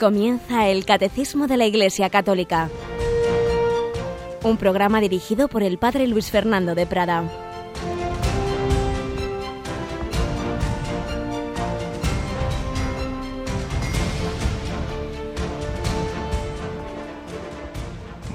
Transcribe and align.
Comienza 0.00 0.66
el 0.66 0.86
Catecismo 0.86 1.46
de 1.46 1.58
la 1.58 1.66
Iglesia 1.66 2.08
Católica, 2.08 2.70
un 4.42 4.56
programa 4.56 4.98
dirigido 4.98 5.46
por 5.46 5.62
el 5.62 5.76
Padre 5.76 6.06
Luis 6.06 6.30
Fernando 6.30 6.74
de 6.74 6.86
Prada. 6.86 7.24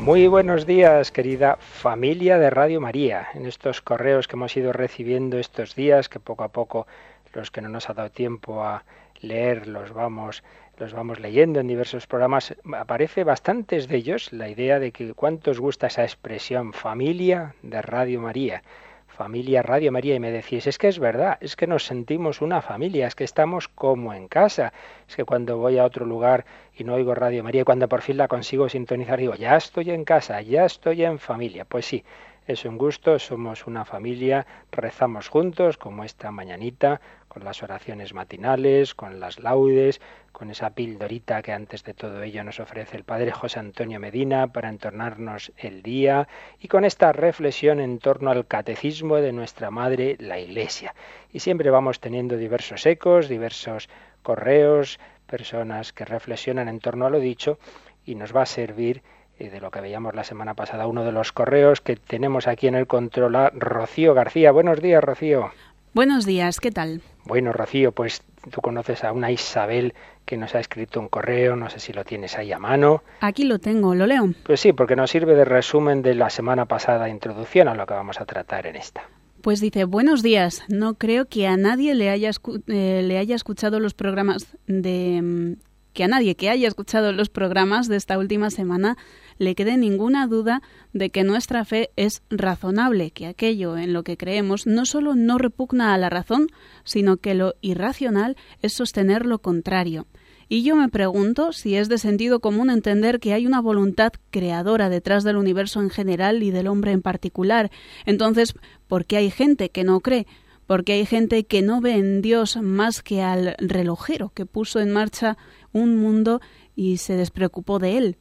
Muy 0.01 0.27
buenos 0.27 0.67
días, 0.67 1.11
querida 1.11 1.57
familia 1.59 2.37
de 2.37 2.51
Radio 2.51 2.79
María, 2.79 3.29
en 3.33 3.47
estos 3.47 3.81
correos 3.81 4.27
que 4.27 4.35
hemos 4.35 4.55
ido 4.55 4.71
recibiendo 4.71 5.39
estos 5.39 5.73
días, 5.73 6.09
que 6.09 6.19
poco 6.19 6.43
a 6.43 6.49
poco 6.49 6.85
los 7.33 7.49
que 7.49 7.61
no 7.61 7.69
nos 7.69 7.89
ha 7.89 7.95
dado 7.95 8.11
tiempo 8.11 8.63
a 8.63 8.83
leer 9.21 9.67
los 9.67 9.93
vamos 9.93 10.43
los 10.77 10.93
vamos 10.93 11.19
leyendo 11.19 11.59
en 11.59 11.67
diversos 11.67 12.07
programas, 12.07 12.55
aparece 12.77 13.23
bastantes 13.23 13.87
de 13.87 13.97
ellos 13.97 14.33
la 14.33 14.49
idea 14.49 14.79
de 14.79 14.91
que 14.91 15.13
cuántos 15.13 15.59
gusta 15.59 15.87
esa 15.87 16.03
expresión 16.03 16.73
familia 16.73 17.55
de 17.61 17.81
Radio 17.81 18.21
María. 18.21 18.63
Familia 19.07 19.61
Radio 19.61 19.93
María 19.93 20.15
y 20.15 20.19
me 20.19 20.29
decís, 20.29 20.67
es 20.67 20.77
que 20.77 20.89
es 20.89 20.99
verdad, 20.99 21.37
es 21.39 21.55
que 21.55 21.67
nos 21.67 21.85
sentimos 21.85 22.41
una 22.41 22.61
familia, 22.61 23.07
es 23.07 23.15
que 23.15 23.23
estamos 23.23 23.69
como 23.69 24.13
en 24.13 24.27
casa, 24.27 24.73
es 25.07 25.15
que 25.15 25.23
cuando 25.23 25.57
voy 25.57 25.77
a 25.77 25.85
otro 25.85 26.05
lugar 26.05 26.45
y 26.73 26.83
no 26.83 26.95
oigo 26.95 27.15
Radio 27.15 27.41
María 27.41 27.61
y 27.61 27.63
cuando 27.63 27.87
por 27.87 28.01
fin 28.01 28.17
la 28.17 28.27
consigo 28.27 28.67
sintonizar 28.67 29.17
digo, 29.17 29.35
ya 29.35 29.55
estoy 29.55 29.91
en 29.91 30.03
casa, 30.03 30.41
ya 30.41 30.65
estoy 30.65 31.05
en 31.05 31.19
familia. 31.19 31.63
Pues 31.63 31.85
sí, 31.85 32.03
es 32.45 32.65
un 32.65 32.77
gusto, 32.77 33.17
somos 33.17 33.65
una 33.67 33.85
familia, 33.85 34.45
rezamos 34.71 35.29
juntos 35.29 35.77
como 35.77 36.03
esta 36.03 36.29
mañanita, 36.31 36.99
con 37.35 37.43
las 37.43 37.61
oraciones 37.63 38.13
matinales, 38.13 38.95
con 38.95 39.19
las 39.19 39.39
laudes, 39.39 39.99
con 40.31 40.49
esa 40.51 40.69
pildorita 40.69 41.41
que 41.41 41.51
antes 41.51 41.83
de 41.83 41.93
todo 41.93 42.23
ello 42.23 42.45
nos 42.45 42.61
ofrece 42.61 42.95
el 42.95 43.03
Padre 43.03 43.33
José 43.33 43.59
Antonio 43.59 43.99
Medina 43.99 44.47
para 44.47 44.69
entornarnos 44.69 45.51
el 45.57 45.83
día 45.83 46.29
y 46.61 46.69
con 46.69 46.85
esta 46.85 47.11
reflexión 47.11 47.81
en 47.81 47.99
torno 47.99 48.31
al 48.31 48.47
catecismo 48.47 49.17
de 49.17 49.33
nuestra 49.33 49.69
Madre, 49.69 50.15
la 50.17 50.39
Iglesia. 50.39 50.95
Y 51.33 51.41
siempre 51.41 51.69
vamos 51.71 51.99
teniendo 51.99 52.37
diversos 52.37 52.85
ecos, 52.85 53.27
diversos 53.27 53.89
correos, 54.23 54.97
personas 55.27 55.91
que 55.91 56.05
reflexionan 56.05 56.69
en 56.69 56.79
torno 56.79 57.05
a 57.05 57.09
lo 57.09 57.19
dicho 57.19 57.59
y 58.05 58.15
nos 58.15 58.33
va 58.33 58.43
a 58.43 58.45
servir 58.45 59.03
eh, 59.39 59.49
de 59.49 59.59
lo 59.59 59.71
que 59.71 59.81
veíamos 59.81 60.15
la 60.15 60.23
semana 60.23 60.53
pasada, 60.53 60.87
uno 60.87 61.03
de 61.03 61.11
los 61.11 61.33
correos 61.33 61.81
que 61.81 61.97
tenemos 61.97 62.47
aquí 62.47 62.67
en 62.67 62.75
el 62.75 62.87
control 62.87 63.35
a 63.35 63.49
Rocío 63.49 64.13
García. 64.13 64.53
Buenos 64.53 64.79
días, 64.79 65.03
Rocío. 65.03 65.51
Buenos 65.95 66.25
días, 66.25 66.59
¿qué 66.59 66.71
tal? 66.71 66.99
Bueno, 67.23 67.53
Rocío, 67.53 67.93
pues 67.93 68.21
tú 68.51 68.59
conoces 68.59 69.05
a 69.05 69.13
una 69.13 69.31
Isabel 69.31 69.93
que 70.25 70.35
nos 70.35 70.53
ha 70.53 70.59
escrito 70.59 70.99
un 70.99 71.07
correo, 71.07 71.55
no 71.55 71.69
sé 71.69 71.79
si 71.79 71.93
lo 71.93 72.03
tienes 72.03 72.37
ahí 72.37 72.51
a 72.51 72.59
mano. 72.59 73.01
Aquí 73.21 73.45
lo 73.45 73.59
tengo, 73.59 73.95
¿lo 73.95 74.05
leo? 74.05 74.33
Pues 74.43 74.59
sí, 74.59 74.73
porque 74.73 74.97
nos 74.97 75.09
sirve 75.09 75.35
de 75.35 75.45
resumen 75.45 76.01
de 76.01 76.13
la 76.13 76.29
semana 76.29 76.65
pasada, 76.65 77.07
introducción 77.07 77.69
a 77.69 77.75
lo 77.75 77.85
que 77.85 77.93
vamos 77.93 78.19
a 78.19 78.25
tratar 78.25 78.67
en 78.67 78.75
esta. 78.75 79.03
Pues 79.41 79.61
dice, 79.61 79.85
buenos 79.85 80.21
días, 80.21 80.65
no 80.67 80.95
creo 80.95 81.29
que 81.29 81.47
a 81.47 81.55
nadie 81.55 81.95
le 81.95 82.09
haya, 82.09 82.31
eh, 82.67 83.01
le 83.01 83.17
haya 83.17 83.37
escuchado 83.37 83.79
los 83.79 83.93
programas 83.93 84.47
de... 84.67 85.55
Que 85.95 86.03
a 86.03 86.07
nadie 86.09 86.35
que 86.35 86.49
haya 86.49 86.67
escuchado 86.67 87.13
los 87.13 87.29
programas 87.29 87.87
de 87.87 87.95
esta 87.95 88.17
última 88.17 88.49
semana 88.49 88.97
le 89.37 89.55
quede 89.55 89.77
ninguna 89.77 90.27
duda 90.27 90.61
de 90.91 91.09
que 91.09 91.23
nuestra 91.23 91.63
fe 91.63 91.89
es 91.95 92.21
razonable, 92.29 93.11
que 93.11 93.27
aquello 93.27 93.77
en 93.77 93.93
lo 93.93 94.03
que 94.03 94.17
creemos 94.17 94.67
no 94.67 94.85
solo 94.85 95.15
no 95.15 95.37
repugna 95.37 95.93
a 95.93 95.97
la 95.97 96.09
razón, 96.09 96.47
sino 96.83 97.15
que 97.15 97.33
lo 97.33 97.55
irracional 97.61 98.35
es 98.61 98.73
sostener 98.73 99.25
lo 99.25 99.39
contrario. 99.39 100.05
Y 100.49 100.63
yo 100.63 100.75
me 100.75 100.89
pregunto 100.89 101.53
si 101.53 101.77
es 101.77 101.87
de 101.87 101.97
sentido 101.97 102.41
común 102.41 102.69
entender 102.69 103.21
que 103.21 103.33
hay 103.33 103.47
una 103.47 103.61
voluntad 103.61 104.11
creadora 104.31 104.89
detrás 104.89 105.23
del 105.23 105.37
universo 105.37 105.79
en 105.79 105.89
general 105.89 106.43
y 106.43 106.51
del 106.51 106.67
hombre 106.67 106.91
en 106.91 107.01
particular. 107.01 107.71
Entonces, 108.05 108.53
¿por 108.89 109.05
qué 109.05 109.15
hay 109.15 109.31
gente 109.31 109.69
que 109.69 109.85
no 109.85 110.01
cree? 110.01 110.27
Porque 110.67 110.93
hay 110.93 111.05
gente 111.05 111.45
que 111.45 111.61
no 111.61 111.79
ve 111.79 111.93
en 111.93 112.21
Dios 112.21 112.57
más 112.57 113.01
que 113.01 113.21
al 113.21 113.55
relojero 113.59 114.31
que 114.33 114.45
puso 114.45 114.79
en 114.79 114.91
marcha 114.91 115.37
un 115.75 115.97
mundo 115.97 116.41
y 116.75 116.97
se 116.97 117.15
despreocupó 117.15 117.77
de 117.77 117.97
él. 117.97 118.17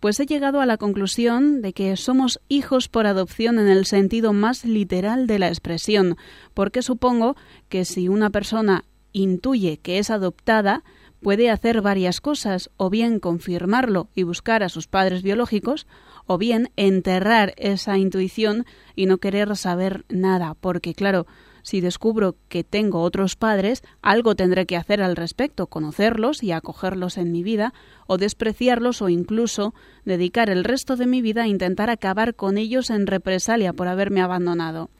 Pues 0.00 0.18
he 0.20 0.26
llegado 0.26 0.60
a 0.60 0.66
la 0.66 0.76
conclusión 0.76 1.62
de 1.62 1.72
que 1.72 1.96
somos 1.96 2.40
hijos 2.48 2.88
por 2.88 3.06
adopción 3.06 3.58
en 3.58 3.68
el 3.68 3.86
sentido 3.86 4.32
más 4.32 4.64
literal 4.64 5.26
de 5.26 5.38
la 5.38 5.48
expresión, 5.48 6.16
porque 6.54 6.82
supongo 6.82 7.36
que 7.68 7.84
si 7.84 8.08
una 8.08 8.30
persona 8.30 8.84
intuye 9.12 9.78
que 9.78 9.98
es 9.98 10.10
adoptada, 10.10 10.82
puede 11.22 11.50
hacer 11.50 11.80
varias 11.80 12.20
cosas, 12.20 12.70
o 12.76 12.90
bien 12.90 13.18
confirmarlo 13.18 14.08
y 14.14 14.24
buscar 14.24 14.62
a 14.62 14.68
sus 14.68 14.86
padres 14.86 15.22
biológicos, 15.22 15.86
o 16.26 16.36
bien 16.38 16.70
enterrar 16.76 17.54
esa 17.56 17.96
intuición 17.96 18.66
y 18.94 19.06
no 19.06 19.18
querer 19.18 19.56
saber 19.56 20.04
nada, 20.08 20.54
porque 20.54 20.94
claro, 20.94 21.26
si 21.64 21.80
descubro 21.80 22.36
que 22.50 22.62
tengo 22.62 23.00
otros 23.00 23.36
padres, 23.36 23.82
algo 24.02 24.34
tendré 24.34 24.66
que 24.66 24.76
hacer 24.76 25.02
al 25.02 25.16
respecto, 25.16 25.66
conocerlos 25.66 26.42
y 26.42 26.52
acogerlos 26.52 27.16
en 27.16 27.32
mi 27.32 27.42
vida, 27.42 27.72
o 28.06 28.18
despreciarlos 28.18 29.00
o 29.00 29.08
incluso 29.08 29.74
dedicar 30.04 30.50
el 30.50 30.62
resto 30.62 30.96
de 30.96 31.06
mi 31.06 31.22
vida 31.22 31.44
a 31.44 31.48
intentar 31.48 31.88
acabar 31.88 32.34
con 32.34 32.58
ellos 32.58 32.90
en 32.90 33.06
represalia 33.06 33.72
por 33.72 33.88
haberme 33.88 34.20
abandonado. 34.20 34.90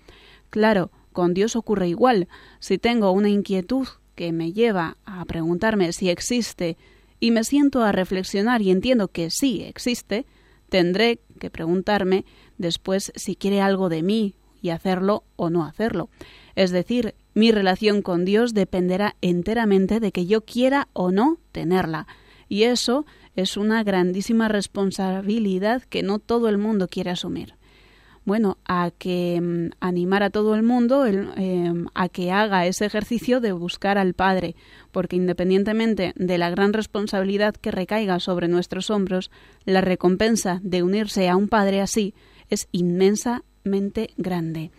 Claro, 0.48 0.90
con 1.12 1.34
Dios 1.34 1.54
ocurre 1.54 1.86
igual. 1.86 2.28
Si 2.60 2.78
tengo 2.78 3.10
una 3.12 3.28
inquietud 3.28 3.86
que 4.14 4.32
me 4.32 4.54
lleva 4.54 4.96
a 5.04 5.22
preguntarme 5.26 5.92
si 5.92 6.08
existe 6.08 6.78
y 7.20 7.30
me 7.30 7.44
siento 7.44 7.82
a 7.82 7.92
reflexionar 7.92 8.62
y 8.62 8.70
entiendo 8.70 9.08
que 9.08 9.28
sí 9.28 9.62
existe, 9.64 10.24
tendré 10.70 11.20
que 11.38 11.50
preguntarme 11.50 12.24
después 12.56 13.12
si 13.16 13.36
quiere 13.36 13.60
algo 13.60 13.90
de 13.90 14.02
mí 14.02 14.34
y 14.62 14.70
hacerlo 14.70 15.24
o 15.36 15.50
no 15.50 15.66
hacerlo. 15.66 16.08
Es 16.56 16.70
decir, 16.70 17.14
mi 17.34 17.50
relación 17.50 18.02
con 18.02 18.24
Dios 18.24 18.54
dependerá 18.54 19.16
enteramente 19.20 20.00
de 20.00 20.12
que 20.12 20.26
yo 20.26 20.42
quiera 20.42 20.88
o 20.92 21.10
no 21.10 21.38
tenerla. 21.52 22.06
Y 22.48 22.64
eso 22.64 23.06
es 23.34 23.56
una 23.56 23.82
grandísima 23.82 24.48
responsabilidad 24.48 25.82
que 25.82 26.02
no 26.02 26.18
todo 26.18 26.48
el 26.48 26.58
mundo 26.58 26.88
quiere 26.88 27.10
asumir. 27.10 27.54
Bueno, 28.24 28.56
a 28.64 28.90
que 28.96 29.38
mm, 29.40 29.70
animar 29.80 30.22
a 30.22 30.30
todo 30.30 30.54
el 30.54 30.62
mundo 30.62 31.04
em, 31.04 31.86
a 31.94 32.08
que 32.08 32.32
haga 32.32 32.66
ese 32.66 32.86
ejercicio 32.86 33.40
de 33.40 33.52
buscar 33.52 33.98
al 33.98 34.14
Padre, 34.14 34.56
porque 34.92 35.16
independientemente 35.16 36.14
de 36.16 36.38
la 36.38 36.48
gran 36.48 36.72
responsabilidad 36.72 37.54
que 37.54 37.70
recaiga 37.70 38.20
sobre 38.20 38.48
nuestros 38.48 38.88
hombros, 38.88 39.30
la 39.66 39.82
recompensa 39.82 40.60
de 40.62 40.82
unirse 40.82 41.28
a 41.28 41.36
un 41.36 41.48
Padre 41.48 41.82
así 41.82 42.14
es 42.48 42.68
inmensamente 42.72 44.10
grande. 44.16 44.70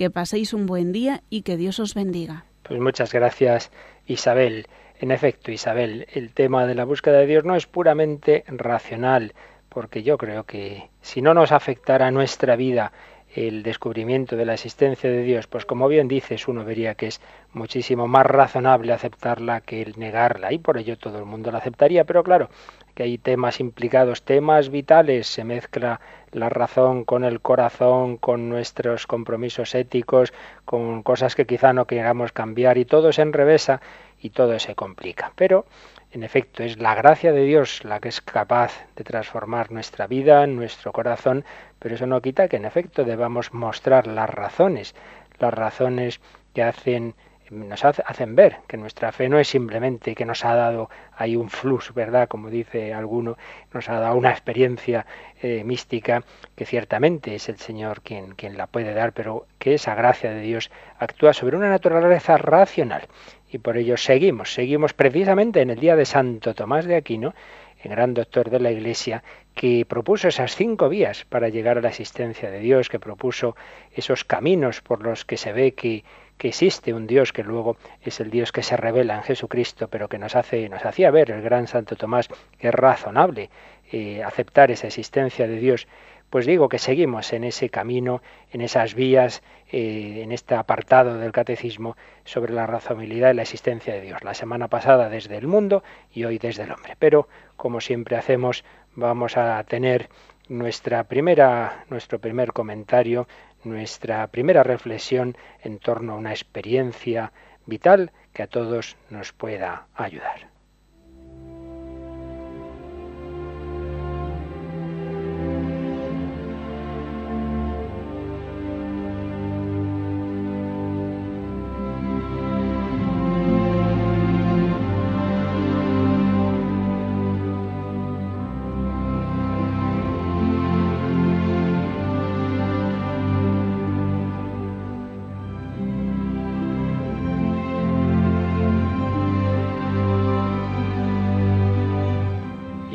Que 0.00 0.08
paséis 0.08 0.54
un 0.54 0.64
buen 0.64 0.92
día 0.92 1.20
y 1.28 1.42
que 1.42 1.58
Dios 1.58 1.78
os 1.78 1.92
bendiga. 1.92 2.46
Pues 2.62 2.80
muchas 2.80 3.12
gracias, 3.12 3.70
Isabel. 4.06 4.66
En 4.98 5.10
efecto, 5.10 5.52
Isabel, 5.52 6.06
el 6.14 6.32
tema 6.32 6.64
de 6.64 6.74
la 6.74 6.86
búsqueda 6.86 7.18
de 7.18 7.26
Dios 7.26 7.44
no 7.44 7.54
es 7.54 7.66
puramente 7.66 8.44
racional, 8.46 9.34
porque 9.68 10.02
yo 10.02 10.16
creo 10.16 10.44
que 10.44 10.88
si 11.02 11.20
no 11.20 11.34
nos 11.34 11.52
afectara 11.52 12.10
nuestra 12.10 12.56
vida 12.56 12.92
el 13.34 13.62
descubrimiento 13.62 14.36
de 14.36 14.46
la 14.46 14.54
existencia 14.54 15.10
de 15.10 15.22
Dios, 15.22 15.46
pues 15.46 15.66
como 15.66 15.86
bien 15.86 16.08
dices, 16.08 16.48
uno 16.48 16.64
vería 16.64 16.94
que 16.94 17.08
es 17.08 17.20
muchísimo 17.52 18.08
más 18.08 18.24
razonable 18.24 18.94
aceptarla 18.94 19.60
que 19.60 19.82
el 19.82 19.98
negarla, 19.98 20.50
y 20.50 20.58
por 20.58 20.78
ello 20.78 20.96
todo 20.96 21.18
el 21.18 21.26
mundo 21.26 21.52
la 21.52 21.58
aceptaría, 21.58 22.04
pero 22.04 22.24
claro, 22.24 22.48
que 22.94 23.02
hay 23.04 23.18
temas 23.18 23.60
implicados, 23.60 24.22
temas 24.22 24.70
vitales, 24.70 25.26
se 25.26 25.44
mezcla 25.44 26.00
la 26.32 26.48
razón 26.48 27.04
con 27.04 27.24
el 27.24 27.40
corazón, 27.40 28.16
con 28.16 28.48
nuestros 28.48 29.06
compromisos 29.06 29.74
éticos, 29.74 30.32
con 30.64 31.02
cosas 31.02 31.34
que 31.34 31.46
quizá 31.46 31.72
no 31.72 31.86
queramos 31.86 32.32
cambiar 32.32 32.78
y 32.78 32.84
todo 32.84 33.12
se 33.12 33.22
enrevesa 33.22 33.80
y 34.20 34.30
todo 34.30 34.58
se 34.58 34.74
complica. 34.74 35.32
Pero, 35.34 35.66
en 36.12 36.22
efecto, 36.22 36.62
es 36.62 36.78
la 36.78 36.94
gracia 36.94 37.32
de 37.32 37.44
Dios 37.44 37.84
la 37.84 38.00
que 38.00 38.08
es 38.08 38.20
capaz 38.20 38.86
de 38.96 39.04
transformar 39.04 39.70
nuestra 39.72 40.06
vida, 40.06 40.46
nuestro 40.46 40.92
corazón, 40.92 41.44
pero 41.78 41.94
eso 41.94 42.06
no 42.06 42.20
quita 42.20 42.48
que 42.48 42.56
en 42.56 42.64
efecto 42.64 43.04
debamos 43.04 43.52
mostrar 43.52 44.06
las 44.06 44.30
razones, 44.30 44.94
las 45.38 45.54
razones 45.54 46.20
que 46.54 46.62
hacen 46.62 47.14
nos 47.50 47.84
hacen 47.84 48.36
ver 48.36 48.58
que 48.66 48.76
nuestra 48.76 49.12
fe 49.12 49.28
no 49.28 49.38
es 49.38 49.48
simplemente 49.48 50.14
que 50.14 50.24
nos 50.24 50.44
ha 50.44 50.54
dado 50.54 50.88
ahí 51.16 51.36
un 51.36 51.50
flux, 51.50 51.92
¿verdad? 51.92 52.28
Como 52.28 52.48
dice 52.48 52.94
alguno, 52.94 53.36
nos 53.72 53.88
ha 53.88 53.98
dado 53.98 54.16
una 54.16 54.30
experiencia 54.30 55.06
eh, 55.42 55.64
mística 55.64 56.22
que 56.54 56.64
ciertamente 56.64 57.34
es 57.34 57.48
el 57.48 57.58
Señor 57.58 58.02
quien, 58.02 58.34
quien 58.34 58.56
la 58.56 58.66
puede 58.66 58.94
dar, 58.94 59.12
pero 59.12 59.46
que 59.58 59.74
esa 59.74 59.94
gracia 59.94 60.30
de 60.30 60.40
Dios 60.40 60.70
actúa 60.98 61.32
sobre 61.32 61.56
una 61.56 61.68
naturaleza 61.68 62.38
racional. 62.38 63.08
Y 63.50 63.58
por 63.58 63.76
ello 63.76 63.96
seguimos, 63.96 64.54
seguimos 64.54 64.92
precisamente 64.92 65.60
en 65.60 65.70
el 65.70 65.80
día 65.80 65.96
de 65.96 66.06
Santo 66.06 66.54
Tomás 66.54 66.84
de 66.84 66.94
Aquino, 66.94 67.34
el 67.82 67.90
gran 67.90 68.14
doctor 68.14 68.50
de 68.50 68.60
la 68.60 68.70
Iglesia, 68.70 69.24
que 69.54 69.84
propuso 69.86 70.28
esas 70.28 70.54
cinco 70.54 70.88
vías 70.88 71.24
para 71.24 71.48
llegar 71.48 71.78
a 71.78 71.80
la 71.80 71.88
existencia 71.88 72.50
de 72.50 72.60
Dios, 72.60 72.88
que 72.88 73.00
propuso 73.00 73.56
esos 73.92 74.24
caminos 74.24 74.80
por 74.82 75.02
los 75.02 75.24
que 75.24 75.36
se 75.36 75.52
ve 75.52 75.72
que 75.72 76.04
que 76.40 76.48
existe 76.48 76.94
un 76.94 77.06
Dios 77.06 77.34
que 77.34 77.44
luego 77.44 77.76
es 78.00 78.18
el 78.18 78.30
Dios 78.30 78.50
que 78.50 78.62
se 78.62 78.78
revela 78.78 79.14
en 79.14 79.22
Jesucristo, 79.22 79.88
pero 79.88 80.08
que 80.08 80.18
nos 80.18 80.34
hace, 80.34 80.70
nos 80.70 80.84
hacía 80.86 81.10
ver 81.10 81.30
el 81.30 81.42
gran 81.42 81.66
Santo 81.66 81.96
Tomás 81.96 82.28
que 82.58 82.68
es 82.68 82.74
razonable 82.74 83.50
eh, 83.92 84.24
aceptar 84.24 84.70
esa 84.70 84.86
existencia 84.86 85.46
de 85.46 85.56
Dios 85.56 85.86
pues 86.30 86.46
digo 86.46 86.68
que 86.68 86.78
seguimos 86.78 87.32
en 87.32 87.42
ese 87.42 87.70
camino, 87.70 88.22
en 88.52 88.60
esas 88.60 88.94
vías, 88.94 89.42
eh, 89.72 90.20
en 90.22 90.30
este 90.30 90.54
apartado 90.54 91.18
del 91.18 91.32
catecismo 91.32 91.96
sobre 92.24 92.52
la 92.52 92.68
razonabilidad 92.68 93.32
y 93.32 93.34
la 93.34 93.42
existencia 93.42 93.92
de 93.94 94.00
Dios. 94.00 94.22
La 94.22 94.34
semana 94.34 94.68
pasada 94.68 95.08
desde 95.08 95.36
el 95.36 95.48
mundo 95.48 95.82
y 96.12 96.24
hoy 96.24 96.38
desde 96.38 96.62
el 96.62 96.70
hombre. 96.70 96.94
Pero, 97.00 97.28
como 97.56 97.80
siempre 97.80 98.16
hacemos, 98.16 98.64
vamos 98.94 99.36
a 99.36 99.62
tener 99.64 100.08
nuestra 100.48 101.04
primera, 101.04 101.84
nuestro 101.90 102.20
primer 102.20 102.52
comentario, 102.52 103.26
nuestra 103.64 104.26
primera 104.28 104.62
reflexión 104.62 105.36
en 105.62 105.78
torno 105.78 106.12
a 106.12 106.16
una 106.16 106.30
experiencia 106.32 107.32
vital 107.66 108.12
que 108.32 108.42
a 108.42 108.46
todos 108.46 108.96
nos 109.10 109.32
pueda 109.32 109.86
ayudar. 109.94 110.49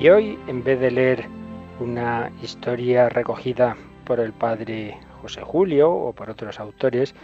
Y 0.06 0.10
hoy, 0.10 0.38
en 0.46 0.64
vez 0.64 0.80
de 0.80 0.92
leer 0.92 1.26
una 1.80 2.32
historia 2.44 3.10
recogida 3.10 3.76
por 4.06 4.20
el 4.20 4.34
padre 4.34 5.00
José 5.20 5.42
Julio 5.42 5.92
o 5.92 6.14
por 6.14 6.30
otros 6.30 6.60
autores, 6.60 7.16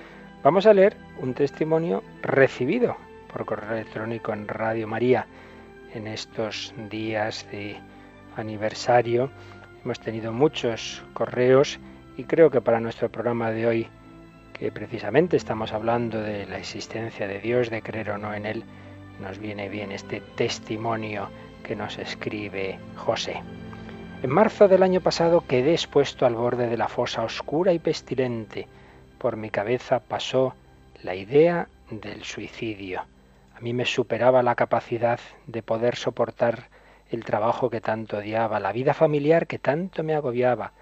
vamos 0.42 0.66
a 0.66 0.74
leer 0.74 0.98
un 1.22 1.36
testimonio 1.36 2.01
recibido 2.24 2.98
por 3.31 3.45
correo 3.45 3.74
electrónico 3.74 4.33
en 4.33 4.48
Radio 4.48 4.88
María 4.88 5.28
en 5.94 6.07
estos 6.07 6.74
días 6.89 7.45
de 7.51 7.78
aniversario. 8.36 9.30
Hemos 9.86 10.00
tenido 10.00 10.34
muchos 10.34 11.04
correos 11.13 11.80
y 12.18 12.24
creo 12.24 12.50
que 12.50 12.62
para 12.62 12.80
nuestro 12.80 13.12
programa 13.12 13.51
de 13.51 13.68
hoy, 13.68 13.88
que 14.54 14.72
precisamente 14.72 15.38
estamos 15.38 15.72
hablando 15.72 16.19
de 16.19 16.48
la 16.48 16.57
existencia 16.57 17.27
de 17.27 17.42
Dios, 17.42 17.69
de 17.69 17.84
creer 17.84 18.10
o 18.10 18.18
no 18.18 18.34
en 18.34 18.48
Él, 18.48 18.63
nos 19.22 19.38
viene 19.38 19.69
bien 19.69 19.92
este 19.92 20.19
testimonio 20.36 21.30
que 21.63 21.75
nos 21.75 21.98
escribe 21.98 22.80
José. 22.96 23.42
En 24.24 24.30
marzo 24.30 24.68
del 24.68 24.84
año 24.84 25.02
pasado 25.02 25.46
quedé 25.48 25.72
expuesto 25.72 26.25
al 26.25 26.36
borde 26.36 26.68
de 26.68 26.78
la 26.78 26.88
fosa 26.88 27.24
oscura 27.24 27.74
y 27.74 27.80
pestilente. 27.80 28.68
Por 29.18 29.36
mi 29.36 29.50
cabeza 29.50 30.00
pasó 30.00 30.54
la 31.02 31.16
idea 31.16 31.68
del 31.90 32.24
suicidio. 32.24 33.06
A 33.56 33.60
mí 33.62 33.74
me 33.74 33.86
superaba 33.86 34.44
la 34.44 34.56
capacidad 34.56 35.19
de 35.48 35.63
poder 35.63 35.96
soportar 35.96 36.69
el 37.10 37.25
trabajo 37.25 37.69
que 37.69 37.81
tanto 37.81 38.18
odiaba, 38.18 38.60
la 38.60 38.72
vida 38.72 38.94
familiar 38.94 39.48
que 39.48 39.60
tanto 39.60 40.04
me 40.04 40.16
agobiaba, 40.16 40.74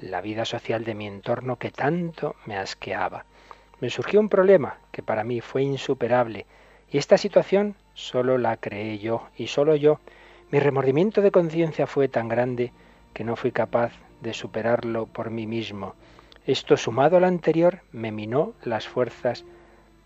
la 0.00 0.20
vida 0.20 0.44
social 0.44 0.84
de 0.84 0.94
mi 0.94 1.06
entorno 1.06 1.56
que 1.56 1.70
tanto 1.70 2.34
me 2.44 2.56
asqueaba. 2.56 3.24
Me 3.80 3.90
surgió 3.90 4.20
un 4.20 4.28
problema 4.28 4.78
que 4.90 5.02
para 5.02 5.22
mí 5.22 5.40
fue 5.40 5.62
insuperable, 5.62 6.46
y 6.90 6.98
esta 6.98 7.18
situación 7.18 7.76
solo 7.94 8.38
la 8.38 8.56
creé 8.56 8.98
yo, 8.98 9.28
y 9.36 9.46
solo 9.48 9.76
yo, 9.76 10.00
mi 10.52 10.60
remordimiento 10.60 11.22
de 11.22 11.32
conciencia 11.32 11.88
fue 11.88 12.06
tan 12.08 12.28
grande 12.28 12.72
que 13.12 13.24
no 13.24 13.34
fui 13.34 13.50
capaz 13.50 13.92
de 14.20 14.32
superarlo 14.32 15.06
por 15.06 15.30
mí 15.30 15.46
mismo. 15.46 15.94
Esto 16.46 16.76
sumado 16.76 17.16
al 17.16 17.24
anterior 17.24 17.80
me 17.90 18.12
minó 18.12 18.52
las 18.62 18.86
fuerzas 18.86 19.44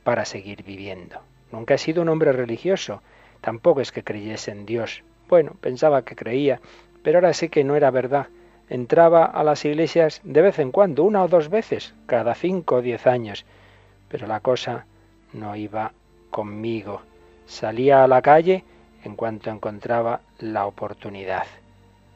para 0.02 0.24
seguir 0.24 0.62
viviendo. 0.62 1.20
Nunca 1.52 1.74
he 1.74 1.78
sido 1.78 2.00
un 2.00 2.08
hombre 2.08 2.32
religioso, 2.32 3.02
tampoco 3.42 3.82
es 3.82 3.92
que 3.92 4.02
creyese 4.02 4.50
en 4.50 4.64
Dios. 4.64 5.02
Bueno, 5.28 5.56
pensaba 5.60 6.02
que 6.02 6.16
creía, 6.16 6.60
pero 7.02 7.18
ahora 7.18 7.34
sé 7.34 7.50
que 7.50 7.62
no 7.62 7.76
era 7.76 7.90
verdad. 7.90 8.28
Entraba 8.70 9.26
a 9.26 9.44
las 9.44 9.64
iglesias 9.66 10.22
de 10.24 10.40
vez 10.40 10.58
en 10.58 10.70
cuando, 10.70 11.04
una 11.04 11.22
o 11.22 11.28
dos 11.28 11.50
veces, 11.50 11.94
cada 12.06 12.34
cinco 12.34 12.76
o 12.76 12.82
diez 12.82 13.06
años, 13.06 13.44
pero 14.08 14.26
la 14.26 14.40
cosa 14.40 14.86
no 15.34 15.54
iba 15.54 15.92
conmigo. 16.30 17.02
Salía 17.46 18.04
a 18.04 18.08
la 18.08 18.22
calle 18.22 18.64
en 19.04 19.16
cuanto 19.16 19.50
encontraba 19.50 20.20
la 20.40 20.66
oportunidad. 20.66 21.46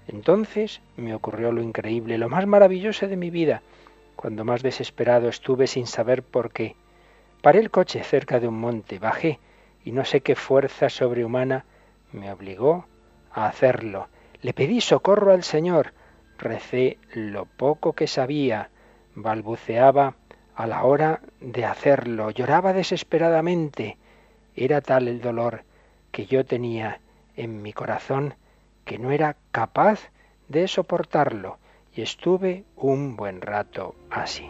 Entonces 0.08 0.80
me 0.96 1.14
ocurrió 1.14 1.52
lo 1.52 1.62
increíble, 1.62 2.18
lo 2.18 2.28
más 2.28 2.46
maravilloso 2.46 3.08
de 3.08 3.16
mi 3.16 3.30
vida, 3.30 3.62
cuando 4.16 4.44
más 4.44 4.62
desesperado 4.62 5.28
estuve 5.28 5.66
sin 5.66 5.86
saber 5.86 6.22
por 6.22 6.50
qué. 6.50 6.76
Paré 7.42 7.60
el 7.60 7.70
coche 7.70 8.02
cerca 8.04 8.40
de 8.40 8.48
un 8.48 8.58
monte, 8.58 8.98
bajé, 8.98 9.38
y 9.84 9.92
no 9.92 10.04
sé 10.04 10.20
qué 10.20 10.34
fuerza 10.34 10.88
sobrehumana 10.88 11.64
me 12.12 12.32
obligó 12.32 12.86
a 13.32 13.46
hacerlo. 13.46 14.08
Le 14.40 14.52
pedí 14.52 14.80
socorro 14.80 15.32
al 15.32 15.42
Señor, 15.42 15.92
recé 16.38 16.98
lo 17.12 17.46
poco 17.46 17.92
que 17.92 18.06
sabía, 18.06 18.70
balbuceaba 19.14 20.16
a 20.54 20.66
la 20.66 20.84
hora 20.84 21.20
de 21.40 21.64
hacerlo, 21.64 22.30
lloraba 22.30 22.72
desesperadamente. 22.72 23.96
Era 24.54 24.80
tal 24.80 25.08
el 25.08 25.20
dolor 25.20 25.64
que 26.12 26.26
yo 26.26 26.44
tenía 26.44 27.00
en 27.36 27.62
mi 27.62 27.72
corazón 27.72 28.34
que 28.84 28.98
no 28.98 29.10
era 29.10 29.36
capaz 29.50 30.10
de 30.48 30.68
soportarlo 30.68 31.58
y 31.94 32.02
estuve 32.02 32.64
un 32.76 33.16
buen 33.16 33.40
rato 33.40 33.94
así. 34.10 34.46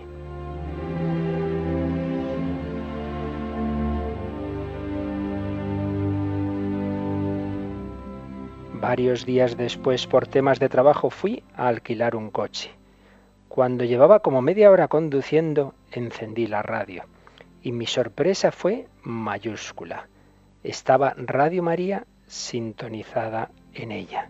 Varios 8.81 9.25
días 9.25 9.57
después, 9.57 10.07
por 10.07 10.27
temas 10.27 10.59
de 10.59 10.69
trabajo, 10.69 11.09
fui 11.09 11.43
a 11.57 11.69
alquilar 11.69 12.17
un 12.17 12.31
coche. 12.31 12.71
Cuando 13.49 13.85
llevaba 13.85 14.21
como 14.21 14.43
media 14.43 14.71
hora 14.71 14.89
conduciendo, 14.89 15.75
encendí 15.91 16.47
la 16.47 16.63
radio 16.63 17.05
y 17.63 17.73
mi 17.73 17.87
sorpresa 17.87 18.53
fue 18.53 18.89
mayúscula 19.03 20.09
estaba 20.65 21.15
Radio 21.19 21.63
María 21.63 22.07
sintonizada 22.35 23.51
en 23.75 23.93
ella. 23.93 24.29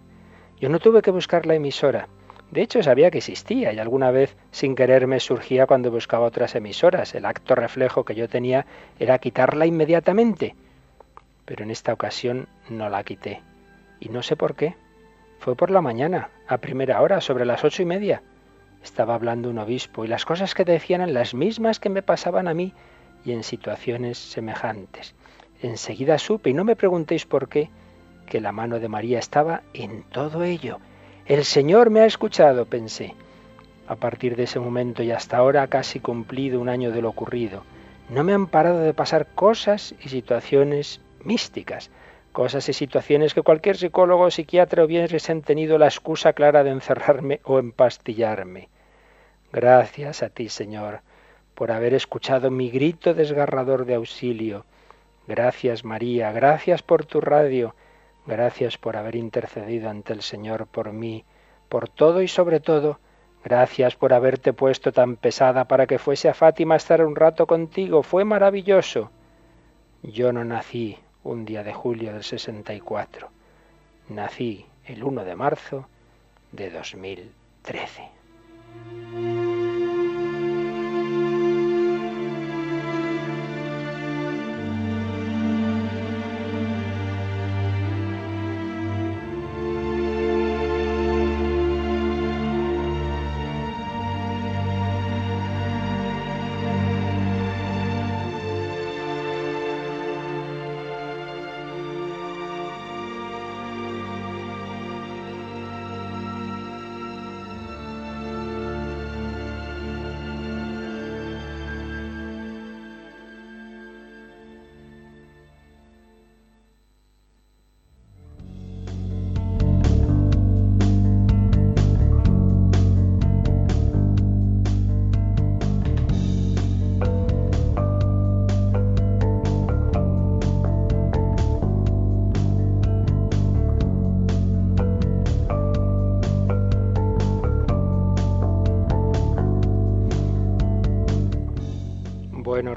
Yo 0.61 0.69
no 0.69 0.79
tuve 0.79 1.03
que 1.03 1.11
buscar 1.11 1.47
la 1.47 1.55
emisora. 1.55 2.09
De 2.51 2.63
hecho, 2.63 2.83
sabía 2.83 3.11
que 3.11 3.19
existía 3.19 3.73
y 3.73 3.79
alguna 3.79 4.11
vez 4.11 4.37
sin 4.51 4.77
querer 4.77 5.07
me 5.07 5.19
surgía 5.19 5.67
cuando 5.67 5.91
buscaba 5.91 6.27
otras 6.27 6.55
emisoras. 6.55 7.15
El 7.15 7.25
acto 7.25 7.55
reflejo 7.55 8.05
que 8.05 8.15
yo 8.15 8.29
tenía 8.29 8.67
era 8.99 9.19
quitarla 9.19 9.67
inmediatamente. 9.67 10.55
Pero 11.45 11.65
en 11.65 11.71
esta 11.71 11.93
ocasión 11.93 12.47
no 12.69 12.89
la 12.89 13.03
quité. 13.03 13.43
Y 14.01 14.11
no 14.11 14.23
sé 14.23 14.37
por 14.37 14.55
qué. 14.55 14.77
Fue 15.39 15.57
por 15.57 15.71
la 15.71 15.81
mañana, 15.81 16.31
a 16.47 16.59
primera 16.59 17.01
hora, 17.01 17.21
sobre 17.21 17.45
las 17.45 17.65
ocho 17.65 17.83
y 17.83 17.87
media. 17.87 18.23
Estaba 18.83 19.15
hablando 19.15 19.49
un 19.49 19.59
obispo 19.59 20.05
y 20.05 20.09
las 20.09 20.25
cosas 20.25 20.55
que 20.55 20.65
decían 20.65 21.01
eran 21.01 21.15
las 21.15 21.35
mismas 21.35 21.81
que 21.81 21.89
me 21.89 22.03
pasaban 22.03 22.49
a 22.49 22.55
mí 22.55 22.75
y 23.25 23.33
en 23.33 23.43
situaciones 23.43 24.19
semejantes. 24.19 25.15
Enseguida 25.63 26.19
supe, 26.19 26.51
y 26.51 26.55
no 26.55 26.65
me 26.65 26.77
preguntéis 26.77 27.25
por 27.25 27.49
qué, 27.49 27.71
que 28.27 28.41
la 28.41 28.53
mano 28.53 28.81
de 28.81 28.89
María 28.89 29.19
estaba 29.19 29.63
en 29.73 30.03
todo 30.05 30.45
ello. 30.45 30.79
El 31.27 31.45
Señor 31.45 31.91
me 31.91 32.01
ha 32.01 32.07
escuchado, 32.07 32.67
pensé. 32.67 33.15
A 33.87 33.97
partir 33.97 34.37
de 34.37 34.45
ese 34.45 34.61
momento 34.61 35.03
y 35.03 35.11
hasta 35.11 35.37
ahora 35.37 35.67
casi 35.67 36.01
cumplido 36.01 36.61
un 36.61 36.69
año 36.69 36.91
de 36.91 37.03
lo 37.03 37.11
ocurrido. 37.11 37.63
No 38.09 38.25
me 38.25 38.33
han 38.33 38.47
parado 38.47 38.81
de 38.81 38.95
pasar 38.95 39.27
cosas 39.35 39.95
y 40.03 40.09
situaciones 40.09 41.01
místicas, 41.23 41.91
cosas 42.33 42.69
y 42.69 42.73
situaciones 42.73 43.35
que 43.35 43.43
cualquier 43.43 43.77
psicólogo 43.77 44.25
o 44.25 44.31
psiquiatra 44.31 44.85
hubiesen 44.85 45.43
tenido 45.43 45.79
la 45.79 45.87
excusa 45.87 46.33
clara 46.33 46.65
de 46.65 46.71
encerrarme 46.71 47.41
o 47.45 47.59
empastillarme. 47.59 48.69
Gracias 49.53 50.23
a 50.23 50.31
ti, 50.31 50.49
Señor, 50.49 51.01
por 51.55 51.71
haber 51.73 51.95
escuchado 51.95 52.51
mi 52.51 52.71
grito 52.71 53.15
desgarrador 53.15 53.87
de 53.87 53.95
auxilio, 53.95 54.65
Gracias 55.27 55.85
María, 55.85 56.33
gracias 56.33 56.83
por 56.83 57.07
tu 57.07 57.23
radio, 57.23 57.75
gracias 58.27 58.79
por 58.79 58.97
haber 58.97 59.17
intercedido 59.17 59.91
ante 59.91 60.13
el 60.13 60.23
Señor 60.23 60.67
por 60.67 60.93
mí, 60.93 61.25
por 61.69 61.89
todo 61.89 62.23
y 62.23 62.29
sobre 62.29 62.61
todo, 62.61 62.99
gracias 63.43 63.97
por 63.97 64.13
haberte 64.13 64.53
puesto 64.53 64.93
tan 64.93 65.17
pesada 65.17 65.67
para 65.67 65.87
que 65.87 65.99
fuese 65.99 66.29
a 66.29 66.35
Fátima 66.35 66.75
a 66.75 66.79
estar 66.79 67.05
un 67.05 67.17
rato 67.17 67.47
contigo, 67.47 68.03
fue 68.03 68.25
maravilloso. 68.25 69.11
Yo 70.03 70.33
no 70.33 70.45
nací 70.45 70.99
un 71.23 71.45
día 71.45 71.63
de 71.63 71.73
julio 71.73 72.13
del 72.13 72.25
64, 72.25 73.29
nací 74.09 74.67
el 74.87 75.03
1 75.03 75.25
de 75.25 75.35
marzo 75.35 75.89
de 76.53 76.71
2013. 76.71 79.64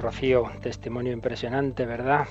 Rocío, 0.08 0.50
testimonio 0.62 1.12
impresionante, 1.12 1.86
¿verdad? 1.86 2.28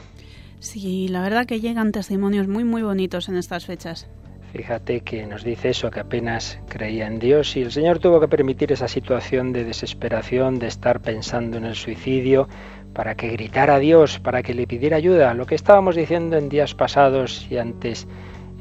Sí, 0.60 1.08
la 1.08 1.20
verdad 1.20 1.44
que 1.44 1.60
llegan 1.60 1.92
testimonios 1.92 2.48
muy, 2.48 2.64
muy 2.64 2.80
bonitos 2.80 3.28
en 3.28 3.36
estas 3.36 3.66
fechas. 3.66 4.08
Fíjate 4.50 5.02
que 5.02 5.26
nos 5.26 5.44
dice 5.44 5.68
eso, 5.68 5.90
que 5.90 6.00
apenas 6.00 6.58
creía 6.70 7.06
en 7.06 7.18
Dios 7.18 7.54
y 7.54 7.60
el 7.60 7.70
Señor 7.70 7.98
tuvo 7.98 8.18
que 8.18 8.28
permitir 8.28 8.72
esa 8.72 8.88
situación 8.88 9.52
de 9.52 9.64
desesperación, 9.64 10.58
de 10.58 10.68
estar 10.68 11.00
pensando 11.02 11.58
en 11.58 11.66
el 11.66 11.74
suicidio, 11.74 12.48
para 12.94 13.14
que 13.14 13.28
gritara 13.28 13.74
a 13.74 13.78
Dios, 13.78 14.20
para 14.20 14.42
que 14.42 14.54
le 14.54 14.66
pidiera 14.66 14.96
ayuda. 14.96 15.34
Lo 15.34 15.44
que 15.44 15.54
estábamos 15.54 15.96
diciendo 15.96 16.38
en 16.38 16.48
días 16.48 16.74
pasados 16.74 17.46
y 17.50 17.58
antes 17.58 18.06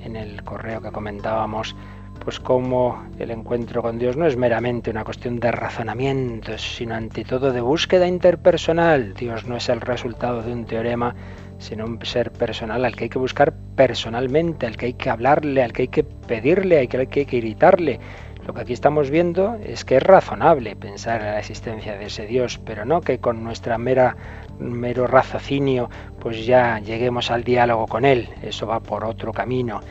en 0.03 0.17
el 0.17 0.43
correo 0.43 0.81
que 0.81 0.91
comentábamos, 0.91 1.73
pues 2.23 2.39
como 2.39 3.05
el 3.19 3.31
encuentro 3.31 3.81
con 3.81 3.99
Dios 3.99 4.17
no 4.17 4.25
es 4.25 4.35
meramente 4.37 4.89
una 4.89 5.03
cuestión 5.03 5.39
de 5.39 5.51
razonamientos, 5.51 6.61
sino 6.61 6.95
ante 6.95 7.23
todo 7.23 7.51
de 7.51 7.61
búsqueda 7.61 8.07
interpersonal. 8.07 9.13
Dios 9.13 9.45
no 9.45 9.57
es 9.57 9.69
el 9.69 9.81
resultado 9.81 10.41
de 10.41 10.51
un 10.51 10.65
teorema, 10.65 11.15
sino 11.59 11.85
un 11.85 12.03
ser 12.05 12.31
personal 12.31 12.83
al 12.85 12.95
que 12.95 13.05
hay 13.05 13.09
que 13.09 13.19
buscar 13.19 13.53
personalmente, 13.75 14.65
al 14.65 14.77
que 14.77 14.87
hay 14.87 14.93
que 14.93 15.09
hablarle, 15.09 15.63
al 15.63 15.73
que 15.73 15.83
hay 15.83 15.87
que 15.87 16.03
pedirle, 16.03 16.79
al 16.79 16.87
que 16.87 16.97
hay 16.97 17.25
que 17.25 17.37
gritarle. 17.37 17.99
Lo 18.45 18.53
que 18.53 18.61
aquí 18.61 18.73
estamos 18.73 19.09
viendo 19.09 19.55
es 19.55 19.85
que 19.85 19.97
es 19.97 20.03
razonable 20.03 20.75
pensar 20.75 21.21
en 21.21 21.27
la 21.27 21.39
existencia 21.39 21.97
de 21.97 22.05
ese 22.05 22.27
Dios, 22.27 22.59
pero 22.63 22.85
no 22.85 23.01
que 23.01 23.17
con 23.17 23.43
nuestra 23.43 23.79
mera 23.79 24.15
mero 24.59 25.07
raciocinio 25.07 25.89
pues 26.19 26.45
ya 26.45 26.79
lleguemos 26.79 27.31
al 27.31 27.43
diálogo 27.43 27.87
con 27.87 28.05
él. 28.05 28.29
Eso 28.43 28.67
va 28.67 28.79
por 28.81 29.03
otro 29.03 29.33
camino. 29.33 29.81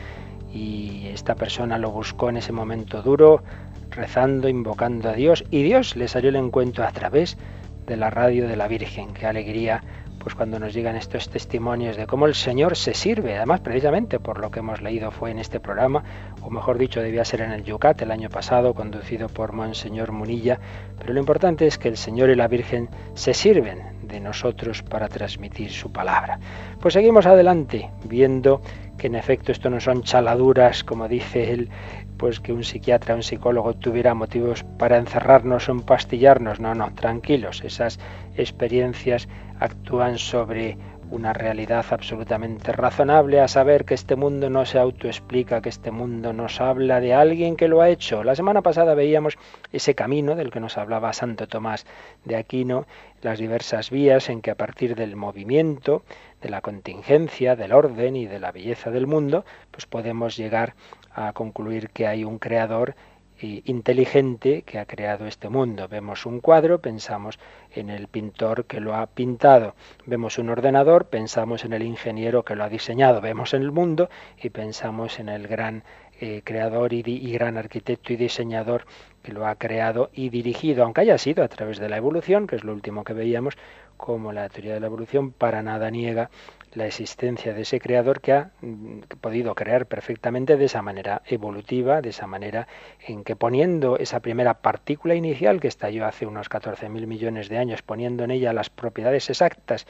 Y 0.55 1.07
esta 1.07 1.35
persona 1.35 1.77
lo 1.77 1.91
buscó 1.91 2.29
en 2.29 2.37
ese 2.37 2.53
momento 2.53 3.01
duro, 3.01 3.43
rezando, 3.91 4.47
invocando 4.47 5.09
a 5.09 5.13
Dios, 5.13 5.43
y 5.51 5.63
Dios 5.63 5.97
le 5.97 6.07
salió 6.07 6.29
el 6.29 6.37
encuentro 6.37 6.85
a 6.85 6.91
través 6.91 7.37
de 7.85 7.97
la 7.97 8.09
radio 8.09 8.47
de 8.47 8.55
la 8.55 8.69
Virgen. 8.69 9.13
Qué 9.13 9.25
alegría 9.25 9.83
pues 10.25 10.33
cuando 10.33 10.57
nos 10.57 10.73
llegan 10.73 10.95
estos 10.95 11.29
testimonios 11.29 11.97
de 11.97 12.07
cómo 12.07 12.25
el 12.25 12.33
Señor 12.33 12.75
se 12.75 12.95
sirve, 12.95 13.37
además 13.37 13.59
precisamente 13.59 14.19
por 14.19 14.39
lo 14.39 14.49
que 14.49 14.57
hemos 14.57 14.81
leído 14.81 15.11
fue 15.11 15.29
en 15.29 15.37
este 15.37 15.59
programa, 15.59 16.03
o 16.41 16.49
mejor 16.49 16.79
dicho, 16.79 16.99
debía 16.99 17.23
ser 17.23 17.41
en 17.41 17.51
el 17.51 17.63
Yucat 17.63 18.01
el 18.01 18.09
año 18.09 18.29
pasado, 18.29 18.73
conducido 18.73 19.29
por 19.29 19.53
Monseñor 19.53 20.11
Munilla, 20.11 20.59
pero 20.97 21.13
lo 21.13 21.19
importante 21.19 21.67
es 21.67 21.77
que 21.77 21.89
el 21.89 21.97
Señor 21.97 22.31
y 22.31 22.35
la 22.35 22.47
Virgen 22.47 22.89
se 23.13 23.35
sirven 23.35 23.83
de 24.01 24.19
nosotros 24.19 24.81
para 24.81 25.09
transmitir 25.09 25.69
su 25.71 25.91
palabra. 25.91 26.39
Pues 26.79 26.95
seguimos 26.95 27.27
adelante, 27.27 27.91
viendo 28.05 28.61
que 28.97 29.07
en 29.07 29.15
efecto 29.15 29.51
esto 29.51 29.69
no 29.69 29.79
son 29.79 30.03
chaladuras, 30.03 30.83
como 30.83 31.07
dice 31.07 31.51
él, 31.51 31.69
pues 32.17 32.39
que 32.39 32.53
un 32.53 32.63
psiquiatra, 32.63 33.15
un 33.15 33.23
psicólogo 33.23 33.73
tuviera 33.73 34.13
motivos 34.13 34.63
para 34.77 34.97
encerrarnos 34.97 35.67
o 35.67 35.71
empastillarnos. 35.71 36.59
No, 36.59 36.73
no, 36.75 36.93
tranquilos, 36.93 37.61
esas 37.63 37.99
experiencias 38.37 39.27
actúan 39.59 40.17
sobre 40.17 40.77
una 41.11 41.33
realidad 41.33 41.85
absolutamente 41.89 42.71
razonable, 42.71 43.39
a 43.39 43.47
saber 43.47 43.85
que 43.85 43.93
este 43.93 44.15
mundo 44.15 44.49
no 44.49 44.65
se 44.65 44.79
autoexplica, 44.79 45.61
que 45.61 45.69
este 45.69 45.91
mundo 45.91 46.33
nos 46.33 46.59
habla 46.61 46.99
de 46.99 47.13
alguien 47.13 47.55
que 47.55 47.67
lo 47.67 47.81
ha 47.81 47.89
hecho. 47.89 48.23
La 48.23 48.35
semana 48.35 48.61
pasada 48.61 48.95
veíamos 48.95 49.37
ese 49.71 49.95
camino 49.95 50.35
del 50.35 50.51
que 50.51 50.59
nos 50.59 50.77
hablaba 50.77 51.13
Santo 51.13 51.47
Tomás 51.47 51.85
de 52.23 52.35
Aquino, 52.35 52.87
las 53.21 53.39
diversas 53.39 53.89
vías 53.91 54.29
en 54.29 54.41
que 54.41 54.51
a 54.51 54.55
partir 54.55 54.95
del 54.95 55.15
movimiento, 55.15 56.03
de 56.45 56.51
la 56.51 56.61
contingencia, 56.61 57.55
del 57.55 57.73
orden 57.73 58.15
y 58.15 58.27
de 58.27 58.39
la 58.39 58.51
belleza 58.51 58.91
del 58.91 59.07
mundo, 59.07 59.45
pues 59.71 59.87
podemos 59.87 60.37
llegar 60.37 60.75
a 61.11 61.33
concluir 61.33 61.89
que 61.89 62.05
hay 62.05 62.23
un 62.23 62.37
creador 62.37 62.93
inteligente 63.41 64.61
que 64.61 64.77
ha 64.77 64.85
creado 64.85 65.25
este 65.25 65.49
mundo. 65.49 65.87
Vemos 65.87 66.27
un 66.27 66.41
cuadro, 66.41 66.81
pensamos 66.81 67.39
en 67.71 67.89
el 67.89 68.07
pintor 68.07 68.65
que 68.65 68.79
lo 68.79 68.93
ha 68.95 69.07
pintado. 69.07 69.73
Vemos 70.05 70.37
un 70.37 70.51
ordenador, 70.51 71.07
pensamos 71.07 71.65
en 71.65 71.73
el 71.73 71.81
ingeniero 71.81 72.45
que 72.45 72.55
lo 72.55 72.63
ha 72.63 72.69
diseñado. 72.69 73.21
Vemos 73.21 73.55
el 73.55 73.71
mundo 73.71 74.09
y 74.39 74.51
pensamos 74.51 75.19
en 75.19 75.29
el 75.29 75.47
gran 75.47 75.83
eh, 76.21 76.41
creador 76.43 76.93
y, 76.93 77.01
y 77.05 77.31
gran 77.33 77.57
arquitecto 77.57 78.13
y 78.13 78.17
diseñador 78.17 78.85
que 79.23 79.33
lo 79.33 79.47
ha 79.47 79.55
creado 79.55 80.11
y 80.13 80.29
dirigido, 80.29 80.83
aunque 80.83 81.01
haya 81.01 81.17
sido 81.17 81.43
a 81.43 81.47
través 81.47 81.79
de 81.79 81.89
la 81.89 81.97
evolución, 81.97 82.45
que 82.45 82.55
es 82.55 82.63
lo 82.63 82.71
último 82.71 83.03
que 83.03 83.13
veíamos, 83.13 83.57
como 83.97 84.31
la 84.31 84.49
teoría 84.49 84.73
de 84.73 84.79
la 84.79 84.87
evolución 84.87 85.31
para 85.31 85.63
nada 85.63 85.89
niega 85.89 86.29
la 86.75 86.85
existencia 86.85 87.53
de 87.53 87.61
ese 87.61 87.79
creador 87.79 88.21
que 88.21 88.33
ha 88.33 88.51
mm, 88.61 88.99
podido 89.21 89.55
crear 89.55 89.85
perfectamente 89.85 90.57
de 90.57 90.65
esa 90.65 90.81
manera 90.81 91.21
evolutiva, 91.25 92.01
de 92.01 92.09
esa 92.09 92.27
manera 92.27 92.67
en 93.07 93.23
que 93.23 93.35
poniendo 93.35 93.97
esa 93.97 94.19
primera 94.19 94.55
partícula 94.55 95.15
inicial 95.15 95.59
que 95.59 95.67
estalló 95.67 96.05
hace 96.05 96.25
unos 96.25 96.49
14.000 96.49 97.07
millones 97.07 97.49
de 97.49 97.57
años, 97.57 97.81
poniendo 97.81 98.23
en 98.23 98.31
ella 98.31 98.53
las 98.53 98.69
propiedades 98.69 99.29
exactas 99.29 99.87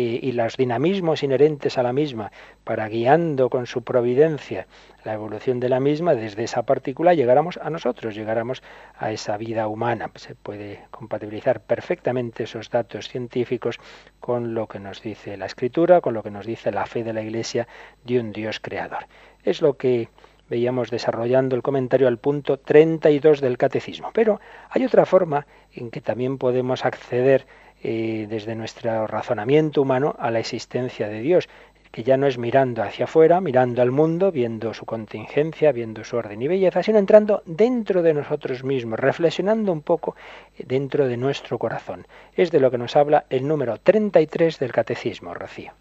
y 0.00 0.32
los 0.32 0.56
dinamismos 0.56 1.22
inherentes 1.22 1.78
a 1.78 1.82
la 1.82 1.92
misma, 1.92 2.32
para 2.64 2.88
guiando 2.88 3.50
con 3.50 3.66
su 3.66 3.82
providencia 3.82 4.66
la 5.04 5.14
evolución 5.14 5.60
de 5.60 5.68
la 5.68 5.80
misma, 5.80 6.14
desde 6.14 6.44
esa 6.44 6.62
partícula 6.62 7.14
llegáramos 7.14 7.58
a 7.58 7.70
nosotros, 7.70 8.14
llegáramos 8.14 8.62
a 8.96 9.10
esa 9.10 9.36
vida 9.36 9.66
humana. 9.66 10.10
Se 10.14 10.34
puede 10.34 10.84
compatibilizar 10.90 11.60
perfectamente 11.60 12.44
esos 12.44 12.70
datos 12.70 13.08
científicos 13.08 13.78
con 14.20 14.54
lo 14.54 14.68
que 14.68 14.78
nos 14.78 15.02
dice 15.02 15.36
la 15.36 15.46
escritura, 15.46 16.00
con 16.00 16.14
lo 16.14 16.22
que 16.22 16.30
nos 16.30 16.46
dice 16.46 16.70
la 16.70 16.86
fe 16.86 17.04
de 17.04 17.12
la 17.12 17.22
Iglesia 17.22 17.66
de 18.04 18.20
un 18.20 18.32
Dios 18.32 18.60
creador. 18.60 19.06
Es 19.44 19.60
lo 19.60 19.76
que 19.76 20.08
veíamos 20.48 20.90
desarrollando 20.90 21.56
el 21.56 21.62
comentario 21.62 22.08
al 22.08 22.18
punto 22.18 22.58
32 22.58 23.40
del 23.40 23.56
catecismo. 23.56 24.10
Pero 24.12 24.40
hay 24.68 24.84
otra 24.84 25.06
forma 25.06 25.46
en 25.72 25.90
que 25.90 26.00
también 26.00 26.36
podemos 26.36 26.84
acceder 26.84 27.46
eh, 27.82 28.26
desde 28.28 28.54
nuestro 28.54 29.06
razonamiento 29.06 29.82
humano 29.82 30.14
a 30.18 30.30
la 30.30 30.38
existencia 30.38 31.08
de 31.08 31.20
Dios 31.20 31.48
que 31.92 32.02
ya 32.02 32.16
no 32.16 32.26
es 32.26 32.38
mirando 32.38 32.82
hacia 32.82 33.04
afuera, 33.04 33.42
mirando 33.42 33.82
al 33.82 33.90
mundo, 33.90 34.32
viendo 34.32 34.72
su 34.72 34.86
contingencia, 34.86 35.72
viendo 35.72 36.02
su 36.04 36.16
orden 36.16 36.40
y 36.40 36.48
belleza, 36.48 36.82
sino 36.82 36.98
entrando 36.98 37.42
dentro 37.44 38.02
de 38.02 38.14
nosotros 38.14 38.64
mismos, 38.64 38.98
reflexionando 38.98 39.72
un 39.72 39.82
poco 39.82 40.16
dentro 40.58 41.06
de 41.06 41.18
nuestro 41.18 41.58
corazón. 41.58 42.06
Es 42.34 42.50
de 42.50 42.60
lo 42.60 42.70
que 42.70 42.78
nos 42.78 42.96
habla 42.96 43.26
el 43.28 43.46
número 43.46 43.76
33 43.76 44.58
del 44.58 44.72
Catecismo, 44.72 45.34
Rocío. 45.34 45.72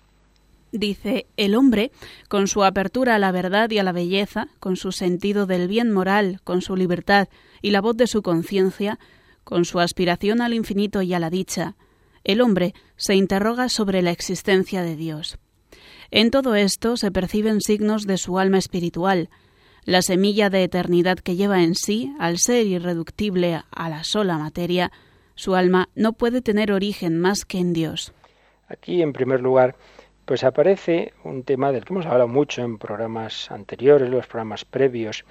Dice, 0.73 1.27
el 1.37 1.55
hombre, 1.55 1.91
con 2.27 2.47
su 2.47 2.63
apertura 2.63 3.15
a 3.15 3.19
la 3.19 3.31
verdad 3.31 3.69
y 3.71 3.79
a 3.79 3.83
la 3.83 3.91
belleza, 3.93 4.47
con 4.59 4.75
su 4.75 4.91
sentido 4.91 5.45
del 5.45 5.69
bien 5.69 5.91
moral, 5.91 6.41
con 6.43 6.61
su 6.61 6.75
libertad 6.75 7.29
y 7.61 7.71
la 7.71 7.81
voz 7.81 7.95
de 7.95 8.07
su 8.07 8.21
conciencia, 8.21 8.99
con 9.45 9.63
su 9.63 9.79
aspiración 9.79 10.41
al 10.41 10.53
infinito 10.53 11.01
y 11.01 11.13
a 11.13 11.19
la 11.19 11.29
dicha, 11.29 11.75
el 12.23 12.41
hombre 12.41 12.73
se 12.95 13.15
interroga 13.15 13.69
sobre 13.69 14.01
la 14.01 14.11
existencia 14.11 14.83
de 14.83 14.95
Dios. 14.95 15.37
En 16.11 16.29
todo 16.29 16.55
esto 16.55 16.97
se 16.97 17.11
perciben 17.11 17.61
signos 17.61 18.05
de 18.05 18.17
su 18.17 18.37
alma 18.37 18.57
espiritual, 18.57 19.29
la 19.83 20.01
semilla 20.01 20.49
de 20.49 20.63
eternidad 20.63 21.17
que 21.17 21.35
lleva 21.35 21.63
en 21.63 21.73
sí, 21.73 22.13
al 22.19 22.37
ser 22.37 22.67
irreductible 22.67 23.61
a 23.71 23.89
la 23.89 24.03
sola 24.03 24.37
materia, 24.37 24.91
su 25.35 25.55
alma 25.55 25.89
no 25.95 26.13
puede 26.13 26.41
tener 26.41 26.71
origen 26.71 27.17
más 27.19 27.45
que 27.45 27.57
en 27.57 27.73
Dios. 27.73 28.13
Aquí, 28.67 29.01
en 29.01 29.11
primer 29.11 29.41
lugar, 29.41 29.75
pues 30.25 30.43
aparece 30.43 31.13
un 31.23 31.43
tema 31.43 31.71
del 31.71 31.83
que 31.83 31.93
hemos 31.93 32.05
hablado 32.05 32.27
mucho 32.27 32.61
en 32.61 32.77
programas 32.77 33.49
anteriores, 33.49 34.09
los 34.09 34.27
programas 34.27 34.65
previos, 34.65 35.25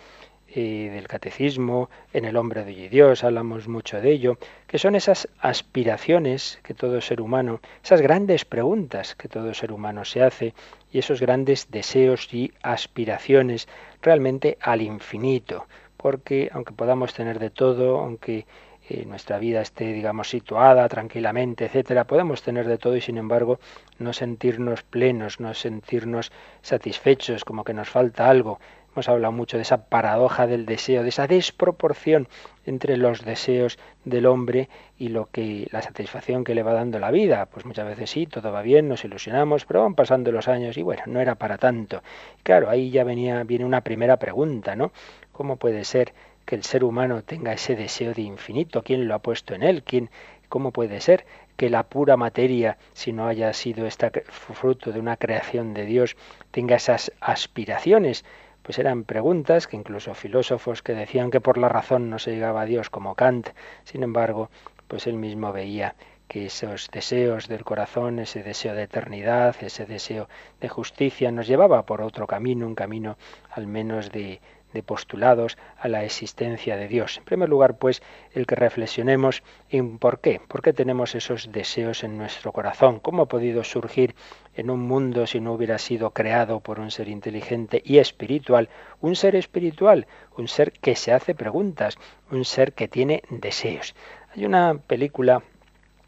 del 0.54 1.06
catecismo, 1.06 1.90
en 2.12 2.24
el 2.24 2.36
hombre 2.36 2.64
de 2.64 2.88
Dios, 2.88 3.22
hablamos 3.22 3.68
mucho 3.68 4.00
de 4.00 4.10
ello, 4.10 4.38
que 4.66 4.78
son 4.78 4.94
esas 4.96 5.28
aspiraciones 5.40 6.58
que 6.62 6.74
todo 6.74 7.00
ser 7.00 7.20
humano, 7.20 7.60
esas 7.84 8.00
grandes 8.00 8.44
preguntas 8.44 9.14
que 9.14 9.28
todo 9.28 9.54
ser 9.54 9.72
humano 9.72 10.04
se 10.04 10.22
hace 10.22 10.54
y 10.92 10.98
esos 10.98 11.20
grandes 11.20 11.70
deseos 11.70 12.32
y 12.34 12.52
aspiraciones 12.62 13.68
realmente 14.02 14.58
al 14.60 14.82
infinito, 14.82 15.66
porque 15.96 16.50
aunque 16.52 16.72
podamos 16.72 17.14
tener 17.14 17.38
de 17.38 17.50
todo, 17.50 17.98
aunque 17.98 18.46
eh, 18.88 19.04
nuestra 19.06 19.38
vida 19.38 19.60
esté, 19.60 19.92
digamos, 19.92 20.30
situada 20.30 20.88
tranquilamente, 20.88 21.66
etcétera, 21.66 22.08
podemos 22.08 22.42
tener 22.42 22.66
de 22.66 22.76
todo 22.76 22.96
y 22.96 23.00
sin 23.00 23.18
embargo 23.18 23.60
no 24.00 24.12
sentirnos 24.12 24.82
plenos, 24.82 25.38
no 25.38 25.54
sentirnos 25.54 26.32
satisfechos, 26.60 27.44
como 27.44 27.62
que 27.62 27.72
nos 27.72 27.88
falta 27.88 28.28
algo. 28.28 28.58
Hemos 28.92 29.08
hablado 29.08 29.32
mucho 29.32 29.56
de 29.56 29.62
esa 29.62 29.86
paradoja 29.86 30.48
del 30.48 30.66
deseo, 30.66 31.02
de 31.04 31.10
esa 31.10 31.28
desproporción 31.28 32.28
entre 32.66 32.96
los 32.96 33.24
deseos 33.24 33.78
del 34.04 34.26
hombre 34.26 34.68
y 34.98 35.08
lo 35.08 35.26
que 35.26 35.68
la 35.70 35.80
satisfacción 35.80 36.42
que 36.42 36.56
le 36.56 36.64
va 36.64 36.72
dando 36.72 36.98
la 36.98 37.12
vida. 37.12 37.46
Pues 37.46 37.64
muchas 37.64 37.86
veces 37.86 38.10
sí, 38.10 38.26
todo 38.26 38.50
va 38.50 38.62
bien, 38.62 38.88
nos 38.88 39.04
ilusionamos, 39.04 39.64
pero 39.64 39.82
van 39.82 39.94
pasando 39.94 40.32
los 40.32 40.48
años 40.48 40.76
y 40.76 40.82
bueno, 40.82 41.02
no 41.06 41.20
era 41.20 41.36
para 41.36 41.56
tanto. 41.56 42.02
Claro, 42.42 42.68
ahí 42.68 42.90
ya 42.90 43.04
venía 43.04 43.44
viene 43.44 43.64
una 43.64 43.82
primera 43.82 44.16
pregunta, 44.16 44.74
¿no? 44.74 44.90
¿Cómo 45.30 45.56
puede 45.56 45.84
ser 45.84 46.12
que 46.44 46.56
el 46.56 46.64
ser 46.64 46.82
humano 46.82 47.22
tenga 47.22 47.52
ese 47.52 47.76
deseo 47.76 48.12
de 48.12 48.22
infinito? 48.22 48.82
¿Quién 48.82 49.06
lo 49.06 49.14
ha 49.14 49.20
puesto 49.20 49.54
en 49.54 49.62
él? 49.62 49.84
¿Quién 49.84 50.10
cómo 50.48 50.72
puede 50.72 51.00
ser 51.00 51.24
que 51.56 51.70
la 51.70 51.84
pura 51.84 52.16
materia, 52.16 52.76
si 52.92 53.12
no 53.12 53.28
haya 53.28 53.52
sido 53.52 53.86
esta 53.86 54.10
fruto 54.28 54.90
de 54.90 54.98
una 54.98 55.16
creación 55.16 55.74
de 55.74 55.84
Dios, 55.84 56.16
tenga 56.50 56.74
esas 56.74 57.12
aspiraciones? 57.20 58.24
Pues 58.62 58.78
eran 58.78 59.04
preguntas 59.04 59.66
que 59.66 59.76
incluso 59.76 60.14
filósofos 60.14 60.82
que 60.82 60.94
decían 60.94 61.30
que 61.30 61.40
por 61.40 61.58
la 61.58 61.68
razón 61.68 62.10
no 62.10 62.18
se 62.18 62.32
llegaba 62.32 62.62
a 62.62 62.66
Dios 62.66 62.90
como 62.90 63.14
Kant, 63.14 63.50
sin 63.84 64.02
embargo, 64.02 64.50
pues 64.88 65.06
él 65.06 65.14
mismo 65.14 65.52
veía 65.52 65.94
que 66.28 66.46
esos 66.46 66.88
deseos 66.92 67.48
del 67.48 67.64
corazón, 67.64 68.20
ese 68.20 68.44
deseo 68.44 68.74
de 68.74 68.84
eternidad, 68.84 69.56
ese 69.62 69.84
deseo 69.84 70.28
de 70.60 70.68
justicia, 70.68 71.32
nos 71.32 71.48
llevaba 71.48 71.84
por 71.86 72.02
otro 72.02 72.28
camino, 72.28 72.66
un 72.66 72.76
camino 72.76 73.16
al 73.50 73.66
menos 73.66 74.12
de, 74.12 74.40
de 74.72 74.82
postulados 74.82 75.58
a 75.78 75.88
la 75.88 76.04
existencia 76.04 76.76
de 76.76 76.88
Dios. 76.88 77.18
En 77.18 77.24
primer 77.24 77.48
lugar, 77.48 77.78
pues, 77.78 78.02
el 78.32 78.46
que 78.46 78.54
reflexionemos 78.54 79.42
en 79.70 79.98
por 79.98 80.20
qué, 80.20 80.40
por 80.46 80.62
qué 80.62 80.72
tenemos 80.72 81.14
esos 81.14 81.50
deseos 81.52 82.04
en 82.04 82.16
nuestro 82.16 82.52
corazón, 82.52 83.00
cómo 83.00 83.22
ha 83.22 83.26
podido 83.26 83.64
surgir 83.64 84.14
en 84.60 84.68
un 84.70 84.80
mundo 84.80 85.26
si 85.26 85.40
no 85.40 85.54
hubiera 85.54 85.78
sido 85.78 86.10
creado 86.10 86.60
por 86.60 86.80
un 86.80 86.90
ser 86.90 87.08
inteligente 87.08 87.82
y 87.84 87.96
espiritual, 87.96 88.68
un 89.00 89.16
ser 89.16 89.34
espiritual, 89.34 90.06
un 90.36 90.48
ser 90.48 90.72
que 90.72 90.96
se 90.96 91.12
hace 91.12 91.34
preguntas, 91.34 91.96
un 92.30 92.44
ser 92.44 92.74
que 92.74 92.86
tiene 92.86 93.22
deseos. 93.30 93.94
Hay 94.34 94.44
una 94.44 94.74
película 94.74 95.42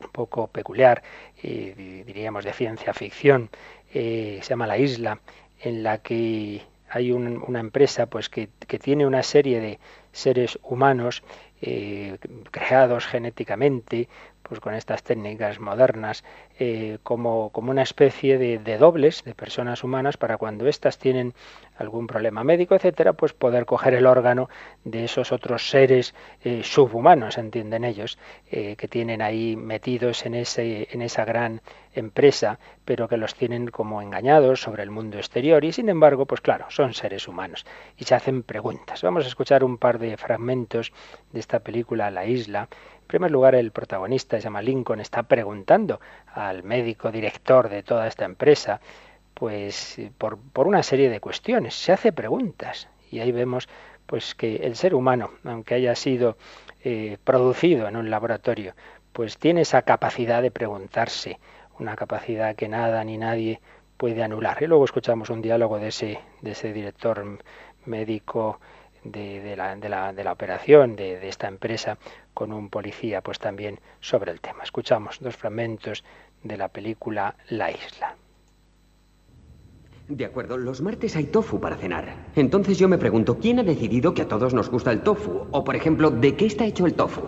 un 0.00 0.10
poco 0.10 0.48
peculiar, 0.48 1.02
eh, 1.42 2.04
diríamos 2.06 2.44
de 2.44 2.52
ciencia 2.52 2.92
ficción, 2.92 3.48
eh, 3.94 4.38
se 4.42 4.50
llama 4.50 4.66
La 4.66 4.76
Isla, 4.76 5.20
en 5.60 5.82
la 5.82 5.98
que 5.98 6.60
hay 6.90 7.10
una 7.10 7.60
empresa 7.60 8.04
pues 8.04 8.28
que, 8.28 8.48
tiene 8.78 9.06
una 9.06 9.22
serie 9.22 9.60
de 9.60 9.78
seres 10.12 10.58
humanos 10.62 11.22
eh, 11.62 12.18
creados 12.50 13.06
genéticamente 13.06 14.08
pues 14.52 14.60
con 14.60 14.74
estas 14.74 15.02
técnicas 15.02 15.60
modernas 15.60 16.24
eh, 16.58 16.98
como, 17.02 17.48
como, 17.52 17.70
una 17.70 17.80
especie 17.80 18.36
de, 18.36 18.76
dobles 18.76 19.24
de 19.24 19.34
personas 19.34 19.82
humanas 19.82 20.18
para 20.18 20.36
cuando 20.36 20.68
éstas 20.68 20.98
tienen 20.98 21.32
algún 21.78 22.06
problema 22.06 22.44
médico, 22.44 22.74
etcétera, 22.74 23.14
pues 23.14 23.32
poder 23.32 23.64
coger 23.64 23.94
el 23.94 24.04
órgano 24.04 24.50
de 24.84 25.04
esos 25.04 25.32
otros 25.32 25.70
seres 25.70 26.14
eh, 26.44 26.60
subhumanos, 26.62 27.38
entienden 27.38 27.82
ellos, 27.82 28.18
eh, 28.50 28.76
que 28.76 28.88
tienen 28.88 29.22
ahí 29.22 29.56
metidos 29.56 30.26
en, 30.26 30.34
ese, 30.34 30.86
en 30.90 31.00
esa 31.00 31.24
gran 31.24 31.62
empresa, 31.94 32.58
pero 32.84 33.08
que 33.08 33.16
los 33.16 33.34
tienen 33.34 33.68
como 33.68 34.02
engañados 34.02 34.60
sobre 34.60 34.82
el 34.82 34.90
mundo 34.90 35.16
exterior 35.16 35.64
y 35.64 35.72
sin 35.72 35.88
embargo, 35.88 36.26
pues 36.26 36.42
claro, 36.42 36.66
son 36.68 36.92
seres 36.92 37.26
humanos 37.26 37.64
y 37.96 38.04
se 38.04 38.14
hacen 38.14 38.42
preguntas. 38.42 39.00
Vamos 39.00 39.24
a 39.24 39.28
escuchar 39.28 39.64
un 39.64 39.78
par 39.78 39.98
de 39.98 40.18
fragmentos 40.18 40.92
de 41.32 41.40
esta 41.40 41.60
película 41.60 42.10
La 42.10 42.26
isla 42.26 42.68
primer 43.12 43.30
lugar, 43.30 43.54
el 43.54 43.72
protagonista, 43.72 44.38
se 44.38 44.44
llama 44.44 44.62
Lincoln, 44.62 44.98
está 44.98 45.22
preguntando 45.24 46.00
al 46.32 46.62
médico 46.62 47.12
director 47.12 47.68
de 47.68 47.82
toda 47.82 48.06
esta 48.06 48.24
empresa, 48.24 48.80
pues 49.34 50.00
por, 50.16 50.38
por 50.38 50.66
una 50.66 50.82
serie 50.82 51.10
de 51.10 51.20
cuestiones, 51.20 51.74
se 51.74 51.92
hace 51.92 52.10
preguntas. 52.10 52.88
Y 53.10 53.20
ahí 53.20 53.30
vemos 53.30 53.68
pues 54.06 54.34
que 54.34 54.56
el 54.56 54.76
ser 54.76 54.94
humano, 54.94 55.30
aunque 55.44 55.74
haya 55.74 55.94
sido 55.94 56.38
eh, 56.84 57.18
producido 57.22 57.86
en 57.86 57.96
un 57.96 58.08
laboratorio, 58.08 58.72
pues 59.12 59.36
tiene 59.36 59.60
esa 59.60 59.82
capacidad 59.82 60.40
de 60.40 60.50
preguntarse, 60.50 61.38
una 61.78 61.96
capacidad 61.96 62.56
que 62.56 62.68
nada 62.68 63.04
ni 63.04 63.18
nadie 63.18 63.60
puede 63.98 64.22
anular. 64.22 64.62
Y 64.62 64.68
luego 64.68 64.86
escuchamos 64.86 65.28
un 65.28 65.42
diálogo 65.42 65.78
de 65.78 65.88
ese, 65.88 66.18
de 66.40 66.52
ese 66.52 66.72
director 66.72 67.22
médico 67.84 68.58
de, 69.04 69.54
la, 69.56 69.74
de, 69.76 69.88
la, 69.88 70.12
de 70.12 70.24
la, 70.24 70.32
operación 70.32 70.96
de, 70.96 71.28
esta 71.28 71.48
empresa 71.48 71.98
con 72.34 72.52
un 72.52 72.70
policía, 72.70 73.20
pues 73.20 73.38
también 73.38 73.80
sobre 74.00 74.32
el 74.32 74.40
tema. 74.40 74.62
Escuchamos 74.62 75.18
dos 75.20 75.36
fragmentos 75.36 76.04
de 76.42 76.56
la 76.56 76.68
película 76.68 77.34
La 77.48 77.70
Isla. 77.70 78.16
De 80.08 80.24
acuerdo, 80.24 80.56
los 80.56 80.82
martes 80.82 81.16
hay 81.16 81.24
tofu 81.24 81.60
para 81.60 81.76
cenar. 81.76 82.14
Entonces 82.34 82.78
yo 82.78 82.88
me 82.88 82.98
pregunto, 82.98 83.38
¿quién 83.38 83.60
ha 83.60 83.62
decidido 83.62 84.12
que 84.14 84.22
a 84.22 84.28
todos 84.28 84.52
nos 84.52 84.68
gusta 84.68 84.92
el 84.92 85.00
tofu? 85.00 85.46
O, 85.50 85.64
por 85.64 85.76
ejemplo, 85.76 86.10
¿de 86.10 86.34
qué 86.36 86.46
está 86.46 86.64
hecho 86.64 86.86
el 86.86 86.94
tofu? 86.94 87.22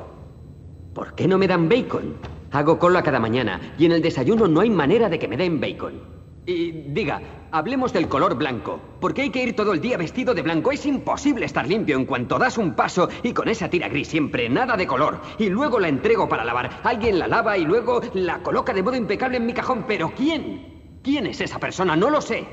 ¿Por 0.92 1.14
qué 1.14 1.26
no 1.26 1.38
me 1.38 1.48
dan 1.48 1.68
bacon? 1.68 2.16
Hago 2.50 2.78
cola 2.78 3.02
cada 3.02 3.18
mañana 3.18 3.74
y 3.78 3.86
en 3.86 3.92
el 3.92 4.02
desayuno 4.02 4.48
no 4.48 4.60
hay 4.60 4.70
manera 4.70 5.08
de 5.08 5.18
que 5.18 5.28
me 5.28 5.36
den 5.36 5.60
bacon. 5.60 6.13
Y 6.46 6.72
diga, 6.72 7.22
hablemos 7.52 7.92
del 7.92 8.08
color 8.08 8.36
blanco. 8.36 8.78
¿Por 9.00 9.14
qué 9.14 9.22
hay 9.22 9.30
que 9.30 9.42
ir 9.42 9.56
todo 9.56 9.72
el 9.72 9.80
día 9.80 9.96
vestido 9.96 10.34
de 10.34 10.42
blanco? 10.42 10.72
Es 10.72 10.84
imposible 10.84 11.46
estar 11.46 11.66
limpio 11.66 11.96
en 11.96 12.04
cuanto 12.04 12.38
das 12.38 12.58
un 12.58 12.74
paso 12.74 13.08
y 13.22 13.32
con 13.32 13.48
esa 13.48 13.70
tira 13.70 13.88
gris 13.88 14.08
siempre, 14.08 14.48
nada 14.50 14.76
de 14.76 14.86
color. 14.86 15.20
Y 15.38 15.48
luego 15.48 15.80
la 15.80 15.88
entrego 15.88 16.28
para 16.28 16.44
lavar. 16.44 16.80
Alguien 16.82 17.18
la 17.18 17.28
lava 17.28 17.56
y 17.56 17.64
luego 17.64 18.02
la 18.12 18.42
coloca 18.42 18.74
de 18.74 18.82
modo 18.82 18.96
impecable 18.96 19.38
en 19.38 19.46
mi 19.46 19.54
cajón. 19.54 19.84
¿Pero 19.88 20.12
quién? 20.14 21.00
¿Quién 21.02 21.26
es 21.26 21.40
esa 21.40 21.58
persona? 21.58 21.96
No 21.96 22.10
lo 22.10 22.20
sé. 22.20 22.46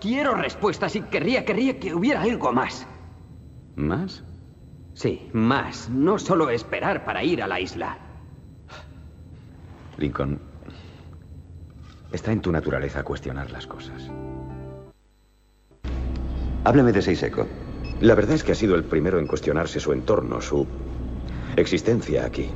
Quiero 0.00 0.34
respuestas 0.34 0.96
y 0.96 1.02
querría, 1.02 1.44
querría 1.44 1.78
que 1.78 1.94
hubiera 1.94 2.22
algo 2.22 2.50
más. 2.52 2.86
¿Más? 3.76 4.24
Sí, 4.94 5.28
más. 5.32 5.90
No 5.90 6.18
solo 6.18 6.48
esperar 6.48 7.04
para 7.04 7.22
ir 7.22 7.42
a 7.42 7.46
la 7.46 7.60
isla. 7.60 7.98
Lincoln, 9.98 10.40
Está 12.12 12.30
en 12.30 12.42
tu 12.42 12.52
naturaleza 12.52 13.02
cuestionar 13.02 13.50
las 13.50 13.66
cosas. 13.66 14.10
Háblame 16.64 16.92
de 16.92 17.00
Seiseco. 17.00 17.46
La 18.00 18.14
verdad 18.14 18.34
es 18.34 18.44
que 18.44 18.52
ha 18.52 18.54
sido 18.54 18.74
el 18.74 18.84
primero 18.84 19.18
en 19.18 19.26
cuestionarse 19.26 19.80
su 19.80 19.92
entorno, 19.92 20.40
su 20.40 20.66
existencia 21.56 22.26
aquí. 22.26 22.50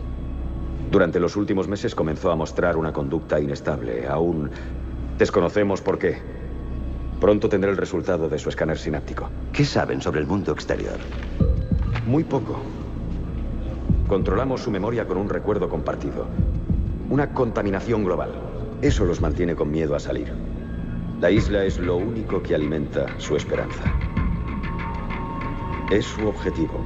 Durante 0.90 1.18
los 1.18 1.36
últimos 1.36 1.68
meses 1.68 1.94
comenzó 1.94 2.30
a 2.30 2.36
mostrar 2.36 2.76
una 2.76 2.92
conducta 2.92 3.40
inestable. 3.40 4.06
Aún 4.06 4.50
desconocemos 5.18 5.80
por 5.80 5.98
qué. 5.98 6.18
Pronto 7.20 7.48
tendrá 7.48 7.70
el 7.70 7.78
resultado 7.78 8.28
de 8.28 8.38
su 8.38 8.50
escáner 8.50 8.78
sináptico. 8.78 9.30
¿Qué 9.52 9.64
saben 9.64 10.02
sobre 10.02 10.20
el 10.20 10.26
mundo 10.26 10.52
exterior? 10.52 10.98
Muy 12.06 12.24
poco. 12.24 12.60
Controlamos 14.06 14.60
su 14.60 14.70
memoria 14.70 15.06
con 15.06 15.16
un 15.16 15.28
recuerdo 15.28 15.68
compartido. 15.68 16.26
Una 17.08 17.32
contaminación 17.32 18.04
global. 18.04 18.55
Eso 18.82 19.06
los 19.06 19.22
mantiene 19.22 19.54
con 19.54 19.70
miedo 19.70 19.96
a 19.96 19.98
salir. 19.98 20.30
La 21.18 21.30
isla 21.30 21.64
es 21.64 21.78
lo 21.78 21.96
único 21.96 22.42
que 22.42 22.54
alimenta 22.54 23.06
su 23.18 23.34
esperanza. 23.34 23.82
Es 25.90 26.04
su 26.04 26.28
objetivo. 26.28 26.84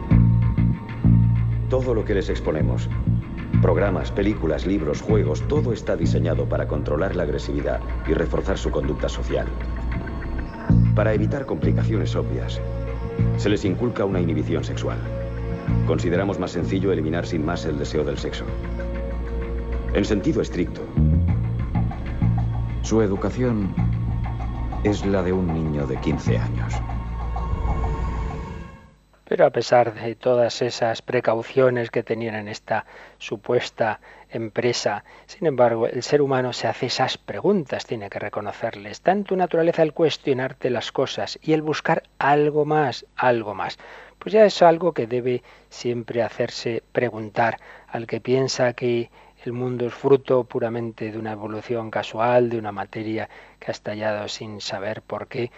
Todo 1.69 1.93
lo 1.93 2.05
que 2.05 2.15
les 2.15 2.29
exponemos, 2.29 2.89
programas, 3.61 4.13
películas, 4.13 4.67
libros, 4.67 5.03
juegos, 5.03 5.43
todo 5.49 5.73
está 5.73 5.97
diseñado 5.97 6.49
para 6.49 6.69
controlar 6.69 7.17
la 7.17 7.25
agresividad 7.25 7.81
y 8.07 8.15
reforzar 8.15 8.57
su 8.57 8.71
conducta 8.71 9.09
social. 9.09 9.49
Para 10.95 11.13
evitar 11.13 11.45
complicaciones 11.45 12.15
obvias, 12.15 12.61
se 13.37 13.49
les 13.49 13.65
inculca 13.65 14.05
una 14.05 14.21
inhibición 14.21 14.63
sexual. 14.63 14.99
Consideramos 15.89 16.39
más 16.39 16.53
sencillo 16.53 16.93
eliminar 16.93 17.27
sin 17.27 17.45
más 17.45 17.65
el 17.65 17.79
deseo 17.79 18.05
del 18.05 18.19
sexo. 18.19 18.45
En 19.93 20.05
sentido 20.05 20.41
estricto, 20.41 20.83
su 22.83 23.03
educación 23.03 23.75
es 24.85 25.05
la 25.05 25.23
de 25.23 25.33
un 25.33 25.53
niño 25.53 25.87
de 25.87 25.97
15 25.99 26.39
años. 26.39 26.75
Pero 29.31 29.47
a 29.47 29.51
pesar 29.51 29.95
de 29.95 30.17
todas 30.17 30.61
esas 30.61 31.03
precauciones 31.03 31.93
que 31.93 32.03
tenían 32.03 32.35
en 32.35 32.49
esta 32.49 32.85
supuesta 33.19 34.01
empresa, 34.29 35.05
sin 35.27 35.47
embargo, 35.47 35.87
el 35.87 36.03
ser 36.03 36.21
humano 36.21 36.53
se 36.53 36.67
hace 36.67 36.87
esas 36.87 37.17
preguntas, 37.17 37.87
tiene 37.87 38.11
que 38.11 38.19
reconocerles. 38.19 38.91
Está 38.91 39.13
en 39.13 39.23
tu 39.23 39.37
naturaleza 39.37 39.85
el 39.85 39.93
cuestionarte 39.93 40.69
las 40.69 40.91
cosas 40.91 41.39
y 41.43 41.53
el 41.53 41.63
buscar 41.63 42.03
algo 42.19 42.65
más, 42.65 43.07
algo 43.15 43.55
más. 43.55 43.79
Pues 44.19 44.33
ya 44.33 44.45
es 44.45 44.63
algo 44.63 44.95
que 44.95 45.07
debe 45.07 45.45
siempre 45.69 46.25
hacerse 46.25 46.83
preguntar 46.91 47.59
al 47.87 48.09
que 48.09 48.21
piensa 48.21 48.73
que 48.73 49.11
el 49.45 49.53
mundo 49.53 49.87
es 49.87 49.95
fruto 49.95 50.45
puramente 50.45 51.11
de 51.11 51.19
una 51.19 51.33
evolución 51.33 51.91
casual, 51.91 52.51
de 52.51 52.59
una 52.59 52.73
materia 52.73 53.29
que 53.59 53.71
ha 53.71 53.73
estallado 53.73 54.29
sin 54.29 54.61
saber 54.61 55.01
por 55.03 55.29
qué, 55.29 55.51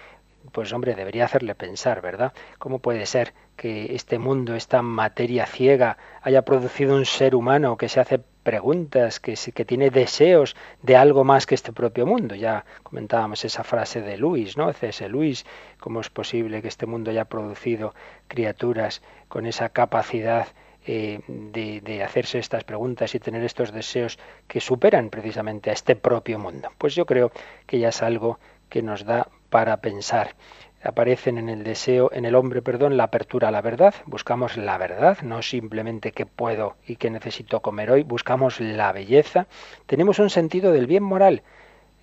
pues 0.52 0.72
hombre, 0.72 0.94
debería 0.94 1.24
hacerle 1.24 1.54
pensar, 1.54 2.00
¿verdad? 2.00 2.32
¿Cómo 2.58 2.78
puede 2.78 3.06
ser 3.06 3.32
que 3.56 3.94
este 3.94 4.18
mundo, 4.18 4.54
esta 4.54 4.82
materia 4.82 5.46
ciega, 5.46 5.96
haya 6.22 6.42
producido 6.42 6.96
un 6.96 7.06
ser 7.06 7.34
humano 7.34 7.76
que 7.76 7.88
se 7.88 8.00
hace 8.00 8.18
preguntas, 8.18 9.20
que, 9.20 9.34
que 9.54 9.64
tiene 9.64 9.90
deseos 9.90 10.56
de 10.82 10.96
algo 10.96 11.24
más 11.24 11.46
que 11.46 11.54
este 11.54 11.72
propio 11.72 12.06
mundo? 12.06 12.34
Ya 12.34 12.64
comentábamos 12.82 13.44
esa 13.44 13.62
frase 13.64 14.00
de 14.00 14.16
Luis, 14.16 14.56
¿no? 14.56 14.72
C.S. 14.72 15.08
Luis, 15.08 15.44
¿cómo 15.78 16.00
es 16.00 16.10
posible 16.10 16.62
que 16.62 16.68
este 16.68 16.86
mundo 16.86 17.10
haya 17.10 17.24
producido 17.24 17.94
criaturas 18.28 19.02
con 19.28 19.46
esa 19.46 19.68
capacidad 19.68 20.48
eh, 20.86 21.20
de, 21.28 22.02
hacerse 22.02 22.38
estas 22.38 22.64
preguntas 22.64 23.14
y 23.14 23.20
tener 23.20 23.44
estos 23.44 23.72
deseos 23.72 24.18
que 24.48 24.60
superan 24.60 25.10
precisamente 25.10 25.70
a 25.70 25.72
este 25.72 25.94
propio 25.94 26.38
mundo. 26.38 26.70
Pues 26.78 26.94
yo 26.94 27.06
creo 27.06 27.30
que 27.66 27.78
ya 27.78 27.90
es 27.90 28.02
algo 28.02 28.40
que 28.68 28.82
nos 28.82 29.04
da 29.04 29.28
para 29.50 29.76
pensar. 29.76 30.34
Aparecen 30.82 31.38
en 31.38 31.48
el 31.48 31.62
deseo, 31.62 32.10
en 32.12 32.24
el 32.24 32.34
hombre, 32.34 32.62
perdón, 32.62 32.96
la 32.96 33.04
apertura 33.04 33.48
a 33.48 33.50
la 33.52 33.62
verdad. 33.62 33.94
Buscamos 34.06 34.56
la 34.56 34.76
verdad, 34.78 35.18
no 35.22 35.40
simplemente 35.42 36.10
que 36.10 36.26
puedo 36.26 36.76
y 36.84 36.96
que 36.96 37.10
necesito 37.10 37.60
comer 37.60 37.92
hoy. 37.92 38.02
Buscamos 38.02 38.58
la 38.58 38.90
belleza. 38.90 39.46
Tenemos 39.86 40.18
un 40.18 40.30
sentido 40.30 40.72
del 40.72 40.88
bien 40.88 41.04
moral. 41.04 41.42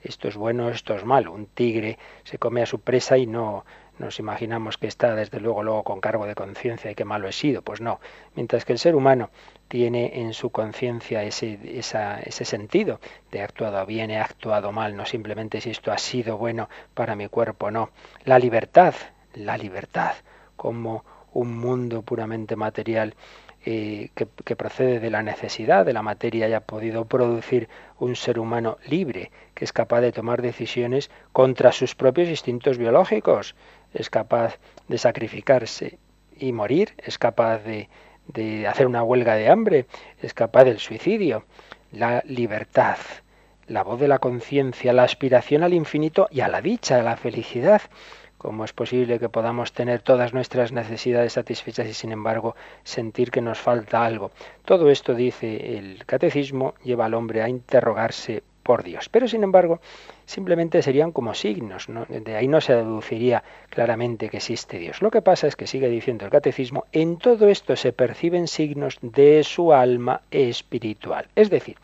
Esto 0.02 0.30
es 0.30 0.38
bueno, 0.38 0.70
esto 0.70 0.96
es 0.96 1.04
malo. 1.04 1.34
Un 1.34 1.48
tigre 1.48 1.98
se 2.24 2.38
come 2.38 2.62
a 2.62 2.66
su 2.66 2.80
presa 2.80 3.18
y 3.18 3.26
no, 3.26 3.66
nos 4.00 4.20
imaginamos 4.20 4.78
que 4.78 4.88
está 4.88 5.16
desde 5.16 5.40
luego 5.40 5.64
luego 5.64 5.84
con 5.84 6.02
cargo 6.02 6.26
de 6.26 6.36
conciencia 6.36 6.90
y 6.90 6.96
que 6.96 7.06
malo 7.06 7.28
he 7.28 7.34
sido. 7.34 7.62
Pues 7.62 7.82
no. 7.82 8.00
Mientras 8.36 8.66
que 8.66 8.74
el 8.74 8.80
ser 8.80 8.96
humano 8.96 9.30
tiene 9.68 10.22
en 10.22 10.34
su 10.34 10.50
conciencia 10.50 11.24
ese, 11.24 11.60
ese 11.78 12.46
sentido 12.46 13.00
de 13.32 13.40
he 13.40 13.44
actuado 13.44 13.86
bien, 13.86 14.10
he 14.10 14.20
actuado 14.20 14.72
mal, 14.72 14.96
no 14.96 15.06
simplemente 15.06 15.62
si 15.62 15.70
esto 15.70 15.92
ha 15.92 15.98
sido 15.98 16.38
bueno 16.38 16.70
para 16.94 17.16
mi 17.16 17.28
cuerpo, 17.28 17.70
no. 17.70 17.92
La 18.26 18.40
libertad, 18.40 18.96
la 19.34 19.58
libertad 19.58 20.14
como 20.56 21.06
un 21.34 21.58
mundo 21.58 22.02
puramente 22.02 22.56
material 22.56 23.16
eh, 23.66 24.10
que, 24.16 24.26
que, 24.46 24.56
procede 24.56 25.02
de 25.02 25.10
la 25.10 25.22
necesidad 25.22 25.86
de 25.86 25.92
la 25.92 26.02
materia 26.02 26.46
haya 26.46 26.62
podido 26.62 27.04
producir 27.04 27.68
un 28.00 28.16
ser 28.16 28.40
humano 28.40 28.78
libre, 28.88 29.32
que 29.54 29.66
es 29.66 29.74
capaz 29.74 30.00
de 30.00 30.14
tomar 30.14 30.42
decisiones 30.42 31.12
contra 31.34 31.74
sus 31.74 31.94
propios 31.94 32.30
instintos 32.30 32.78
biológicos, 32.78 33.56
es 33.94 34.10
capaz 34.10 34.60
de 34.88 34.98
sacrificarse 34.98 36.00
y 36.38 36.52
morir, 36.52 36.94
es 36.98 37.18
capaz 37.18 37.60
de, 37.60 37.90
de 38.28 38.68
hacer 38.68 38.88
una 38.88 39.04
huelga 39.04 39.36
de 39.36 39.50
hambre, 39.50 39.86
es 40.22 40.34
capaz 40.34 40.64
del 40.64 40.80
suicidio, 40.80 41.46
la 41.92 42.22
libertad, 42.26 42.98
la 43.68 43.84
voz 43.84 44.00
de 44.00 44.08
la 44.08 44.20
conciencia, 44.20 44.94
la 44.94 45.04
aspiración 45.04 45.64
al 45.64 45.74
infinito 45.74 46.28
y 46.32 46.42
a 46.42 46.48
la 46.48 46.62
dicha, 46.62 47.00
a 47.00 47.04
la 47.04 47.18
felicidad. 47.18 47.82
¿Cómo 48.38 48.64
es 48.64 48.72
posible 48.72 49.20
que 49.20 49.28
podamos 49.28 49.74
tener 49.74 50.02
todas 50.02 50.34
nuestras 50.34 50.72
necesidades 50.72 51.34
satisfechas 51.34 51.88
y 51.88 51.94
sin 51.94 52.14
embargo 52.14 52.56
sentir 52.84 53.32
que 53.32 53.42
nos 53.42 53.60
falta 53.60 54.06
algo? 54.06 54.32
Todo 54.64 54.90
esto, 54.90 55.14
dice 55.14 55.78
el 55.78 56.06
catecismo, 56.06 56.74
lleva 56.84 57.06
al 57.06 57.16
hombre 57.16 57.42
a 57.42 57.50
interrogarse 57.50 58.44
por 58.64 58.84
Dios. 58.84 59.10
Pero 59.10 59.28
sin 59.28 59.44
embargo, 59.44 59.82
simplemente 60.30 60.84
serían 60.84 61.12
como 61.12 61.34
signos, 61.34 61.88
de 62.08 62.36
ahí 62.36 62.48
no 62.48 62.62
se 62.62 62.76
deduciría 62.76 63.44
claramente 63.72 64.30
que 64.30 64.38
existe 64.38 64.78
Dios. 64.78 65.02
Lo 65.02 65.10
que 65.10 65.24
pasa 65.24 65.48
es 65.48 65.56
que 65.56 65.66
sigue 65.66 65.90
diciendo 65.90 66.24
el 66.24 66.30
catecismo, 66.30 66.86
en 66.92 67.18
todo 67.18 67.50
esto 67.50 67.76
se 67.76 67.94
perciben 67.94 68.48
signos 68.48 69.00
de 69.02 69.44
su 69.44 69.74
alma 69.74 70.22
espiritual. 70.30 71.26
Es 71.36 71.50
decir, 71.50 71.78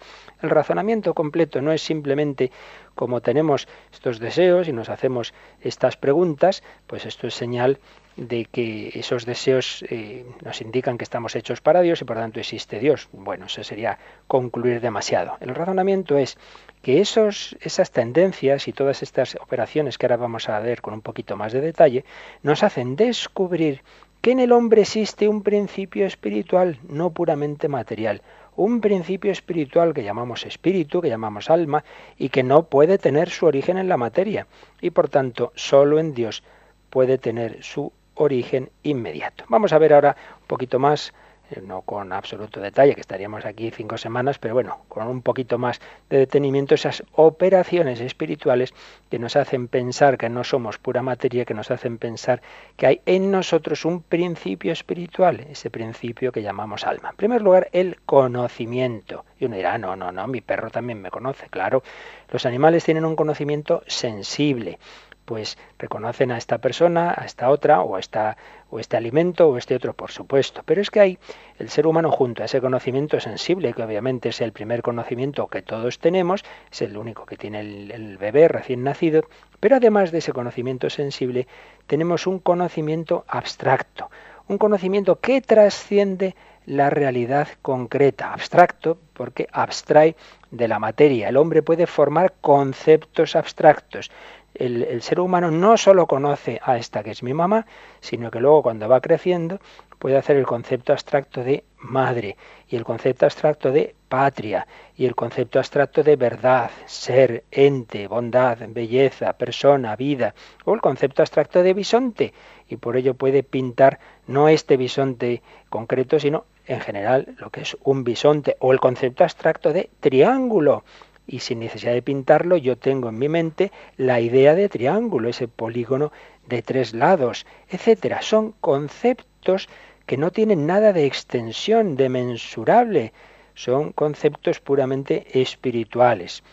el 0.44 0.52
razonamiento 0.52 1.16
completo 1.16 1.60
no 1.60 1.72
es 1.72 1.82
simplemente 1.82 2.52
como 2.94 3.20
tenemos 3.20 3.68
estos 3.92 4.20
deseos 4.20 4.68
y 4.68 4.74
nos 4.74 4.90
hacemos 4.90 5.34
estas 5.62 5.98
preguntas, 5.98 6.62
pues 6.86 7.08
esto 7.08 7.26
es 7.26 7.34
señal 7.34 7.80
de 8.18 8.46
que 8.46 8.92
esos 8.96 9.26
deseos 9.26 9.84
eh, 9.90 10.26
nos 10.44 10.62
indican 10.62 10.98
que 10.98 11.04
estamos 11.04 11.36
hechos 11.36 11.62
para 11.62 11.82
Dios 11.82 12.02
y 12.02 12.06
por 12.06 12.18
tanto 12.18 12.40
existe 12.40 12.80
Dios. 12.80 13.10
Bueno, 13.12 13.48
eso 13.48 13.64
sería 13.64 13.98
concluir 14.28 14.80
demasiado. 14.80 15.38
El 15.42 15.54
razonamiento 15.54 16.18
es 16.18 16.38
que 16.82 17.02
esos, 17.02 17.58
esas 17.60 17.92
tendencias 17.92 18.68
y 18.68 18.74
todas 18.74 19.04
estas 19.04 19.36
operaciones 19.36 19.98
que 19.98 20.06
ahora 20.06 20.18
vamos 20.18 20.48
a 20.50 20.60
ver 20.60 20.82
con 20.82 20.94
un 20.94 21.02
poquito 21.02 21.36
más 21.36 21.52
de 21.52 21.62
detalle, 21.62 22.06
nos 22.42 22.64
hacen 22.64 22.96
descubrir 22.96 23.82
que 24.22 24.32
en 24.32 24.40
el 24.40 24.54
hombre 24.54 24.82
existe 24.82 25.28
un 25.28 25.44
principio 25.44 26.06
espiritual, 26.06 26.80
no 26.88 27.12
puramente 27.12 27.68
material, 27.68 28.22
un 28.56 28.82
principio 28.82 29.32
espiritual 29.32 29.94
que 29.94 30.04
llamamos 30.04 30.46
espíritu, 30.46 31.02
que 31.02 31.10
llamamos 31.10 31.50
alma, 31.50 31.84
y 32.18 32.30
que 32.30 32.42
no 32.42 32.64
puede 32.64 32.98
tener 32.98 33.30
su 33.30 33.46
origen 33.46 33.78
en 33.78 33.90
la 33.90 33.98
materia, 33.98 34.48
y 34.82 34.92
por 34.92 35.10
tanto 35.10 35.52
solo 35.56 36.00
en 36.00 36.14
Dios 36.14 36.44
puede 36.90 37.18
tener 37.18 37.62
su 37.62 37.92
origen 38.16 38.70
inmediato. 38.84 39.46
Vamos 39.50 39.74
a 39.74 39.78
ver 39.78 39.94
ahora 39.94 40.16
un 40.42 40.48
poquito 40.48 40.80
más, 40.80 41.14
eh, 41.52 41.62
no 41.62 41.82
con 41.82 42.12
absoluto 42.12 42.60
detalle, 42.60 42.96
que 42.96 43.02
estaríamos 43.02 43.46
aquí 43.46 43.70
cinco 43.72 43.98
semanas, 43.98 44.40
pero 44.40 44.54
bueno, 44.54 44.82
con 44.88 45.08
un 45.08 45.22
poquito 45.22 45.58
más 45.58 45.80
de 46.10 46.20
detenimiento 46.20 46.76
esas 46.76 47.04
operaciones 47.14 48.00
espirituales 48.00 48.74
que 49.10 49.20
nos 49.20 49.36
hacen 49.36 49.68
pensar 49.68 50.18
que 50.18 50.30
no 50.30 50.44
somos 50.44 50.78
pura 50.78 51.04
materia, 51.04 51.46
que 51.46 51.54
nos 51.54 51.70
hacen 51.72 51.98
pensar 51.98 52.42
que 52.78 52.88
hay 52.88 53.02
en 53.06 53.32
nosotros 53.32 53.86
un 53.86 54.02
principio 54.02 54.72
espiritual, 54.72 55.46
ese 55.50 55.70
principio 55.70 56.32
que 56.32 56.42
llamamos 56.42 56.86
alma. 56.86 57.10
En 57.12 57.18
primer 57.18 57.42
lugar, 57.42 57.70
el 57.74 57.98
conocimiento. 58.06 59.26
Y 59.40 59.46
uno 59.46 59.56
dirá, 59.56 59.78
no, 59.78 59.96
no, 59.96 60.12
no, 60.12 60.28
mi 60.28 60.42
perro 60.42 60.72
también 60.72 61.02
me 61.02 61.12
conoce, 61.12 61.48
claro. 61.50 61.84
Los 62.32 62.46
animales 62.46 62.84
tienen 62.84 63.06
un 63.06 63.16
conocimiento 63.16 63.84
sensible 63.88 64.80
pues 65.26 65.58
reconocen 65.78 66.32
a 66.32 66.38
esta 66.38 66.60
persona, 66.60 67.14
a 67.18 67.26
esta 67.26 67.50
otra, 67.50 67.82
o 67.82 67.96
a 67.96 68.00
esta, 68.00 68.38
o 68.70 68.80
este 68.80 68.96
alimento, 68.96 69.50
o 69.50 69.58
este 69.58 69.76
otro, 69.76 69.94
por 69.94 70.12
supuesto. 70.12 70.62
Pero 70.66 70.82
es 70.82 70.90
que 70.90 71.00
hay 71.00 71.20
el 71.60 71.70
ser 71.70 71.88
humano 71.88 72.12
junto 72.12 72.44
a 72.44 72.46
ese 72.46 72.62
conocimiento 72.62 73.20
sensible, 73.20 73.74
que 73.74 73.84
obviamente 73.84 74.30
es 74.30 74.42
el 74.42 74.52
primer 74.52 74.82
conocimiento 74.82 75.48
que 75.48 75.62
todos 75.62 76.00
tenemos, 76.00 76.46
es 76.72 76.82
el 76.82 76.96
único 76.98 77.26
que 77.26 77.38
tiene 77.38 77.60
el, 77.60 77.92
el 77.92 78.18
bebé 78.18 78.48
recién 78.48 78.84
nacido, 78.84 79.24
pero 79.60 79.76
además 79.78 80.12
de 80.12 80.20
ese 80.20 80.32
conocimiento 80.32 80.90
sensible, 80.90 81.48
tenemos 81.88 82.28
un 82.28 82.40
conocimiento 82.40 83.26
abstracto, 83.28 84.10
un 84.48 84.58
conocimiento 84.58 85.20
que 85.20 85.42
trasciende 85.42 86.36
la 86.66 86.90
realidad 86.90 87.48
concreta, 87.62 88.34
abstracto, 88.34 88.98
porque 89.14 89.48
abstrae 89.52 90.16
de 90.52 90.68
la 90.68 90.80
materia. 90.80 91.30
El 91.30 91.38
hombre 91.38 91.62
puede 91.62 91.88
formar 91.88 92.34
conceptos 92.42 93.36
abstractos 93.36 94.12
el, 94.56 95.02
ser 95.02 95.20
humano 95.20 95.52
no 95.52 95.78
solo 95.78 96.08
conoce 96.08 96.60
a 96.64 96.78
esta 96.78 97.04
que 97.04 97.12
es 97.12 97.24
mi 97.24 97.34
mamá, 97.34 97.66
sino 98.00 98.32
que 98.32 98.40
luego 98.40 98.64
cuando 98.64 98.88
va 98.88 99.02
creciendo 99.02 99.60
puede 100.00 100.18
hacer 100.18 100.38
el 100.38 100.46
concepto 100.46 100.94
abstracto 100.94 101.44
de 101.44 101.64
madre 101.78 102.38
y 102.68 102.76
el 102.76 102.84
concepto 102.84 103.26
abstracto 103.26 103.72
de 103.72 103.96
patria 104.08 104.68
y 104.96 105.06
el 105.06 105.16
concepto 105.16 105.60
abstracto 105.60 106.04
de 106.04 106.16
verdad, 106.16 106.72
ser, 106.86 107.44
ente, 107.52 108.08
bondad, 108.08 108.58
belleza, 108.70 109.34
persona, 109.34 109.96
vida 109.96 110.34
o 110.64 110.74
el 110.74 110.82
concepto 110.82 111.22
abstracto 111.22 111.64
de 111.64 111.74
bisonte. 111.74 112.34
Y 112.68 112.78
por 112.78 112.98
ello 112.98 113.14
puede 113.14 113.44
pintar 113.44 114.00
no 114.28 114.50
este 114.50 114.78
bisonte 114.78 115.42
concreto 115.70 116.20
sino 116.20 116.46
en 116.68 116.80
general 116.80 117.36
lo 117.38 117.50
que 117.50 117.62
es 117.62 117.78
un 117.84 118.04
bisonte 118.04 118.58
o 118.60 118.72
el 118.72 118.80
concepto 118.80 119.24
abstracto 119.24 119.72
de 119.72 119.90
triángulo 120.00 120.84
y 121.28 121.40
sin 121.40 121.60
necesidad 121.60 121.94
de 121.94 122.02
pintarlo 122.02 122.58
yo 122.58 122.78
tengo 122.78 123.10
en 123.10 123.18
mi 123.18 123.30
mente 123.30 123.72
la 123.98 124.20
idea 124.20 124.56
de 124.56 124.70
triángulo, 124.70 125.30
ese 125.30 125.48
polígono 125.48 126.12
de 126.48 126.62
tres 126.62 126.94
lados, 126.94 127.46
etcétera. 127.70 128.22
Son 128.22 128.54
conceptos 128.62 129.68
que 130.06 130.18
no 130.18 130.32
tienen 130.32 130.68
nada 130.68 130.94
de 130.94 131.06
extensión, 131.06 131.96
de 131.96 132.10
mensurable, 132.10 133.14
son 133.56 133.92
conceptos 133.92 134.60
puramente 134.60 135.42
espirituales. 135.42 136.44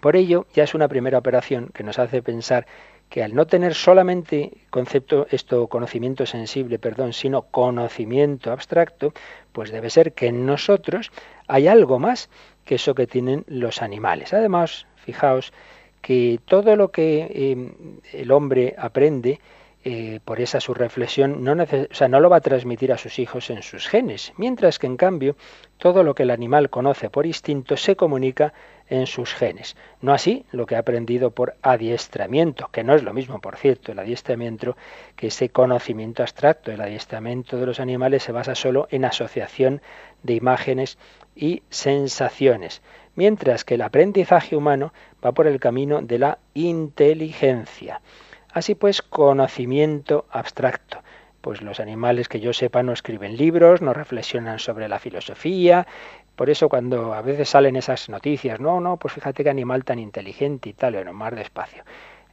Por 0.00 0.16
ello, 0.16 0.46
ya 0.54 0.64
es 0.64 0.74
una 0.74 0.86
primera 0.86 1.18
operación 1.18 1.70
que 1.72 1.82
nos 1.82 1.98
hace 1.98 2.22
pensar 2.22 2.66
que 3.08 3.22
al 3.22 3.34
no 3.34 3.46
tener 3.46 3.74
solamente 3.74 4.52
concepto, 4.68 5.26
esto 5.30 5.66
conocimiento 5.68 6.26
sensible, 6.26 6.78
perdón, 6.78 7.14
sino 7.14 7.42
conocimiento 7.42 8.52
abstracto, 8.52 9.14
pues 9.52 9.70
debe 9.70 9.88
ser 9.88 10.12
que 10.12 10.26
en 10.26 10.44
nosotros 10.44 11.10
hay 11.46 11.68
algo 11.68 11.98
más 11.98 12.28
que 12.68 12.74
eso 12.74 12.94
que 12.94 13.06
tienen 13.06 13.44
los 13.48 13.80
animales. 13.80 14.34
Además, 14.34 14.86
fijaos 14.96 15.54
que 16.02 16.38
todo 16.44 16.76
lo 16.76 16.90
que 16.90 17.26
eh, 17.30 17.72
el 18.12 18.30
hombre 18.30 18.74
aprende 18.76 19.40
eh, 19.84 20.20
por 20.22 20.38
esa 20.38 20.60
su 20.60 20.74
reflexión 20.74 21.42
no, 21.42 21.54
no 21.54 22.20
lo 22.20 22.28
va 22.28 22.36
a 22.36 22.40
transmitir 22.40 22.92
a 22.92 22.98
sus 22.98 23.18
hijos 23.18 23.48
en 23.48 23.62
sus 23.62 23.88
genes, 23.88 24.34
mientras 24.36 24.78
que 24.78 24.86
en 24.86 24.98
cambio 24.98 25.34
todo 25.78 26.02
lo 26.02 26.14
que 26.14 26.24
el 26.24 26.30
animal 26.30 26.68
conoce 26.68 27.08
por 27.08 27.24
instinto 27.24 27.74
se 27.78 27.96
comunica 27.96 28.52
en 28.90 29.06
sus 29.06 29.32
genes. 29.32 29.76
No 30.02 30.12
así 30.12 30.44
lo 30.52 30.66
que 30.66 30.76
ha 30.76 30.80
aprendido 30.80 31.30
por 31.30 31.54
adiestramiento, 31.62 32.68
que 32.70 32.84
no 32.84 32.94
es 32.94 33.02
lo 33.02 33.14
mismo, 33.14 33.40
por 33.40 33.56
cierto, 33.56 33.92
el 33.92 33.98
adiestramiento 33.98 34.76
que 35.16 35.28
ese 35.28 35.48
conocimiento 35.48 36.22
abstracto. 36.22 36.70
El 36.70 36.80
adiestramiento 36.80 37.56
de 37.56 37.66
los 37.66 37.80
animales 37.80 38.24
se 38.24 38.32
basa 38.32 38.54
solo 38.54 38.88
en 38.90 39.04
asociación 39.04 39.80
de 40.22 40.34
imágenes 40.34 40.98
y 41.38 41.62
sensaciones, 41.70 42.82
mientras 43.14 43.64
que 43.64 43.74
el 43.74 43.82
aprendizaje 43.82 44.56
humano 44.56 44.92
va 45.24 45.32
por 45.32 45.46
el 45.46 45.60
camino 45.60 46.02
de 46.02 46.18
la 46.18 46.38
inteligencia. 46.54 48.00
Así 48.52 48.74
pues, 48.74 49.02
conocimiento 49.02 50.26
abstracto. 50.30 50.98
Pues 51.40 51.62
los 51.62 51.78
animales 51.78 52.28
que 52.28 52.40
yo 52.40 52.52
sepa 52.52 52.82
no 52.82 52.92
escriben 52.92 53.36
libros, 53.36 53.80
no 53.80 53.94
reflexionan 53.94 54.58
sobre 54.58 54.88
la 54.88 54.98
filosofía. 54.98 55.86
Por 56.34 56.50
eso 56.50 56.68
cuando 56.68 57.14
a 57.14 57.22
veces 57.22 57.50
salen 57.50 57.76
esas 57.76 58.08
noticias, 58.08 58.58
no, 58.58 58.80
no, 58.80 58.96
pues 58.96 59.14
fíjate 59.14 59.44
qué 59.44 59.50
animal 59.50 59.84
tan 59.84 60.00
inteligente 60.00 60.70
y 60.70 60.72
tal, 60.72 60.94
bueno, 60.94 61.12
más 61.12 61.34
despacio. 61.36 61.84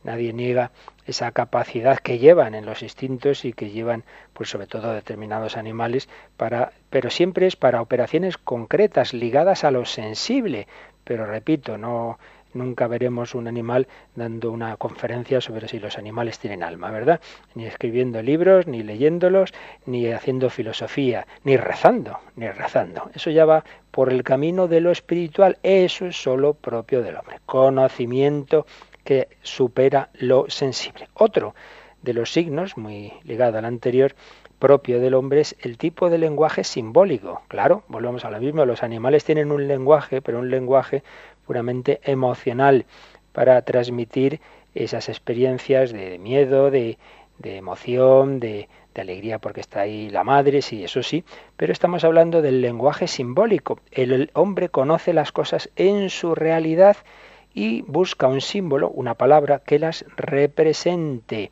Nadie 0.03 0.33
niega 0.33 0.71
esa 1.05 1.31
capacidad 1.31 1.97
que 1.97 2.19
llevan 2.19 2.53
en 2.53 2.65
los 2.65 2.83
instintos 2.83 3.43
y 3.43 3.53
que 3.53 3.71
llevan, 3.71 4.03
pues 4.33 4.49
sobre 4.49 4.67
todo 4.67 4.93
determinados 4.93 5.57
animales, 5.57 6.07
para, 6.37 6.73
pero 6.95 7.09
siempre 7.09 7.45
es 7.45 7.57
para 7.57 7.81
operaciones 7.81 8.37
concretas 8.37 9.13
ligadas 9.13 9.65
a 9.65 9.71
lo 9.71 9.83
sensible. 9.83 10.65
Pero 11.03 11.25
repito, 11.25 11.77
no 11.77 12.17
nunca 12.53 12.87
veremos 12.87 13.35
un 13.35 13.49
animal 13.49 13.89
dando 14.15 14.49
una 14.49 14.77
conferencia 14.77 15.41
sobre 15.41 15.67
si 15.67 15.77
los 15.77 15.97
animales 15.97 16.39
tienen 16.39 16.63
alma, 16.63 16.91
¿verdad? 16.91 17.19
Ni 17.53 17.65
escribiendo 17.65 18.21
libros, 18.21 18.65
ni 18.65 18.81
leyéndolos, 18.81 19.53
ni 19.85 20.09
haciendo 20.09 20.49
filosofía, 20.49 21.27
ni 21.43 21.57
rezando, 21.57 22.17
ni 22.37 22.47
rezando. 22.47 23.11
Eso 23.13 23.29
ya 23.29 23.43
va 23.43 23.65
por 23.91 24.09
el 24.09 24.23
camino 24.23 24.69
de 24.69 24.79
lo 24.79 24.91
espiritual. 24.91 25.57
Eso 25.63 26.05
es 26.05 26.15
solo 26.15 26.53
propio 26.53 27.01
del 27.03 27.17
hombre. 27.17 27.41
Conocimiento 27.45 28.65
que 29.03 29.27
supera 29.41 30.11
lo 30.13 30.49
sensible. 30.49 31.09
Otro 31.13 31.55
de 32.01 32.13
los 32.13 32.31
signos, 32.31 32.77
muy 32.77 33.11
ligado 33.25 33.57
al 33.57 33.65
anterior, 33.65 34.15
propio 34.59 34.99
del 34.99 35.13
hombre 35.13 35.41
es 35.41 35.55
el 35.61 35.77
tipo 35.77 36.09
de 36.09 36.17
lenguaje 36.17 36.63
simbólico. 36.63 37.41
Claro, 37.47 37.83
volvemos 37.87 38.25
a 38.25 38.31
lo 38.31 38.39
mismo, 38.39 38.65
los 38.65 38.83
animales 38.83 39.23
tienen 39.23 39.51
un 39.51 39.67
lenguaje, 39.67 40.21
pero 40.21 40.39
un 40.39 40.49
lenguaje 40.49 41.03
puramente 41.45 41.99
emocional 42.03 42.85
para 43.31 43.61
transmitir 43.61 44.39
esas 44.73 45.09
experiencias 45.09 45.91
de 45.91 46.17
miedo, 46.17 46.71
de, 46.71 46.97
emoción, 47.43 48.39
de, 48.39 48.67
de 48.93 49.01
alegría 49.01 49.39
porque 49.39 49.61
está 49.61 49.81
ahí 49.81 50.09
la 50.09 50.23
madre, 50.23 50.61
sí, 50.61 50.83
eso 50.83 51.03
sí, 51.03 51.23
pero 51.57 51.71
estamos 51.71 52.03
hablando 52.03 52.41
del 52.41 52.61
lenguaje 52.61 53.07
simbólico. 53.07 53.79
El 53.91 54.29
hombre 54.33 54.69
conoce 54.69 55.13
las 55.13 55.31
cosas 55.31 55.69
en 55.75 56.09
su 56.09 56.35
realidad 56.35 56.97
y 57.55 57.81
busca 57.83 58.27
un 58.27 58.41
símbolo, 58.41 58.89
una 58.89 59.15
palabra 59.15 59.59
que 59.59 59.79
las 59.79 60.05
represente. 60.17 61.51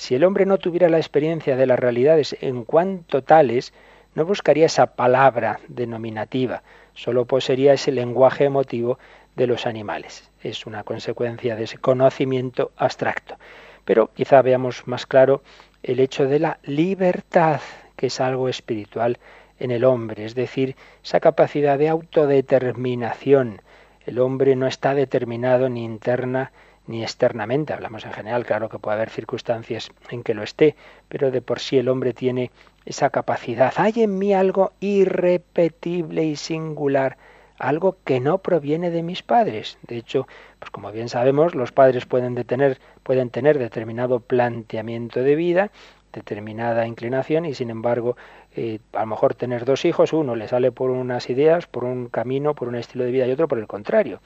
Si 0.00 0.14
el 0.14 0.24
hombre 0.24 0.46
no 0.46 0.56
tuviera 0.56 0.88
la 0.88 0.96
experiencia 0.96 1.56
de 1.56 1.66
las 1.66 1.78
realidades 1.78 2.34
en 2.40 2.64
cuanto 2.64 3.22
tales, 3.22 3.74
no 4.14 4.24
buscaría 4.24 4.64
esa 4.64 4.96
palabra 4.96 5.60
denominativa, 5.68 6.62
solo 6.94 7.26
poseería 7.26 7.74
ese 7.74 7.92
lenguaje 7.92 8.44
emotivo 8.44 8.98
de 9.36 9.46
los 9.46 9.66
animales. 9.66 10.30
Es 10.42 10.64
una 10.64 10.84
consecuencia 10.84 11.54
de 11.54 11.64
ese 11.64 11.76
conocimiento 11.76 12.72
abstracto. 12.78 13.36
Pero 13.84 14.10
quizá 14.14 14.40
veamos 14.40 14.86
más 14.86 15.04
claro 15.04 15.42
el 15.82 16.00
hecho 16.00 16.24
de 16.24 16.38
la 16.38 16.60
libertad, 16.62 17.60
que 17.94 18.06
es 18.06 18.22
algo 18.22 18.48
espiritual 18.48 19.18
en 19.58 19.70
el 19.70 19.84
hombre, 19.84 20.24
es 20.24 20.34
decir, 20.34 20.76
esa 21.04 21.20
capacidad 21.20 21.78
de 21.78 21.90
autodeterminación. 21.90 23.60
El 24.06 24.18
hombre 24.18 24.56
no 24.56 24.66
está 24.66 24.94
determinado 24.94 25.68
ni 25.68 25.84
interna 25.84 26.52
ni 26.90 27.02
externamente. 27.02 27.72
Hablamos 27.72 28.04
en 28.04 28.12
general, 28.12 28.44
claro 28.44 28.68
que 28.68 28.78
puede 28.78 28.96
haber 28.96 29.10
circunstancias 29.10 29.90
en 30.10 30.22
que 30.22 30.34
lo 30.34 30.42
esté, 30.42 30.74
pero 31.08 31.30
de 31.30 31.40
por 31.40 31.60
sí 31.60 31.78
el 31.78 31.88
hombre 31.88 32.12
tiene 32.12 32.50
esa 32.84 33.10
capacidad. 33.10 33.72
Hay 33.76 33.92
en 33.96 34.18
mí 34.18 34.34
algo 34.34 34.72
irrepetible 34.80 36.24
y 36.24 36.36
singular, 36.36 37.16
algo 37.58 37.96
que 38.04 38.20
no 38.20 38.38
proviene 38.38 38.90
de 38.90 39.02
mis 39.02 39.22
padres. 39.22 39.78
De 39.86 39.96
hecho, 39.96 40.26
pues 40.58 40.70
como 40.70 40.90
bien 40.90 41.08
sabemos, 41.08 41.54
los 41.54 41.72
padres 41.72 42.06
pueden, 42.06 42.34
detener, 42.34 42.78
pueden 43.04 43.30
tener 43.30 43.58
determinado 43.58 44.18
planteamiento 44.18 45.22
de 45.22 45.36
vida, 45.36 45.70
determinada 46.12 46.88
inclinación 46.88 47.44
y 47.44 47.54
sin 47.54 47.70
embargo 47.70 48.16
eh, 48.56 48.80
a 48.94 49.00
lo 49.00 49.06
mejor 49.06 49.36
tener 49.36 49.64
dos 49.64 49.84
hijos, 49.84 50.12
uno 50.12 50.34
le 50.34 50.48
sale 50.48 50.72
por 50.72 50.90
unas 50.90 51.30
ideas, 51.30 51.68
por 51.68 51.84
un 51.84 52.08
camino, 52.08 52.56
por 52.56 52.66
un 52.66 52.74
estilo 52.74 53.04
de 53.04 53.12
vida 53.12 53.28
y 53.28 53.30
otro 53.30 53.46
por 53.46 53.60
el 53.60 53.68
contrario 53.68 54.20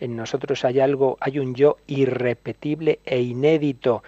en 0.00 0.16
nosotros 0.16 0.64
hay 0.64 0.80
algo, 0.80 1.16
hay 1.20 1.38
un 1.38 1.54
yo 1.54 1.76
irrepetible 1.86 2.98
e 3.04 3.20
inédito, 3.20 4.02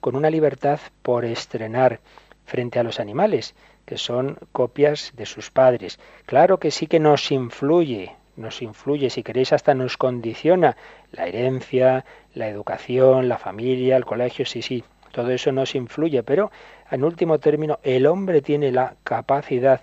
con 0.00 0.16
una 0.16 0.30
libertad 0.30 0.78
por 1.02 1.24
estrenar 1.24 2.00
frente 2.44 2.78
a 2.78 2.82
los 2.82 3.00
animales, 3.00 3.54
que 3.84 3.96
son 3.96 4.38
copias 4.52 5.12
de 5.16 5.26
sus 5.26 5.50
padres. 5.50 5.98
Claro 6.26 6.58
que 6.58 6.70
sí 6.70 6.86
que 6.86 7.00
nos 7.00 7.30
influye, 7.30 8.14
nos 8.36 8.60
influye, 8.62 9.10
si 9.10 9.22
queréis 9.22 9.52
hasta 9.52 9.74
nos 9.74 9.96
condiciona 9.96 10.76
la 11.12 11.26
herencia, 11.26 12.04
la 12.34 12.48
educación, 12.48 13.28
la 13.28 13.38
familia, 13.38 13.96
el 13.96 14.04
colegio, 14.04 14.44
sí, 14.44 14.62
sí, 14.62 14.84
todo 15.12 15.30
eso 15.30 15.50
nos 15.52 15.74
influye, 15.74 16.22
pero 16.22 16.50
en 16.90 17.04
último 17.04 17.38
término 17.38 17.78
el 17.82 18.06
hombre 18.06 18.42
tiene 18.42 18.70
la 18.70 18.96
capacidad 19.02 19.80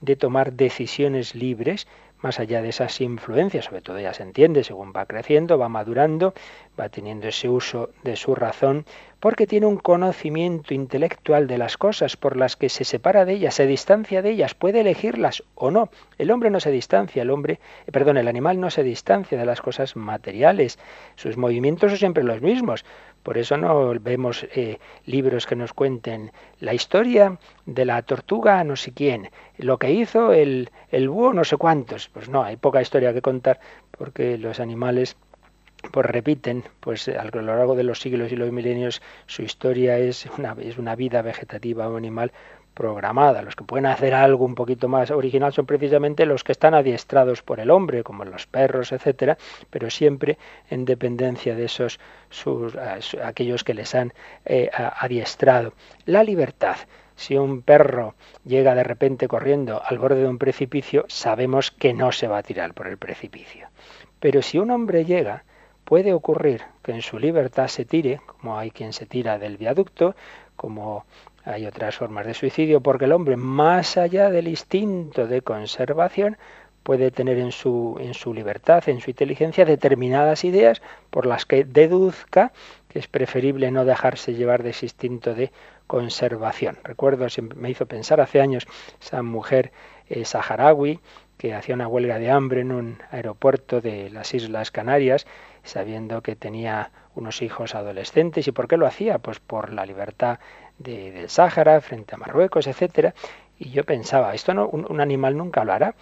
de 0.00 0.16
tomar 0.16 0.52
decisiones 0.52 1.34
libres 1.34 1.86
más 2.22 2.40
allá 2.40 2.62
de 2.62 2.70
esas 2.70 3.00
influencias, 3.00 3.66
sobre 3.66 3.82
todo 3.82 3.98
ya 4.00 4.14
se 4.14 4.22
entiende, 4.22 4.64
según 4.64 4.92
va 4.92 5.06
creciendo, 5.06 5.58
va 5.58 5.68
madurando, 5.68 6.34
va 6.78 6.88
teniendo 6.88 7.28
ese 7.28 7.48
uso 7.48 7.90
de 8.04 8.16
su 8.16 8.34
razón, 8.34 8.84
porque 9.20 9.46
tiene 9.46 9.66
un 9.66 9.76
conocimiento 9.76 10.74
intelectual 10.74 11.46
de 11.46 11.58
las 11.58 11.76
cosas 11.76 12.16
por 12.16 12.36
las 12.36 12.56
que 12.56 12.68
se 12.68 12.84
separa 12.84 13.24
de 13.24 13.34
ellas, 13.34 13.54
se 13.54 13.66
distancia 13.66 14.22
de 14.22 14.30
ellas, 14.30 14.54
puede 14.54 14.80
elegirlas 14.80 15.42
o 15.54 15.70
no. 15.70 15.88
El 16.18 16.30
hombre 16.30 16.50
no 16.50 16.60
se 16.60 16.70
distancia, 16.70 17.22
el 17.22 17.30
hombre, 17.30 17.60
eh, 17.86 17.92
perdón, 17.92 18.16
el 18.18 18.28
animal 18.28 18.60
no 18.60 18.70
se 18.70 18.82
distancia 18.82 19.38
de 19.38 19.46
las 19.46 19.60
cosas 19.60 19.96
materiales. 19.96 20.78
Sus 21.16 21.36
movimientos 21.36 21.90
son 21.90 21.98
siempre 21.98 22.24
los 22.24 22.40
mismos. 22.42 22.84
Por 23.26 23.38
eso 23.38 23.56
no 23.56 23.92
vemos 23.98 24.46
eh, 24.54 24.78
libros 25.04 25.46
que 25.46 25.56
nos 25.56 25.72
cuenten 25.72 26.30
la 26.60 26.74
historia 26.74 27.40
de 27.64 27.84
la 27.84 28.00
tortuga 28.02 28.62
no 28.62 28.76
sé 28.76 28.92
quién, 28.92 29.30
lo 29.58 29.78
que 29.78 29.90
hizo 29.90 30.32
el, 30.32 30.70
el 30.92 31.08
búho 31.08 31.32
no 31.32 31.42
sé 31.42 31.56
cuántos. 31.56 32.08
Pues 32.08 32.28
no, 32.28 32.44
hay 32.44 32.56
poca 32.56 32.80
historia 32.80 33.12
que 33.12 33.22
contar 33.22 33.58
porque 33.98 34.38
los 34.38 34.60
animales 34.60 35.16
pues 35.90 36.06
repiten, 36.06 36.62
pues 36.78 37.08
a 37.08 37.24
lo 37.24 37.42
largo 37.42 37.74
de 37.74 37.82
los 37.82 37.98
siglos 37.98 38.30
y 38.30 38.36
los 38.36 38.52
milenios 38.52 39.02
su 39.26 39.42
historia 39.42 39.98
es 39.98 40.26
una, 40.38 40.54
es 40.60 40.78
una 40.78 40.94
vida 40.94 41.20
vegetativa 41.20 41.88
o 41.88 41.96
animal 41.96 42.30
programada. 42.76 43.40
Los 43.42 43.56
que 43.56 43.64
pueden 43.64 43.86
hacer 43.86 44.14
algo 44.14 44.44
un 44.44 44.54
poquito 44.54 44.86
más 44.86 45.10
original 45.10 45.52
son 45.52 45.64
precisamente 45.66 46.26
los 46.26 46.44
que 46.44 46.52
están 46.52 46.74
adiestrados 46.74 47.42
por 47.42 47.58
el 47.58 47.70
hombre, 47.70 48.04
como 48.04 48.24
los 48.24 48.46
perros, 48.46 48.92
etcétera, 48.92 49.38
pero 49.70 49.90
siempre 49.90 50.36
en 50.68 50.84
dependencia 50.84 51.56
de 51.56 51.64
esos 51.64 51.98
sus, 52.28 52.76
aquellos 52.76 53.64
que 53.64 53.74
les 53.74 53.94
han 53.94 54.12
eh, 54.44 54.70
adiestrado. 55.00 55.72
La 56.04 56.22
libertad. 56.22 56.76
Si 57.16 57.34
un 57.34 57.62
perro 57.62 58.14
llega 58.44 58.74
de 58.74 58.84
repente 58.84 59.26
corriendo 59.26 59.82
al 59.82 59.98
borde 59.98 60.20
de 60.20 60.28
un 60.28 60.36
precipicio, 60.36 61.06
sabemos 61.08 61.70
que 61.70 61.94
no 61.94 62.12
se 62.12 62.28
va 62.28 62.36
a 62.38 62.42
tirar 62.42 62.74
por 62.74 62.88
el 62.88 62.98
precipicio. 62.98 63.68
Pero 64.20 64.42
si 64.42 64.58
un 64.58 64.70
hombre 64.70 65.06
llega, 65.06 65.44
puede 65.86 66.12
ocurrir 66.12 66.60
que 66.82 66.92
en 66.92 67.00
su 67.00 67.18
libertad 67.18 67.68
se 67.68 67.86
tire, 67.86 68.20
como 68.26 68.58
hay 68.58 68.70
quien 68.70 68.92
se 68.92 69.06
tira 69.06 69.38
del 69.38 69.56
viaducto, 69.56 70.14
como 70.56 71.06
hay 71.46 71.64
otras 71.64 71.96
formas 71.96 72.26
de 72.26 72.34
suicidio 72.34 72.80
porque 72.80 73.04
el 73.04 73.12
hombre, 73.12 73.36
más 73.36 73.96
allá 73.96 74.30
del 74.30 74.48
instinto 74.48 75.26
de 75.26 75.42
conservación, 75.42 76.36
puede 76.82 77.10
tener 77.10 77.38
en 77.38 77.52
su, 77.52 77.96
en 78.00 78.14
su 78.14 78.34
libertad, 78.34 78.88
en 78.88 79.00
su 79.00 79.10
inteligencia, 79.10 79.64
determinadas 79.64 80.44
ideas 80.44 80.82
por 81.10 81.24
las 81.24 81.46
que 81.46 81.64
deduzca 81.64 82.52
que 82.88 82.98
es 82.98 83.08
preferible 83.08 83.70
no 83.70 83.84
dejarse 83.84 84.34
llevar 84.34 84.62
de 84.62 84.70
ese 84.70 84.86
instinto 84.86 85.34
de 85.34 85.52
conservación. 85.86 86.78
Recuerdo, 86.82 87.26
me 87.54 87.70
hizo 87.70 87.86
pensar 87.86 88.20
hace 88.20 88.40
años 88.40 88.66
esa 89.00 89.22
mujer 89.22 89.72
eh, 90.08 90.24
saharaui 90.24 91.00
que 91.38 91.54
hacía 91.54 91.74
una 91.74 91.88
huelga 91.88 92.18
de 92.18 92.30
hambre 92.30 92.62
en 92.62 92.72
un 92.72 92.98
aeropuerto 93.10 93.80
de 93.80 94.10
las 94.10 94.32
Islas 94.34 94.70
Canarias, 94.70 95.26
sabiendo 95.62 96.22
que 96.22 96.34
tenía 96.34 96.90
unos 97.14 97.42
hijos 97.42 97.74
adolescentes. 97.74 98.46
¿Y 98.48 98.52
por 98.52 98.68
qué 98.68 98.76
lo 98.76 98.86
hacía? 98.86 99.18
Pues 99.18 99.40
por 99.40 99.72
la 99.72 99.84
libertad 99.84 100.38
de, 100.78 101.10
del 101.12 101.28
Sáhara 101.30 101.80
frente 101.80 102.14
a 102.14 102.18
Marruecos, 102.18 102.66
etcétera. 102.66 103.14
Y 103.58 103.70
yo 103.70 103.84
pensaba, 103.84 104.34
esto 104.34 104.54
no, 104.54 104.68
un, 104.68 104.86
un 104.90 105.00
animal 105.00 105.36
nunca 105.36 105.62
hará. 105.62 105.94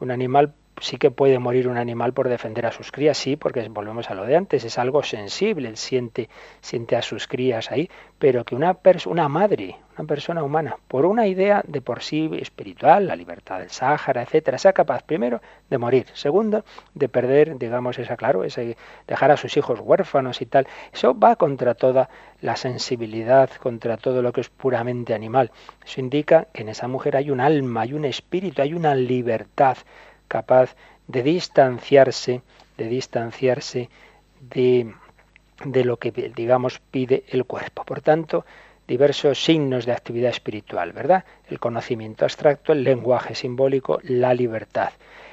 Un 0.00 0.10
animal 0.10 0.54
sí 0.80 0.96
que 0.96 1.10
puede 1.10 1.38
morir 1.38 1.68
un 1.68 1.76
animal 1.76 2.12
por 2.12 2.28
defender 2.28 2.66
a 2.66 2.72
sus 2.72 2.90
crías, 2.90 3.16
sí, 3.18 3.36
porque 3.36 3.68
volvemos 3.68 4.10
a 4.10 4.14
lo 4.14 4.24
de 4.24 4.36
antes, 4.36 4.64
es 4.64 4.78
algo 4.78 5.02
sensible, 5.02 5.76
siente, 5.76 6.28
siente 6.60 6.96
a 6.96 7.02
sus 7.02 7.28
crías 7.28 7.70
ahí, 7.70 7.90
pero 8.18 8.44
que 8.44 8.54
una, 8.54 8.76
una 9.06 9.28
madre, 9.28 9.76
una 9.96 10.06
persona 10.06 10.42
humana, 10.42 10.76
por 10.88 11.06
una 11.06 11.26
idea 11.26 11.62
de 11.66 11.80
por 11.80 12.02
sí 12.02 12.30
espiritual, 12.40 13.06
la 13.06 13.16
libertad 13.16 13.60
del 13.60 13.70
Sáhara, 13.70 14.22
etcétera, 14.22 14.58
sea 14.58 14.72
capaz, 14.72 15.02
primero, 15.02 15.40
de 15.68 15.78
morir, 15.78 16.06
segundo, 16.14 16.64
de 16.94 17.08
perder, 17.08 17.58
digamos, 17.58 17.98
esa, 17.98 18.16
claro, 18.16 18.42
ese, 18.42 18.76
dejar 19.06 19.30
a 19.30 19.36
sus 19.36 19.56
hijos 19.56 19.80
huérfanos 19.80 20.40
y 20.40 20.46
tal, 20.46 20.66
eso 20.92 21.18
va 21.18 21.36
contra 21.36 21.74
toda 21.74 22.08
la 22.40 22.56
sensibilidad, 22.56 23.50
contra 23.50 23.96
todo 23.96 24.22
lo 24.22 24.32
que 24.32 24.40
es 24.40 24.48
puramente 24.48 25.14
animal. 25.14 25.52
Eso 25.84 26.00
indica 26.00 26.46
que 26.52 26.62
en 26.62 26.70
esa 26.70 26.88
mujer 26.88 27.16
hay 27.16 27.30
un 27.30 27.40
alma, 27.40 27.82
hay 27.82 27.92
un 27.92 28.04
espíritu, 28.04 28.62
hay 28.62 28.74
una 28.74 28.94
libertad 28.94 29.76
capaz 30.32 30.76
de 31.08 31.22
distanciarse, 31.22 32.40
de 32.78 32.86
distanciarse 32.88 33.90
de, 34.40 34.94
de 35.62 35.84
lo 35.84 35.98
que, 35.98 36.10
digamos, 36.10 36.80
pide 36.90 37.24
el 37.28 37.44
cuerpo. 37.44 37.84
Por 37.84 38.00
tanto, 38.00 38.46
diversos 38.88 39.44
signos 39.44 39.84
de 39.84 39.92
actividad 39.92 40.30
espiritual, 40.30 40.92
¿verdad? 40.92 41.26
El 41.50 41.60
conocimiento 41.60 42.24
abstracto, 42.24 42.72
el 42.72 42.82
lenguaje 42.82 43.34
simbólico, 43.34 44.00
la 44.04 44.32
libertad. 44.32 44.92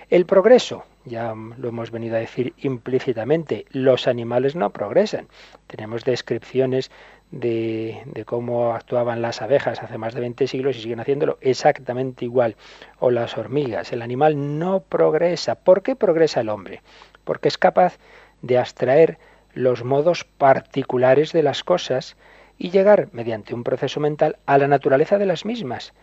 El 0.10 0.26
progreso, 0.26 0.84
ya 1.06 1.34
lo 1.34 1.70
hemos 1.70 1.92
venido 1.92 2.18
a 2.18 2.20
decir 2.20 2.54
implícitamente, 2.58 3.66
los 3.72 4.06
animales 4.06 4.54
no 4.54 4.72
progresan. 4.72 5.30
Tenemos 5.68 6.04
descripciones 6.04 6.92
de, 7.32 8.24
cómo 8.26 8.74
actuaban 8.74 9.22
las 9.22 9.42
abejas 9.42 9.82
hace 9.82 9.98
más 9.98 10.14
de 10.14 10.22
20 10.22 10.48
siglos 10.48 10.78
y 10.78 10.82
siguen 10.82 11.00
haciéndolo 11.00 11.38
exactamente 11.42 12.26
igual. 12.26 12.56
O 13.00 13.12
las 13.12 13.38
hormigas. 13.38 13.92
El 13.92 14.02
animal 14.02 14.60
no 14.60 14.82
progresa. 14.82 15.56
¿Por 15.56 15.82
qué 15.84 15.96
progresa 15.96 16.42
el 16.42 16.50
hombre? 16.50 16.82
Porque 17.24 17.48
es 17.48 17.58
capaz 17.58 17.98
de 18.42 18.58
abstraer 18.58 19.18
los 19.54 19.84
modos 19.84 20.24
particulares 20.24 21.32
de 21.32 21.44
las 21.44 21.64
cosas 21.64 22.16
y 22.58 22.72
llegar, 22.72 23.10
mediante 23.14 23.54
un 23.54 23.64
proceso 23.64 24.00
mental, 24.00 24.38
a 24.46 24.58
la 24.58 24.68
naturaleza 24.68 25.18
de 25.18 25.26
las 25.26 25.46
mismas 25.46 25.94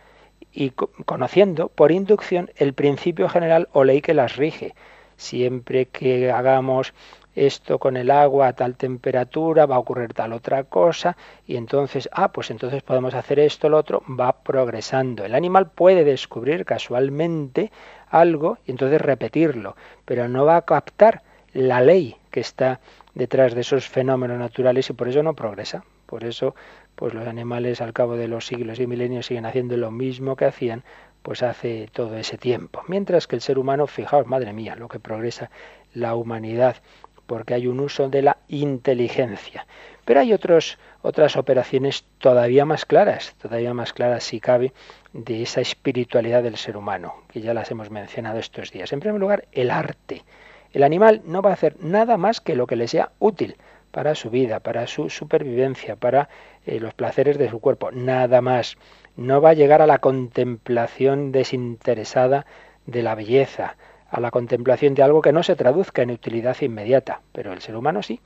y 0.52 0.70
conociendo 0.70 1.68
por 1.68 1.92
inducción 1.92 2.50
el 2.56 2.72
principio 2.72 3.28
general 3.28 3.68
o 3.72 3.84
ley 3.84 4.00
que 4.00 4.14
las 4.14 4.36
rige. 4.36 4.74
Siempre 5.16 5.86
que 5.86 6.30
hagamos 6.30 6.94
esto 7.36 7.78
con 7.78 7.96
el 7.96 8.10
agua 8.10 8.48
a 8.48 8.52
tal 8.54 8.76
temperatura, 8.76 9.66
va 9.66 9.76
a 9.76 9.78
ocurrir 9.78 10.14
tal 10.14 10.32
otra 10.32 10.64
cosa, 10.64 11.16
y 11.46 11.56
entonces, 11.56 12.08
ah, 12.12 12.32
pues 12.32 12.50
entonces 12.50 12.82
podemos 12.82 13.14
hacer 13.14 13.38
esto, 13.38 13.68
lo 13.68 13.78
otro, 13.78 14.02
va 14.08 14.32
progresando. 14.42 15.24
El 15.24 15.34
animal 15.34 15.70
puede 15.70 16.02
descubrir 16.02 16.64
casualmente 16.64 17.70
algo 18.08 18.58
y 18.66 18.70
entonces 18.72 19.00
repetirlo, 19.00 19.76
pero 20.04 20.28
no 20.28 20.44
va 20.44 20.56
a 20.56 20.62
captar 20.62 21.22
la 21.52 21.80
ley 21.80 22.16
que 22.30 22.40
está 22.40 22.80
detrás 23.14 23.54
de 23.54 23.60
esos 23.60 23.88
fenómenos 23.88 24.38
naturales 24.38 24.90
y 24.90 24.92
por 24.94 25.08
eso 25.08 25.22
no 25.22 25.34
progresa. 25.34 25.84
Por 26.06 26.22
eso, 26.22 26.54
pues 26.94 27.14
los 27.14 27.26
animales 27.26 27.80
al 27.80 27.92
cabo 27.92 28.16
de 28.16 28.28
los 28.28 28.46
siglos 28.46 28.78
y 28.78 28.86
milenios 28.86 29.26
siguen 29.26 29.46
haciendo 29.46 29.76
lo 29.76 29.90
mismo 29.90 30.36
que 30.36 30.44
hacían 30.44 30.84
pues 31.22 31.42
hace 31.42 31.88
todo 31.92 32.16
ese 32.16 32.38
tiempo. 32.38 32.84
Mientras 32.86 33.26
que 33.26 33.34
el 33.34 33.42
ser 33.42 33.58
humano, 33.58 33.88
fijaos, 33.88 34.28
madre 34.28 34.52
mía, 34.52 34.76
lo 34.76 34.86
que 34.86 35.00
progresa 35.00 35.50
la 35.92 36.14
humanidad, 36.14 36.76
porque 37.26 37.54
hay 37.54 37.66
un 37.66 37.80
uso 37.80 38.08
de 38.08 38.22
la 38.22 38.38
inteligencia. 38.48 39.66
Pero 40.04 40.20
hay 40.20 40.32
otros, 40.32 40.78
otras 41.02 41.36
operaciones 41.36 42.04
todavía 42.18 42.64
más 42.64 42.84
claras, 42.84 43.34
todavía 43.42 43.74
más 43.74 43.92
claras 43.92 44.24
si 44.24 44.40
cabe, 44.40 44.72
de 45.12 45.42
esa 45.42 45.60
espiritualidad 45.60 46.42
del 46.42 46.56
ser 46.56 46.76
humano, 46.76 47.14
que 47.28 47.40
ya 47.40 47.54
las 47.54 47.70
hemos 47.70 47.90
mencionado 47.90 48.38
estos 48.38 48.70
días. 48.70 48.92
En 48.92 49.00
primer 49.00 49.20
lugar, 49.20 49.46
el 49.52 49.70
arte. 49.70 50.24
El 50.72 50.82
animal 50.82 51.22
no 51.24 51.42
va 51.42 51.50
a 51.50 51.54
hacer 51.54 51.76
nada 51.80 52.16
más 52.16 52.40
que 52.40 52.54
lo 52.54 52.66
que 52.66 52.76
le 52.76 52.86
sea 52.86 53.12
útil 53.18 53.56
para 53.90 54.14
su 54.14 54.30
vida, 54.30 54.60
para 54.60 54.86
su 54.86 55.08
supervivencia, 55.08 55.96
para 55.96 56.28
eh, 56.66 56.78
los 56.80 56.94
placeres 56.94 57.38
de 57.38 57.48
su 57.48 57.60
cuerpo, 57.60 57.90
nada 57.90 58.42
más. 58.42 58.76
No 59.16 59.40
va 59.40 59.50
a 59.50 59.54
llegar 59.54 59.80
a 59.80 59.86
la 59.86 59.98
contemplación 59.98 61.32
desinteresada 61.32 62.44
de 62.84 63.02
la 63.02 63.14
belleza, 63.14 63.76
a 64.10 64.20
la 64.20 64.30
contemplación 64.30 64.94
de 64.94 65.02
algo 65.02 65.22
que 65.22 65.32
no 65.32 65.42
se 65.42 65.56
traduzca 65.56 66.02
en 66.02 66.10
utilidad 66.10 66.56
inmediata, 66.60 67.20
pero 67.32 67.52
el 67.52 67.60
ser 67.60 67.76
humano 67.76 68.02
sí. 68.02 68.20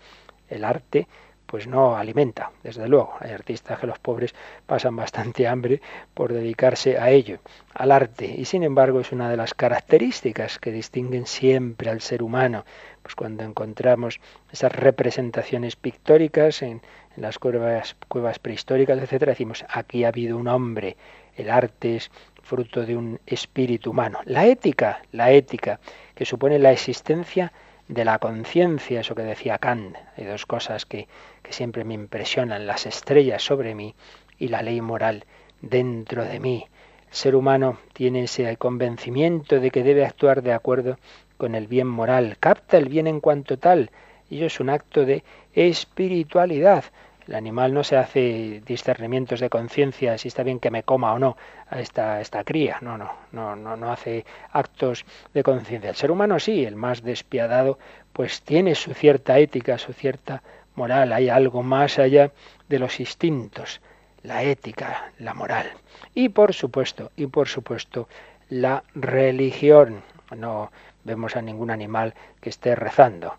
El 0.48 0.64
arte 0.64 1.06
pues 1.50 1.66
no 1.66 1.96
alimenta, 1.96 2.52
desde 2.62 2.86
luego. 2.86 3.14
Hay 3.18 3.32
artistas 3.32 3.80
que 3.80 3.88
los 3.88 3.98
pobres 3.98 4.36
pasan 4.66 4.94
bastante 4.94 5.48
hambre 5.48 5.80
por 6.14 6.32
dedicarse 6.32 6.96
a 6.96 7.10
ello, 7.10 7.40
al 7.74 7.90
arte, 7.90 8.26
y 8.26 8.44
sin 8.44 8.62
embargo 8.62 9.00
es 9.00 9.10
una 9.10 9.28
de 9.28 9.36
las 9.36 9.52
características 9.52 10.60
que 10.60 10.70
distinguen 10.70 11.26
siempre 11.26 11.90
al 11.90 12.02
ser 12.02 12.22
humano. 12.22 12.64
Pues 13.02 13.16
cuando 13.16 13.42
encontramos 13.42 14.20
esas 14.52 14.70
representaciones 14.70 15.74
pictóricas 15.74 16.62
en, 16.62 16.82
en 17.16 17.22
las 17.22 17.40
cuevas, 17.40 17.96
cuevas 18.06 18.38
prehistóricas, 18.38 19.00
etcétera, 19.02 19.32
decimos 19.32 19.64
aquí 19.68 20.04
ha 20.04 20.08
habido 20.08 20.36
un 20.36 20.46
hombre. 20.46 20.96
El 21.34 21.50
arte 21.50 21.96
es 21.96 22.12
fruto 22.42 22.84
de 22.84 22.96
un 22.96 23.20
espíritu 23.26 23.90
humano. 23.90 24.20
La 24.24 24.46
ética, 24.46 25.02
la 25.12 25.30
ética, 25.30 25.80
que 26.14 26.24
supone 26.24 26.58
la 26.58 26.72
existencia 26.72 27.52
de 27.88 28.04
la 28.04 28.18
conciencia, 28.18 29.00
eso 29.00 29.14
que 29.14 29.22
decía 29.22 29.58
Kant. 29.58 29.96
Hay 30.16 30.24
dos 30.24 30.46
cosas 30.46 30.86
que, 30.86 31.08
que 31.42 31.52
siempre 31.52 31.84
me 31.84 31.94
impresionan, 31.94 32.66
las 32.66 32.86
estrellas 32.86 33.42
sobre 33.42 33.74
mí 33.74 33.94
y 34.38 34.48
la 34.48 34.62
ley 34.62 34.80
moral 34.80 35.24
dentro 35.60 36.24
de 36.24 36.40
mí. 36.40 36.66
El 37.08 37.14
ser 37.14 37.34
humano 37.34 37.78
tiene 37.92 38.24
ese 38.24 38.56
convencimiento 38.56 39.58
de 39.58 39.70
que 39.70 39.82
debe 39.82 40.04
actuar 40.04 40.42
de 40.42 40.52
acuerdo 40.52 40.98
con 41.36 41.54
el 41.54 41.66
bien 41.66 41.88
moral, 41.88 42.36
capta 42.38 42.76
el 42.78 42.88
bien 42.88 43.06
en 43.06 43.20
cuanto 43.20 43.58
tal, 43.58 43.90
y 44.28 44.36
eso 44.36 44.46
es 44.46 44.60
un 44.60 44.70
acto 44.70 45.04
de 45.04 45.24
espiritualidad. 45.54 46.84
El 47.30 47.36
animal 47.36 47.72
no 47.72 47.84
se 47.84 47.96
hace 47.96 48.60
discernimientos 48.66 49.38
de 49.38 49.50
conciencia 49.50 50.18
si 50.18 50.26
está 50.26 50.42
bien 50.42 50.58
que 50.58 50.72
me 50.72 50.82
coma 50.82 51.12
o 51.12 51.20
no 51.20 51.36
a 51.68 51.78
esta, 51.78 52.20
esta 52.20 52.42
cría. 52.42 52.78
No, 52.80 52.98
no, 52.98 53.12
no, 53.30 53.54
no, 53.54 53.76
no 53.76 53.92
hace 53.92 54.24
actos 54.50 55.04
de 55.32 55.44
conciencia. 55.44 55.90
El 55.90 55.94
ser 55.94 56.10
humano 56.10 56.40
sí, 56.40 56.64
el 56.64 56.74
más 56.74 57.04
despiadado, 57.04 57.78
pues 58.12 58.42
tiene 58.42 58.74
su 58.74 58.94
cierta 58.94 59.38
ética, 59.38 59.78
su 59.78 59.92
cierta 59.92 60.42
moral. 60.74 61.12
Hay 61.12 61.28
algo 61.28 61.62
más 61.62 62.00
allá 62.00 62.32
de 62.68 62.80
los 62.80 62.98
instintos, 62.98 63.80
la 64.24 64.42
ética, 64.42 65.12
la 65.20 65.32
moral. 65.32 65.70
Y 66.12 66.30
por 66.30 66.52
supuesto, 66.52 67.12
y 67.14 67.28
por 67.28 67.46
supuesto, 67.46 68.08
la 68.48 68.82
religión. 68.96 70.02
No 70.36 70.72
vemos 71.04 71.36
a 71.36 71.42
ningún 71.42 71.70
animal 71.70 72.12
que 72.40 72.50
esté 72.50 72.74
rezando 72.74 73.36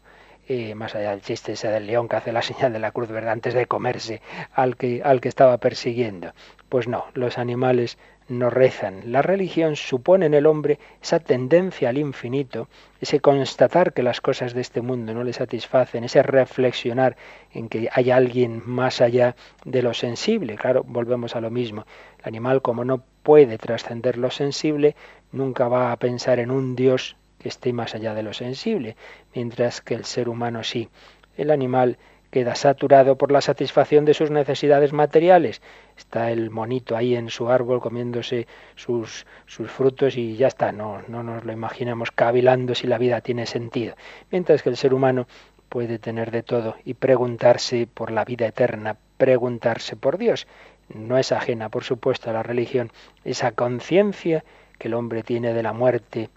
más 0.75 0.95
allá 0.95 1.11
del 1.11 1.21
chiste 1.21 1.53
ese 1.53 1.69
del 1.69 1.87
león 1.87 2.07
que 2.07 2.15
hace 2.15 2.31
la 2.31 2.41
señal 2.41 2.73
de 2.73 2.79
la 2.79 2.91
cruz, 2.91 3.09
¿verdad? 3.09 3.33
Antes 3.33 3.53
de 3.53 3.65
comerse 3.65 4.21
al 4.53 4.75
que, 4.75 5.01
al 5.03 5.21
que 5.21 5.29
estaba 5.29 5.57
persiguiendo. 5.57 6.33
Pues 6.69 6.87
no, 6.87 7.05
los 7.13 7.37
animales 7.37 7.97
no 8.27 8.49
rezan. 8.49 9.11
La 9.11 9.21
religión 9.21 9.75
supone 9.75 10.25
en 10.25 10.33
el 10.33 10.45
hombre 10.45 10.79
esa 11.01 11.19
tendencia 11.19 11.89
al 11.89 11.97
infinito, 11.97 12.69
ese 12.99 13.19
constatar 13.19 13.93
que 13.93 14.03
las 14.03 14.21
cosas 14.21 14.53
de 14.53 14.61
este 14.61 14.81
mundo 14.81 15.13
no 15.13 15.23
le 15.23 15.33
satisfacen, 15.33 16.05
ese 16.05 16.23
reflexionar 16.23 17.17
en 17.53 17.67
que 17.67 17.89
hay 17.91 18.09
alguien 18.09 18.61
más 18.65 19.01
allá 19.01 19.35
de 19.65 19.81
lo 19.81 19.93
sensible. 19.93 20.55
Claro, 20.55 20.83
volvemos 20.87 21.35
a 21.35 21.41
lo 21.41 21.49
mismo. 21.49 21.85
El 22.19 22.27
animal, 22.29 22.61
como 22.61 22.85
no 22.85 23.03
puede 23.23 23.57
trascender 23.57 24.17
lo 24.17 24.31
sensible, 24.31 24.95
nunca 25.31 25.67
va 25.67 25.91
a 25.91 25.97
pensar 25.97 26.39
en 26.39 26.51
un 26.51 26.75
Dios 26.75 27.17
que 27.41 27.49
esté 27.49 27.73
más 27.73 27.95
allá 27.95 28.13
de 28.13 28.23
lo 28.23 28.33
sensible, 28.33 28.95
mientras 29.33 29.81
que 29.81 29.95
el 29.95 30.05
ser 30.05 30.29
humano 30.29 30.63
sí. 30.63 30.89
El 31.37 31.49
animal 31.49 31.97
queda 32.29 32.55
saturado 32.55 33.17
por 33.17 33.31
la 33.31 33.41
satisfacción 33.41 34.05
de 34.05 34.13
sus 34.13 34.31
necesidades 34.31 34.93
materiales. 34.93 35.61
Está 35.97 36.31
el 36.31 36.49
monito 36.49 36.95
ahí 36.95 37.15
en 37.15 37.29
su 37.29 37.49
árbol 37.49 37.81
comiéndose 37.81 38.47
sus, 38.75 39.25
sus 39.47 39.69
frutos 39.69 40.15
y 40.15 40.37
ya 40.37 40.47
está, 40.47 40.71
no, 40.71 41.01
no 41.07 41.23
nos 41.23 41.43
lo 41.43 41.51
imaginamos 41.51 42.11
cavilando 42.11 42.73
si 42.73 42.87
la 42.87 42.97
vida 42.97 43.21
tiene 43.21 43.45
sentido. 43.45 43.95
Mientras 44.31 44.63
que 44.63 44.69
el 44.69 44.77
ser 44.77 44.93
humano 44.93 45.27
puede 45.67 45.99
tener 45.99 46.31
de 46.31 46.43
todo 46.43 46.75
y 46.85 46.93
preguntarse 46.93 47.87
por 47.91 48.11
la 48.11 48.23
vida 48.23 48.47
eterna, 48.47 48.97
preguntarse 49.17 49.95
por 49.95 50.17
Dios. 50.17 50.47
No 50.93 51.17
es 51.17 51.31
ajena, 51.31 51.69
por 51.69 51.83
supuesto, 51.83 52.29
a 52.29 52.33
la 52.33 52.43
religión 52.43 52.91
esa 53.23 53.51
conciencia 53.51 54.43
que 54.77 54.87
el 54.87 54.93
hombre 54.93 55.23
tiene 55.23 55.53
de 55.53 55.63
la 55.63 55.73
muerte 55.73 56.29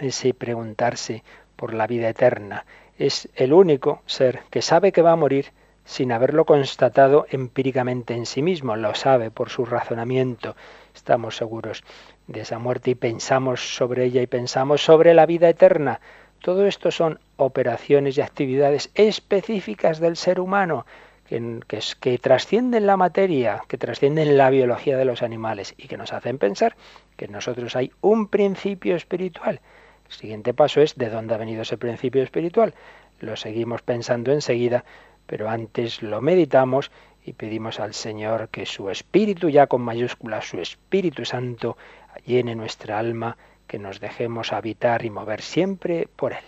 ese 0.00 0.34
preguntarse 0.34 1.22
por 1.56 1.74
la 1.74 1.86
vida 1.86 2.08
eterna. 2.08 2.64
Es 2.98 3.28
el 3.34 3.52
único 3.52 4.02
ser 4.06 4.40
que 4.50 4.62
sabe 4.62 4.92
que 4.92 5.02
va 5.02 5.12
a 5.12 5.16
morir 5.16 5.52
sin 5.84 6.12
haberlo 6.12 6.44
constatado 6.44 7.26
empíricamente 7.30 8.12
en 8.12 8.26
sí 8.26 8.42
mismo, 8.42 8.76
lo 8.76 8.94
sabe 8.94 9.30
por 9.30 9.48
su 9.48 9.64
razonamiento. 9.64 10.54
Estamos 10.94 11.36
seguros 11.36 11.82
de 12.26 12.42
esa 12.42 12.58
muerte 12.58 12.90
y 12.90 12.94
pensamos 12.94 13.74
sobre 13.74 14.04
ella 14.04 14.20
y 14.20 14.26
pensamos 14.26 14.82
sobre 14.82 15.14
la 15.14 15.24
vida 15.24 15.48
eterna. 15.48 16.00
Todo 16.42 16.66
esto 16.66 16.90
son 16.90 17.20
operaciones 17.36 18.18
y 18.18 18.20
actividades 18.20 18.90
específicas 18.94 19.98
del 19.98 20.16
ser 20.16 20.40
humano 20.40 20.84
que, 21.28 22.18
trascienden 22.18 22.86
la 22.86 22.96
materia, 22.96 23.62
que 23.68 23.78
trascienden 23.78 24.36
la 24.36 24.50
biología 24.50 24.96
de 24.96 25.04
los 25.04 25.22
animales 25.22 25.74
y 25.76 25.88
que 25.88 25.96
nos 25.96 26.12
hacen 26.12 26.38
pensar 26.38 26.76
que 27.16 27.26
en 27.26 27.32
nosotros 27.32 27.76
hay 27.76 27.92
un 28.00 28.28
principio 28.28 28.96
espiritual 28.96 29.60
el 30.08 30.14
siguiente 30.14 30.54
paso 30.54 30.80
es 30.80 30.96
de 30.96 31.10
dónde 31.10 31.34
ha 31.34 31.38
venido 31.38 31.62
ese 31.62 31.76
principio 31.76 32.22
espiritual. 32.22 32.74
Lo 33.20 33.36
seguimos 33.36 33.82
pensando 33.82 34.32
enseguida, 34.32 34.84
pero 35.26 35.50
antes 35.50 36.02
lo 36.02 36.22
meditamos 36.22 36.90
y 37.24 37.34
pedimos 37.34 37.78
al 37.78 37.92
Señor 37.92 38.48
que 38.48 38.64
su 38.64 38.88
Espíritu, 38.88 39.50
ya 39.50 39.66
con 39.66 39.82
mayúsculas, 39.82 40.48
su 40.48 40.60
Espíritu 40.60 41.26
Santo, 41.26 41.76
llene 42.24 42.54
nuestra 42.54 42.98
alma, 42.98 43.36
que 43.66 43.78
nos 43.78 44.00
dejemos 44.00 44.54
habitar 44.54 45.04
y 45.04 45.10
mover 45.10 45.42
siempre 45.42 46.08
por 46.16 46.32
Él. 46.32 46.44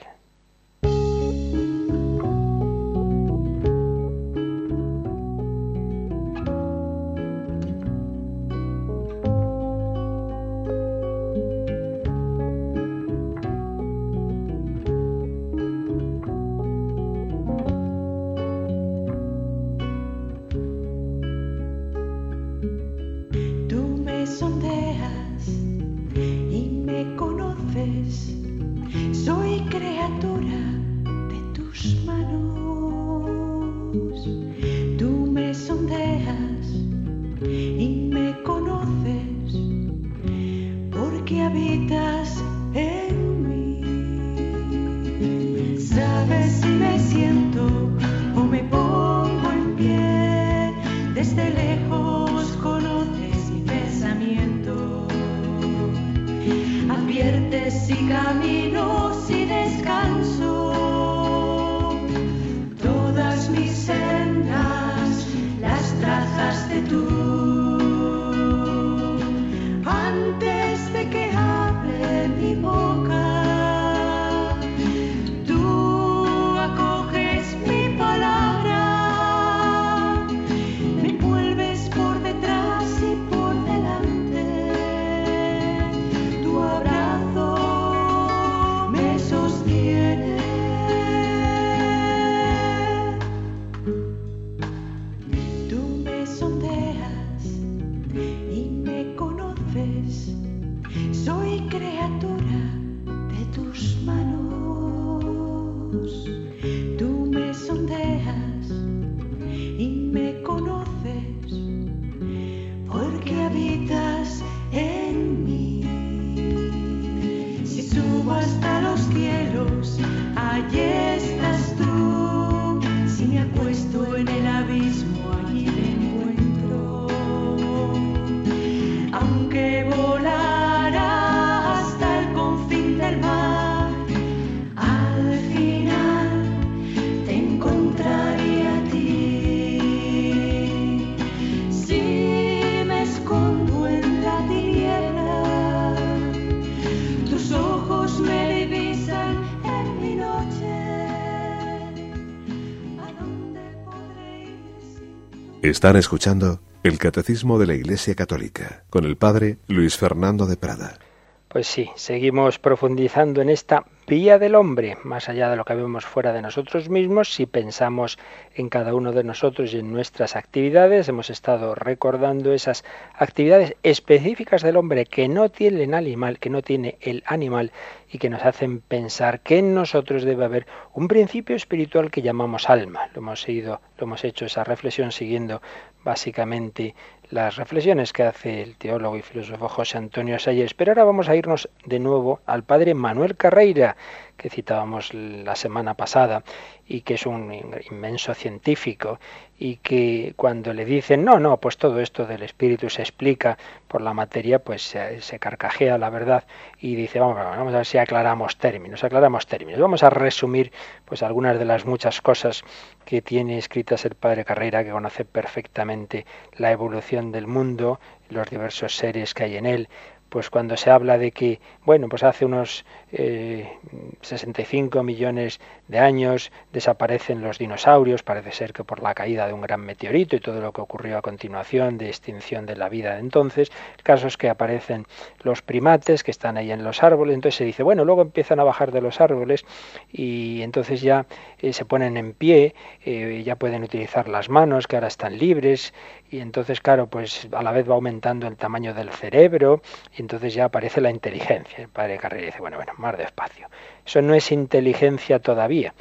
Están 155.70 155.94
escuchando 155.94 156.58
el 156.82 156.98
Catecismo 156.98 157.56
de 157.60 157.68
la 157.68 157.74
Iglesia 157.74 158.16
Católica 158.16 158.82
con 158.90 159.04
el 159.04 159.16
Padre 159.16 159.58
Luis 159.68 159.96
Fernando 159.96 160.46
de 160.46 160.56
Prada. 160.56 160.98
Pues 161.46 161.68
sí, 161.68 161.88
seguimos 161.94 162.58
profundizando 162.58 163.40
en 163.40 163.50
esta 163.50 163.84
vía 164.10 164.40
del 164.40 164.56
hombre, 164.56 164.98
más 165.04 165.28
allá 165.28 165.48
de 165.48 165.54
lo 165.54 165.64
que 165.64 165.76
vemos 165.76 166.04
fuera 166.04 166.32
de 166.32 166.42
nosotros 166.42 166.88
mismos, 166.88 167.32
si 167.32 167.46
pensamos 167.46 168.18
en 168.56 168.68
cada 168.68 168.92
uno 168.92 169.12
de 169.12 169.22
nosotros 169.22 169.72
y 169.72 169.78
en 169.78 169.92
nuestras 169.92 170.34
actividades, 170.34 171.08
hemos 171.08 171.30
estado 171.30 171.76
recordando 171.76 172.52
esas 172.52 172.84
actividades 173.14 173.76
específicas 173.84 174.62
del 174.62 174.78
hombre 174.78 175.06
que 175.06 175.28
no 175.28 175.48
tiene 175.48 175.84
el 175.84 175.94
animal, 175.94 176.40
que 176.40 176.50
no 176.50 176.60
tiene 176.60 176.98
el 177.00 177.22
animal 177.24 177.70
y 178.10 178.18
que 178.18 178.30
nos 178.30 178.44
hacen 178.44 178.80
pensar 178.80 179.42
que 179.42 179.58
en 179.58 179.74
nosotros 179.74 180.24
debe 180.24 180.44
haber 180.44 180.66
un 180.92 181.06
principio 181.06 181.54
espiritual 181.54 182.10
que 182.10 182.22
llamamos 182.22 182.68
alma. 182.68 183.08
Lo 183.14 183.20
hemos 183.20 183.40
seguido, 183.40 183.80
lo 183.96 184.06
hemos 184.06 184.24
hecho 184.24 184.44
esa 184.44 184.64
reflexión 184.64 185.12
siguiendo 185.12 185.62
básicamente 186.02 186.96
las 187.30 187.56
reflexiones 187.56 188.12
que 188.12 188.24
hace 188.24 188.62
el 188.62 188.76
teólogo 188.76 189.16
y 189.16 189.22
filósofo 189.22 189.68
José 189.68 189.98
Antonio 189.98 190.38
Salles. 190.38 190.74
Pero 190.74 190.90
ahora 190.90 191.04
vamos 191.04 191.28
a 191.28 191.36
irnos 191.36 191.68
de 191.84 191.98
nuevo 192.00 192.40
al 192.46 192.64
padre 192.64 192.94
Manuel 192.94 193.36
Carreira, 193.36 193.96
que 194.40 194.48
citábamos 194.48 195.12
la 195.12 195.54
semana 195.54 195.94
pasada 195.94 196.42
y 196.86 197.02
que 197.02 197.14
es 197.14 197.26
un 197.26 197.52
inmenso 197.90 198.32
científico 198.32 199.20
y 199.58 199.76
que 199.76 200.32
cuando 200.34 200.72
le 200.72 200.86
dicen 200.86 201.24
no, 201.24 201.38
no, 201.38 201.58
pues 201.58 201.76
todo 201.76 202.00
esto 202.00 202.24
del 202.24 202.42
espíritu 202.42 202.88
se 202.88 203.02
explica 203.02 203.58
por 203.86 204.00
la 204.00 204.14
materia, 204.14 204.58
pues 204.58 204.82
se, 204.82 205.38
carcajea 205.38 205.98
la 205.98 206.08
verdad 206.08 206.44
y 206.80 206.94
dice 206.94 207.20
vamos, 207.20 207.36
vamos 207.36 207.74
a 207.74 207.78
ver 207.78 207.86
si 207.86 207.98
aclaramos 207.98 208.56
términos, 208.56 209.04
aclaramos 209.04 209.46
términos. 209.46 209.80
Vamos 209.80 210.02
a 210.02 210.08
resumir 210.08 210.72
pues 211.04 211.22
algunas 211.22 211.58
de 211.58 211.66
las 211.66 211.84
muchas 211.84 212.22
cosas 212.22 212.64
que 213.04 213.20
tiene 213.20 213.58
escritas 213.58 214.06
el 214.06 214.14
padre 214.14 214.46
Carrera, 214.46 214.82
que 214.82 214.90
conoce 214.90 215.26
perfectamente 215.26 216.24
la 216.56 216.72
evolución 216.72 217.30
del 217.30 217.46
mundo, 217.46 218.00
los 218.30 218.48
diversos 218.48 218.96
seres 218.96 219.34
que 219.34 219.44
hay 219.44 219.56
en 219.56 219.66
él, 219.66 219.88
pues 220.30 220.48
cuando 220.48 220.76
se 220.76 220.90
habla 220.90 221.18
de 221.18 221.32
que, 221.32 221.60
bueno, 221.84 222.08
pues 222.08 222.22
hace 222.22 222.44
unos 222.44 222.84
65 223.10 225.00
eh, 225.00 225.02
millones 225.02 225.60
de 225.88 225.98
años 225.98 226.52
desaparecen 226.72 227.42
los 227.42 227.58
dinosaurios, 227.58 228.22
parece 228.22 228.52
ser 228.52 228.72
que 228.72 228.84
por 228.84 229.02
la 229.02 229.14
caída 229.14 229.46
de 229.46 229.52
un 229.52 229.60
gran 229.60 229.80
meteorito 229.80 230.36
y 230.36 230.40
todo 230.40 230.60
lo 230.60 230.72
que 230.72 230.80
ocurrió 230.80 231.18
a 231.18 231.22
continuación 231.22 231.98
de 231.98 232.06
extinción 232.06 232.64
de 232.64 232.76
la 232.76 232.88
vida 232.88 233.14
de 233.14 233.20
entonces, 233.20 233.70
el 233.98 234.04
caso 234.04 234.28
es 234.28 234.36
que 234.36 234.48
aparecen 234.48 235.06
los 235.42 235.62
primates 235.62 236.22
que 236.22 236.30
están 236.30 236.56
ahí 236.56 236.70
en 236.70 236.84
los 236.84 237.02
árboles, 237.02 237.34
entonces 237.34 237.56
se 237.56 237.64
dice, 237.64 237.82
bueno, 237.82 238.04
luego 238.04 238.22
empiezan 238.22 238.60
a 238.60 238.64
bajar 238.64 238.92
de 238.92 239.00
los 239.00 239.20
árboles 239.20 239.64
y 240.12 240.62
entonces 240.62 241.00
ya 241.00 241.26
eh, 241.58 241.72
se 241.72 241.84
ponen 241.84 242.16
en 242.16 242.32
pie, 242.32 242.74
eh, 243.04 243.42
ya 243.44 243.56
pueden 243.56 243.82
utilizar 243.82 244.28
las 244.28 244.48
manos 244.48 244.86
que 244.86 244.96
ahora 244.96 245.08
están 245.08 245.36
libres 245.38 245.92
y 246.30 246.40
entonces, 246.40 246.80
claro, 246.80 247.08
pues 247.08 247.48
a 247.52 247.62
la 247.62 247.72
vez 247.72 247.90
va 247.90 247.94
aumentando 247.94 248.46
el 248.46 248.56
tamaño 248.56 248.94
del 248.94 249.10
cerebro 249.10 249.82
y 250.16 250.22
entonces 250.22 250.54
ya 250.54 250.66
aparece 250.66 251.00
la 251.00 251.10
inteligencia. 251.10 251.78
El 251.78 251.88
padre 251.88 252.18
Carrera 252.18 252.46
dice, 252.46 252.60
bueno, 252.60 252.76
bueno, 252.76 252.92
más 252.98 253.18
despacio. 253.18 253.68
Eso 254.06 254.22
no 254.22 254.34
es 254.34 254.52
inteligencia 254.52 255.40
todavía. 255.40 255.92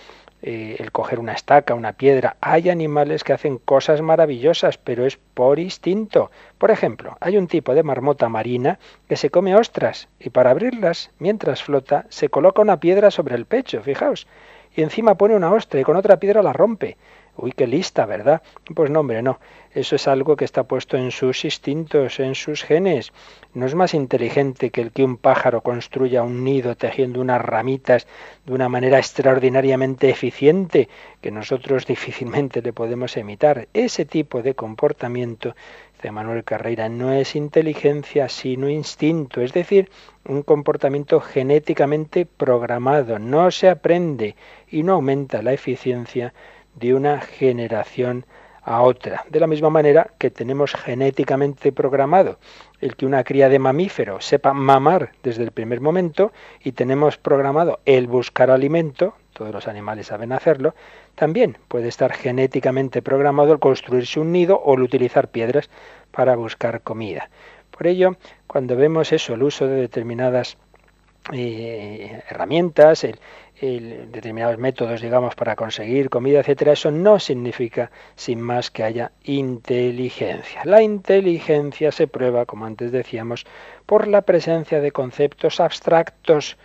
Eh, 0.41 0.77
el 0.79 0.91
coger 0.93 1.19
una 1.19 1.33
estaca, 1.33 1.73
una 1.73 1.93
piedra. 1.93 2.37
Hay 2.39 2.69
animales 2.69 3.23
que 3.23 3.33
hacen 3.33 3.57
cosas 3.57 4.01
maravillosas, 4.01 4.77
pero 4.77 5.05
es 5.05 5.17
por 5.17 5.59
instinto. 5.59 6.31
Por 6.57 6.71
ejemplo, 6.71 7.17
hay 7.19 7.35
un 7.35 7.47
tipo 7.47 7.73
de 7.73 7.83
marmota 7.83 8.29
marina 8.29 8.79
que 9.09 9.17
se 9.17 9.31
come 9.31 9.55
ostras 9.55 10.07
y 10.19 10.29
para 10.29 10.51
abrirlas, 10.51 11.11
mientras 11.19 11.63
flota, 11.63 12.05
se 12.09 12.29
coloca 12.29 12.61
una 12.61 12.79
piedra 12.79 13.11
sobre 13.11 13.35
el 13.35 13.47
pecho, 13.47 13.81
fijaos, 13.81 14.27
y 14.73 14.81
encima 14.81 15.15
pone 15.15 15.35
una 15.35 15.51
ostra 15.51 15.81
y 15.81 15.83
con 15.83 15.97
otra 15.97 16.19
piedra 16.19 16.41
la 16.41 16.53
rompe. 16.53 16.95
Uy, 17.41 17.53
qué 17.53 17.67
lista, 17.67 18.05
¿verdad? 18.05 18.41
Pues 18.75 18.89
no, 18.89 18.99
hombre, 18.99 19.21
no. 19.21 19.39
Eso 19.73 19.95
es 19.95 20.07
algo 20.07 20.35
que 20.35 20.43
está 20.43 20.63
puesto 20.63 20.97
en 20.97 21.11
sus 21.11 21.45
instintos, 21.45 22.19
en 22.19 22.35
sus 22.35 22.63
genes. 22.63 23.13
No 23.53 23.65
es 23.65 23.75
más 23.75 23.93
inteligente 23.93 24.71
que 24.71 24.81
el 24.81 24.91
que 24.91 25.05
un 25.05 25.15
pájaro 25.15 25.61
construya 25.61 26.21
un 26.23 26.43
nido 26.43 26.75
tejiendo 26.75 27.21
unas 27.21 27.41
ramitas 27.41 28.07
de 28.45 28.53
una 28.53 28.67
manera 28.67 28.97
extraordinariamente 28.97 30.09
eficiente 30.09 30.89
que 31.21 31.31
nosotros 31.31 31.85
difícilmente 31.85 32.61
le 32.61 32.73
podemos 32.73 33.15
imitar. 33.15 33.69
Ese 33.73 34.03
tipo 34.03 34.41
de 34.41 34.55
comportamiento, 34.55 35.55
de 36.01 36.11
Manuel 36.11 36.43
Carreira, 36.43 36.89
no 36.89 37.13
es 37.13 37.35
inteligencia 37.35 38.27
sino 38.27 38.69
instinto, 38.69 39.41
es 39.41 39.53
decir, 39.53 39.89
un 40.25 40.43
comportamiento 40.43 41.21
genéticamente 41.21 42.25
programado. 42.25 43.17
No 43.19 43.51
se 43.51 43.69
aprende 43.69 44.35
y 44.69 44.83
no 44.83 44.93
aumenta 44.93 45.41
la 45.41 45.53
eficiencia 45.53 46.33
de 46.79 46.93
una 46.93 47.21
generación 47.21 48.25
a 48.63 48.81
otra. 48.81 49.25
De 49.29 49.39
la 49.39 49.47
misma 49.47 49.69
manera 49.69 50.11
que 50.17 50.29
tenemos 50.29 50.73
genéticamente 50.73 51.71
programado 51.71 52.37
el 52.81 52.95
que 52.95 53.05
una 53.05 53.23
cría 53.23 53.49
de 53.49 53.59
mamífero 53.59 54.21
sepa 54.21 54.53
mamar 54.53 55.11
desde 55.23 55.43
el 55.43 55.51
primer 55.51 55.81
momento 55.81 56.31
y 56.63 56.73
tenemos 56.73 57.17
programado 57.17 57.79
el 57.85 58.07
buscar 58.07 58.51
alimento, 58.51 59.15
todos 59.33 59.53
los 59.53 59.67
animales 59.67 60.07
saben 60.07 60.31
hacerlo, 60.31 60.75
también 61.15 61.57
puede 61.67 61.87
estar 61.87 62.13
genéticamente 62.13 63.01
programado 63.01 63.53
el 63.53 63.59
construirse 63.59 64.19
un 64.19 64.31
nido 64.31 64.57
o 64.57 64.75
el 64.75 64.81
utilizar 64.81 65.29
piedras 65.29 65.69
para 66.11 66.35
buscar 66.35 66.81
comida. 66.81 67.29
Por 67.71 67.87
ello, 67.87 68.17
cuando 68.47 68.75
vemos 68.75 69.11
eso, 69.13 69.33
el 69.33 69.43
uso 69.43 69.67
de 69.67 69.75
determinadas 69.75 70.57
eh, 71.31 72.23
herramientas, 72.29 73.03
el, 73.03 73.19
determinados 73.61 74.57
métodos, 74.57 75.01
digamos, 75.01 75.35
para 75.35 75.55
conseguir 75.55 76.09
comida, 76.09 76.39
etcétera, 76.39 76.73
eso 76.73 76.91
no 76.91 77.19
significa, 77.19 77.91
sin 78.15 78.39
más, 78.39 78.71
que 78.71 78.83
haya 78.83 79.11
inteligencia. 79.23 80.61
La 80.63 80.81
inteligencia 80.81 81.91
se 81.91 82.07
prueba, 82.07 82.45
como 82.45 82.65
antes 82.65 82.91
decíamos, 82.91 83.45
por 83.85 84.07
la 84.07 84.21
presencia 84.21 84.79
de 84.79 84.91
conceptos 84.91 85.59
abstractos 85.59 86.57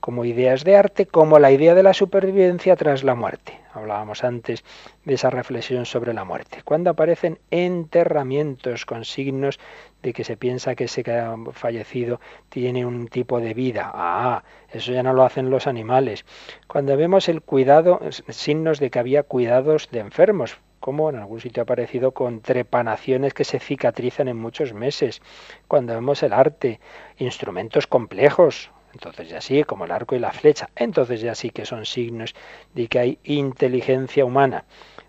como 0.00 0.24
ideas 0.24 0.64
de 0.64 0.76
arte, 0.76 1.06
como 1.06 1.38
la 1.38 1.52
idea 1.52 1.74
de 1.74 1.82
la 1.82 1.94
supervivencia 1.94 2.74
tras 2.76 3.04
la 3.04 3.14
muerte. 3.14 3.60
Hablábamos 3.72 4.24
antes 4.24 4.64
de 5.04 5.14
esa 5.14 5.30
reflexión 5.30 5.86
sobre 5.86 6.12
la 6.12 6.24
muerte. 6.24 6.62
Cuando 6.64 6.90
aparecen 6.90 7.38
enterramientos 7.50 8.86
con 8.86 9.04
signos 9.04 9.60
de 10.02 10.12
que 10.12 10.24
se 10.24 10.36
piensa 10.36 10.74
que 10.74 10.84
ese 10.84 11.04
que 11.04 11.12
ha 11.12 11.36
fallecido 11.52 12.20
tiene 12.48 12.84
un 12.84 13.08
tipo 13.08 13.40
de 13.40 13.54
vida. 13.54 13.90
Ah, 13.94 14.42
eso 14.72 14.92
ya 14.92 15.02
no 15.02 15.12
lo 15.12 15.22
hacen 15.22 15.50
los 15.50 15.66
animales. 15.66 16.24
Cuando 16.66 16.96
vemos 16.96 17.28
el 17.28 17.42
cuidado, 17.42 18.00
signos 18.28 18.80
de 18.80 18.90
que 18.90 18.98
había 18.98 19.22
cuidados 19.22 19.88
de 19.90 20.00
enfermos, 20.00 20.58
como 20.80 21.10
en 21.10 21.16
algún 21.16 21.40
sitio 21.40 21.60
ha 21.60 21.64
aparecido 21.64 22.12
con 22.12 22.40
trepanaciones 22.40 23.34
que 23.34 23.44
se 23.44 23.60
cicatrizan 23.60 24.28
en 24.28 24.38
muchos 24.38 24.72
meses, 24.72 25.20
cuando 25.68 25.94
vemos 25.94 26.22
el 26.22 26.32
arte, 26.32 26.80
instrumentos 27.18 27.86
complejos, 27.86 28.70
entonces 28.92 29.28
ya 29.28 29.40
sí, 29.40 29.64
como 29.64 29.84
el 29.84 29.92
arco 29.92 30.14
y 30.14 30.18
la 30.18 30.32
flecha, 30.32 30.68
entonces 30.76 31.20
ya 31.20 31.34
sí 31.34 31.50
que 31.50 31.64
son 31.64 31.86
signos 31.86 32.34
de 32.74 32.88
que 32.88 32.98
hay 32.98 33.18
inteligencia 33.24 34.24
humana. 34.24 34.64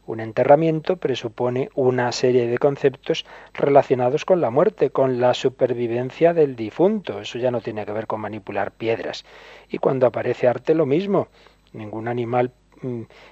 Un 0.06 0.20
enterramiento 0.20 0.98
presupone 0.98 1.70
una 1.76 2.12
serie 2.12 2.48
de 2.48 2.58
conceptos 2.58 3.26
relacionados 3.54 4.26
con 4.26 4.42
la 4.42 4.50
muerte, 4.50 4.90
con 4.90 5.22
la 5.22 5.34
supervivencia 5.34 6.34
del 6.34 6.56
difunto. 6.56 7.22
Eso 7.22 7.38
ya 7.38 7.52
no 7.52 7.62
tiene 7.62 7.86
que 7.86 7.94
ver 7.94 8.08
con 8.08 8.20
manipular 8.20 8.72
piedras. 8.72 9.24
Y 9.70 9.78
cuando 9.78 10.08
aparece 10.08 10.48
arte 10.48 10.74
lo 10.74 10.86
mismo. 10.86 11.28
Ningún 11.74 12.08
animal 12.08 12.52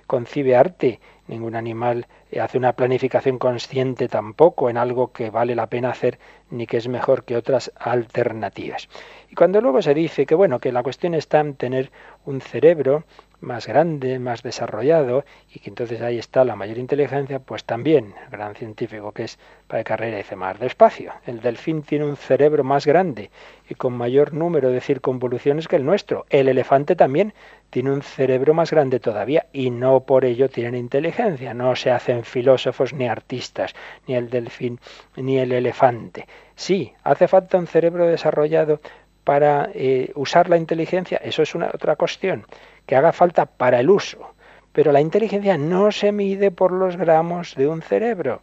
concibe 0.08 0.56
arte, 0.56 1.00
ningún 1.28 1.56
animal 1.56 2.08
hace 2.39 2.58
una 2.58 2.74
planificación 2.74 3.38
consciente 3.38 4.08
tampoco 4.08 4.70
en 4.70 4.78
algo 4.78 5.12
que 5.12 5.30
vale 5.30 5.56
la 5.56 5.68
pena 5.68 5.89
hacer 5.89 6.20
ni 6.50 6.68
que 6.68 6.78
es 6.78 6.88
mejor 6.88 7.24
que 7.24 7.36
otras 7.36 7.72
alternativas. 7.78 8.89
Y 9.30 9.36
cuando 9.36 9.62
luego 9.62 9.82
se 9.82 9.93
dice 9.93 10.26
que 10.26 10.36
bueno, 10.36 10.60
que 10.60 10.72
la 10.72 10.84
cuestión 10.84 11.14
está 11.14 11.39
en 11.39 11.56
tener 11.56 11.91
un 12.26 12.41
cerebro 12.41 13.04
más 13.42 13.68
grande, 13.68 14.20
más 14.20 14.44
desarrollado, 14.44 15.24
y 15.54 15.60
que 15.60 15.70
entonces 15.70 16.02
ahí 16.02 16.18
está 16.18 16.44
la 16.44 16.56
mayor 16.56 16.78
inteligencia, 16.78 17.40
pues 17.40 17.64
también 17.64 18.14
el 18.24 18.30
gran 18.30 18.56
científico 18.56 19.12
que 19.12 19.24
es 19.24 19.40
para 19.68 19.84
carrera 19.84 20.18
dice 20.18 20.36
más 20.36 20.60
despacio. 20.60 21.14
El 21.26 21.42
delfín 21.42 21.84
tiene 21.84 22.06
un 22.06 22.18
cerebro 22.18 22.64
más 22.64 22.86
grande 22.86 23.30
y 23.70 23.76
con 23.76 23.94
mayor 23.94 24.34
número 24.34 24.70
de 24.70 24.82
circunvoluciones 24.82 25.68
que 25.68 25.76
el 25.76 25.86
nuestro. 25.86 26.26
El 26.30 26.50
elefante 26.50 26.96
también 26.96 27.34
tiene 27.70 27.92
un 27.92 28.02
cerebro 28.02 28.54
más 28.54 28.72
grande 28.72 29.00
todavía 29.00 29.46
y 29.54 29.70
no 29.70 30.02
por 30.02 30.26
ello 30.26 30.50
tienen 30.50 30.76
inteligencia. 30.76 31.54
No 31.54 31.76
se 31.76 31.92
hacen 31.92 32.24
filósofos 32.24 32.94
ni 32.94 33.08
artistas, 33.08 33.74
ni 34.08 34.16
el 34.16 34.30
delfín 34.30 34.80
ni 35.16 35.38
el 35.38 35.52
elefante. 35.52 36.28
Sí, 36.56 36.94
hace 37.04 37.28
falta 37.28 37.58
un 37.58 37.68
cerebro 37.68 38.08
desarrollado 38.08 38.80
para 39.24 39.70
eh, 39.74 40.12
usar 40.16 40.50
la 40.50 40.58
inteligencia, 40.58 41.20
eso 41.24 41.44
es 41.44 41.54
una 41.54 41.70
otra 41.72 41.96
cuestión 41.96 42.46
que 42.90 42.96
haga 42.96 43.14
falta 43.14 43.46
para 43.46 43.80
el 43.82 43.92
uso. 43.92 44.34
Pero 44.72 44.92
la 44.92 45.00
inteligencia 45.00 45.60
no 45.60 45.92
se 45.92 46.12
mide 46.12 46.50
por 46.50 46.72
los 46.72 46.98
gramos 46.98 47.54
de 47.54 47.68
un 47.68 47.84
cerebro. 47.84 48.42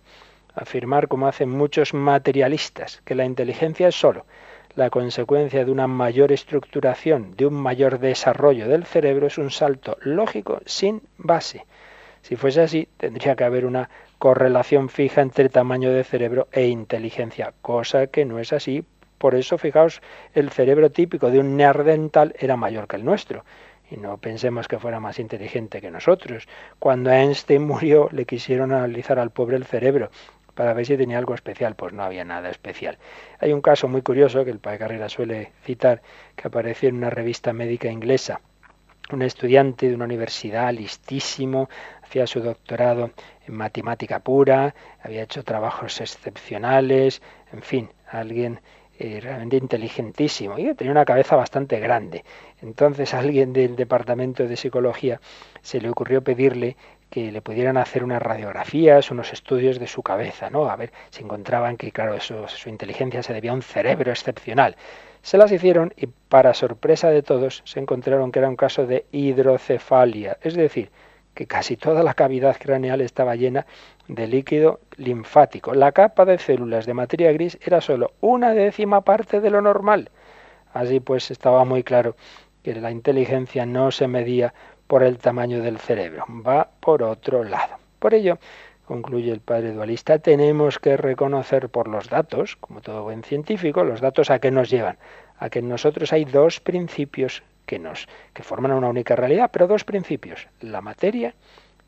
Afirmar, 0.55 1.09
como 1.09 1.27
hacen 1.27 1.51
muchos 1.51 1.95
materialistas, 1.95 3.03
que 3.05 3.17
la 3.17 3.25
inteligencia 3.25 3.89
es 3.89 3.97
solo 3.97 4.25
la 4.77 4.89
consecuencia 4.89 5.65
de 5.65 5.73
una 5.73 5.89
mayor 5.89 6.31
estructuración, 6.31 7.35
de 7.37 7.47
un 7.47 7.55
mayor 7.55 7.99
desarrollo 7.99 8.69
del 8.69 8.85
cerebro, 8.85 9.27
es 9.27 9.37
un 9.37 9.51
salto 9.51 9.97
lógico 10.01 10.61
sin 10.65 11.03
base. 11.19 11.67
Si 12.23 12.37
fuese 12.37 12.61
así, 12.61 12.89
tendría 12.99 13.35
que 13.35 13.43
haber 13.43 13.67
una 13.67 13.91
correlación 14.19 14.91
fija 14.91 15.23
entre 15.23 15.49
tamaño 15.49 15.91
de 15.91 16.05
cerebro 16.05 16.47
e 16.53 16.69
inteligencia, 16.69 17.53
cosa 17.63 18.07
que 18.07 18.25
no 18.25 18.39
es 18.39 18.53
así. 18.53 18.85
Por 19.19 19.35
eso, 19.35 19.59
fijaos, 19.59 20.03
el 20.35 20.51
cerebro 20.51 20.91
típico 20.91 21.33
de 21.33 21.41
un 21.41 21.57
neandertal 21.57 22.37
era 22.39 22.57
mayor 22.57 22.87
que 22.87 22.95
el 22.95 23.05
nuestro 23.05 23.43
y 23.91 23.97
no 23.97 24.19
pensemos 24.19 24.69
que 24.69 24.79
fuera 24.79 25.01
más 25.01 25.19
inteligente 25.19 25.81
que 25.81 25.91
nosotros. 25.91 26.49
Cuando 26.79 27.11
Einstein 27.11 27.63
murió 27.63 28.09
le 28.13 28.25
quisieron 28.25 28.73
analizar 28.73 29.19
al 29.19 29.31
pobre 29.31 29.57
el 29.57 29.65
cerebro 29.65 30.11
para 30.55 30.73
ver 30.73 30.87
si 30.87 30.97
tenía 30.97 31.19
algo 31.19 31.35
especial, 31.35 31.77
pues 31.77 31.93
no 31.93 32.03
había 32.03 32.25
nada 32.25 32.49
especial. 32.49 32.99
Hay 33.39 33.53
un 33.53 33.61
caso 33.61 33.89
muy 33.89 34.03
curioso 34.03 34.45
que 34.45 34.51
el 34.51 34.59
padre 34.59 34.79
Carrera 34.79 35.09
suele 35.09 35.53
citar, 35.63 36.03
que 36.35 36.49
apareció 36.49 36.89
en 36.89 36.97
una 36.97 37.11
revista 37.11 37.53
médica 37.53 37.89
inglesa. 37.89 38.41
Un 39.13 39.23
estudiante 39.23 39.89
de 39.89 39.95
una 39.95 40.07
universidad 40.07 40.73
listísimo, 40.73 41.69
hacía 42.03 42.27
su 42.27 42.41
doctorado 42.41 43.11
en 43.47 43.55
matemática 43.55 44.19
pura, 44.21 44.75
había 45.01 45.23
hecho 45.23 45.45
trabajos 45.45 46.01
excepcionales, 46.01 47.23
en 47.53 47.63
fin, 47.63 47.91
alguien 48.09 48.61
eh, 48.99 49.21
realmente 49.21 49.57
inteligentísimo 49.57 50.59
y 50.59 50.75
tenía 50.75 50.93
una 50.93 51.05
cabeza 51.05 51.37
bastante 51.37 51.79
grande. 51.81 52.25
Entonces 52.63 53.15
alguien 53.15 53.53
del 53.53 53.77
departamento 53.77 54.47
de 54.47 54.57
psicología 54.57 55.21
se 55.63 55.81
le 55.81 55.91
ocurrió 55.91 56.23
pedirle 56.23 56.77
que 57.11 57.31
le 57.31 57.41
pudieran 57.41 57.77
hacer 57.77 58.03
unas 58.03 58.21
radiografías, 58.21 59.11
unos 59.11 59.33
estudios 59.33 59.79
de 59.79 59.87
su 59.87 60.03
cabeza, 60.03 60.51
¿no? 60.51 60.69
A 60.69 60.77
ver 60.77 60.93
si 61.11 61.23
encontraban 61.23 61.77
que, 61.77 61.93
claro, 61.93 62.15
eso, 62.15 62.49
su 62.49 62.69
inteligencia 62.69 63.23
se 63.23 63.33
debía 63.33 63.53
a 63.53 63.55
un 63.55 63.63
cerebro 63.63 64.11
excepcional. 64.11 64.77
Se 65.23 65.39
las 65.39 65.53
hicieron 65.53 65.93
y, 65.97 66.07
para 66.07 66.55
sorpresa 66.55 67.11
de 67.11 67.23
todos, 67.23 67.63
se 67.65 67.81
encontraron 67.81 68.33
que 68.33 68.41
era 68.41 68.49
un 68.49 68.57
caso 68.57 68.87
de 68.87 69.07
hidrocefalia, 69.13 70.39
es 70.43 70.55
decir, 70.55 70.91
que 71.37 71.47
casi 71.47 71.77
toda 71.77 72.03
la 72.03 72.15
cavidad 72.15 72.57
craneal 72.59 73.03
estaba 73.03 73.37
llena 73.37 73.67
de 74.09 74.27
líquido 74.27 74.81
linfático. 74.97 75.75
La 75.75 75.93
capa 75.93 76.25
de 76.25 76.39
células 76.39 76.87
de 76.87 76.95
materia 76.95 77.31
gris 77.31 77.59
era 77.61 77.83
solo 77.83 78.15
una 78.23 78.55
décima 78.55 79.03
parte 79.03 79.41
de 79.43 79.51
lo 79.51 79.61
normal. 79.61 80.11
Así 80.73 80.99
pues 80.99 81.31
estaba 81.31 81.65
muy 81.67 81.83
claro 81.83 82.17
que 82.63 82.75
la 82.75 82.91
inteligencia 82.91 83.67
no 83.67 83.91
se 83.91 84.09
medía 84.09 84.55
por 84.87 85.03
el 85.03 85.19
tamaño 85.19 85.61
del 85.61 85.79
cerebro, 85.79 86.25
va 86.29 86.71
por 86.81 87.03
otro 87.03 87.45
lado. 87.45 87.77
Por 87.99 88.15
ello, 88.15 88.39
concluye 88.87 89.31
el 89.31 89.41
padre 89.41 89.73
dualista, 89.73 90.19
tenemos 90.19 90.79
que 90.79 90.97
reconocer 90.97 91.69
por 91.69 91.87
los 91.87 92.09
datos, 92.09 92.57
como 92.57 92.81
todo 92.81 93.03
buen 93.03 93.23
científico, 93.23 93.85
los 93.85 94.01
datos 94.01 94.31
a 94.31 94.39
qué 94.39 94.51
nos 94.51 94.71
llevan, 94.71 94.97
a 95.39 95.51
que 95.51 95.59
en 95.59 95.69
nosotros 95.69 96.15
hay 96.15 96.25
dos 96.25 96.61
principios 96.61 97.43
que 97.67 97.79
nos 97.79 98.09
que 98.33 98.43
forman 98.43 98.73
una 98.73 98.89
única 98.89 99.17
realidad, 99.17 99.51
pero 99.53 99.67
dos 99.67 99.85
principios, 99.85 100.49
la 100.61 100.81
materia 100.81 101.35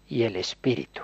y 0.08 0.24
el 0.24 0.36
espíritu. 0.36 1.02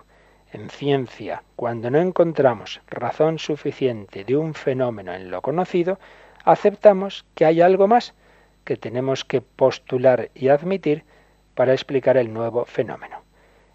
En 0.53 0.71
ciencia, 0.71 1.43
cuando 1.57 1.91
no 1.91 1.99
encontramos 1.99 2.81
razón 2.89 3.39
suficiente 3.39 4.25
de 4.25 4.37
un 4.37 4.55
fenómeno 4.55 5.13
en 5.13 5.31
lo 5.31 5.43
conocido, 5.43 5.99
aceptamos 6.45 7.25
que 7.35 7.45
hay 7.45 7.61
algo 7.61 7.89
más 7.89 8.15
que 8.65 8.77
tenemos 8.77 9.25
que 9.25 9.41
postular 9.41 10.31
y 10.35 10.49
admitir 10.49 11.05
para 11.55 11.73
explicar 11.73 12.17
el 12.17 12.33
nuevo 12.33 12.65
fenómeno. 12.65 13.23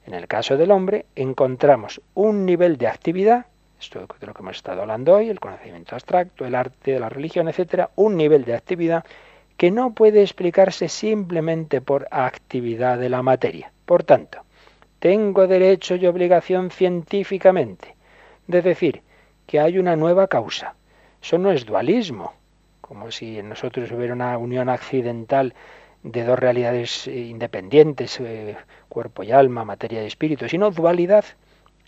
En 0.06 0.14
el 0.14 0.28
caso 0.28 0.58
del 0.58 0.72
hombre, 0.72 1.06
encontramos 1.16 2.02
un 2.14 2.46
nivel 2.46 2.78
de 2.78 2.88
actividad, 2.88 3.46
esto 3.80 4.08
de 4.20 4.26
lo 4.26 4.34
que 4.34 4.42
hemos 4.42 4.58
estado 4.58 4.82
hablando 4.82 5.16
hoy, 5.16 5.30
el 5.30 5.40
conocimiento 5.40 5.96
abstracto, 5.96 6.46
el 6.46 6.56
arte, 6.56 7.00
la 7.00 7.10
religión, 7.10 7.48
etcétera, 7.48 7.92
un 7.96 8.18
nivel 8.18 8.44
de 8.44 8.56
actividad 8.56 9.06
que 9.60 9.72
no 9.72 9.94
puede 9.94 10.22
explicarse 10.22 10.88
simplemente 10.88 11.82
por 11.82 12.08
actividad 12.12 12.98
de 12.98 13.10
la 13.10 13.22
materia. 13.22 13.74
Por 13.86 14.06
tanto, 14.06 14.46
tengo 15.00 15.48
derecho 15.48 15.96
y 15.98 16.08
obligación 16.08 16.72
científicamente 16.72 17.98
de 18.48 18.62
decir 18.62 19.02
que 19.46 19.60
hay 19.60 19.78
una 19.78 19.98
nueva 19.98 20.28
causa. 20.28 20.76
Eso 21.22 21.38
no 21.38 21.52
es 21.52 21.66
dualismo, 21.66 22.32
como 22.80 23.12
si 23.12 23.38
en 23.38 23.50
nosotros 23.50 23.92
hubiera 23.92 24.14
una 24.14 24.38
unión 24.38 24.70
accidental 24.70 25.54
de 26.04 26.24
dos 26.24 26.40
realidades 26.40 27.06
eh, 27.08 27.18
independientes, 27.20 28.18
eh, 28.22 28.56
cuerpo 28.88 29.24
y 29.24 29.34
alma, 29.34 29.66
materia 29.66 30.02
y 30.02 30.08
espíritu, 30.08 30.48
sino 30.48 30.72
dualidad 30.72 31.26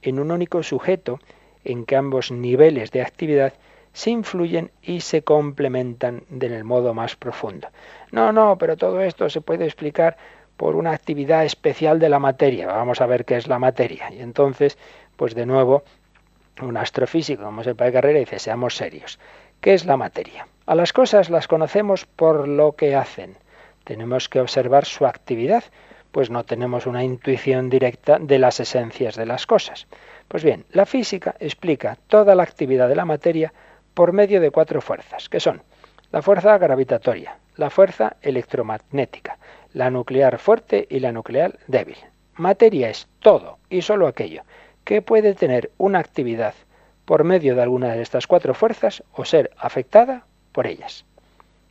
en 0.01 0.19
un 0.19 0.31
único 0.31 0.61
sujeto 0.61 1.21
en 1.63 1.85
que 1.85 1.95
ambos 1.95 2.31
niveles 2.31 2.91
de 2.91 3.01
actividad 3.01 3.53
se 3.93 4.11
influyen 4.11 4.71
y 4.81 5.01
se 5.01 5.23
complementan 5.23 6.23
en 6.29 6.53
el 6.53 6.63
modo 6.63 6.93
más 6.93 7.15
profundo. 7.15 7.69
No, 8.11 8.31
no, 8.31 8.57
pero 8.57 8.77
todo 8.77 9.01
esto 9.01 9.29
se 9.29 9.41
puede 9.41 9.65
explicar 9.65 10.17
por 10.57 10.75
una 10.75 10.91
actividad 10.91 11.43
especial 11.43 11.99
de 11.99 12.09
la 12.09 12.19
materia. 12.19 12.67
Vamos 12.67 13.01
a 13.01 13.05
ver 13.05 13.25
qué 13.25 13.37
es 13.37 13.47
la 13.47 13.59
materia. 13.59 14.11
Y 14.11 14.21
entonces, 14.21 14.77
pues 15.15 15.33
de 15.33 15.45
nuevo, 15.45 15.83
un 16.61 16.77
astrofísico 16.77 17.43
como 17.43 17.61
es 17.61 17.67
el 17.67 17.75
Padre 17.75 17.93
Carrera 17.93 18.19
dice, 18.19 18.39
seamos 18.39 18.75
serios. 18.75 19.19
¿Qué 19.59 19.73
es 19.73 19.85
la 19.85 19.97
materia? 19.97 20.47
A 20.65 20.75
las 20.75 20.93
cosas 20.93 21.29
las 21.29 21.47
conocemos 21.47 22.05
por 22.05 22.47
lo 22.47 22.73
que 22.73 22.95
hacen. 22.95 23.37
Tenemos 23.83 24.29
que 24.29 24.39
observar 24.39 24.85
su 24.85 25.05
actividad, 25.05 25.63
pues 26.11 26.29
no 26.29 26.43
tenemos 26.43 26.85
una 26.85 27.03
intuición 27.03 27.69
directa 27.69 28.19
de 28.19 28.37
las 28.37 28.59
esencias 28.59 29.15
de 29.15 29.25
las 29.25 29.47
cosas. 29.47 29.87
Pues 30.27 30.43
bien, 30.43 30.65
la 30.71 30.85
física 30.85 31.35
explica 31.39 31.97
toda 32.07 32.35
la 32.35 32.43
actividad 32.43 32.87
de 32.87 32.95
la 32.95 33.05
materia 33.05 33.53
por 33.93 34.13
medio 34.13 34.41
de 34.41 34.51
cuatro 34.51 34.81
fuerzas, 34.81 35.29
que 35.29 35.39
son 35.39 35.61
la 36.11 36.21
fuerza 36.21 36.57
gravitatoria, 36.57 37.37
la 37.55 37.69
fuerza 37.69 38.17
electromagnética, 38.21 39.37
la 39.73 39.89
nuclear 39.89 40.37
fuerte 40.39 40.87
y 40.89 40.99
la 40.99 41.11
nuclear 41.11 41.59
débil. 41.67 41.97
Materia 42.35 42.89
es 42.89 43.07
todo 43.19 43.59
y 43.69 43.81
solo 43.81 44.07
aquello 44.07 44.43
que 44.83 45.01
puede 45.01 45.33
tener 45.35 45.71
una 45.77 45.99
actividad 45.99 46.53
por 47.05 47.23
medio 47.23 47.55
de 47.55 47.61
alguna 47.61 47.93
de 47.93 48.01
estas 48.01 48.27
cuatro 48.27 48.53
fuerzas 48.53 49.03
o 49.13 49.25
ser 49.25 49.51
afectada 49.57 50.25
por 50.51 50.67
ellas. 50.67 51.05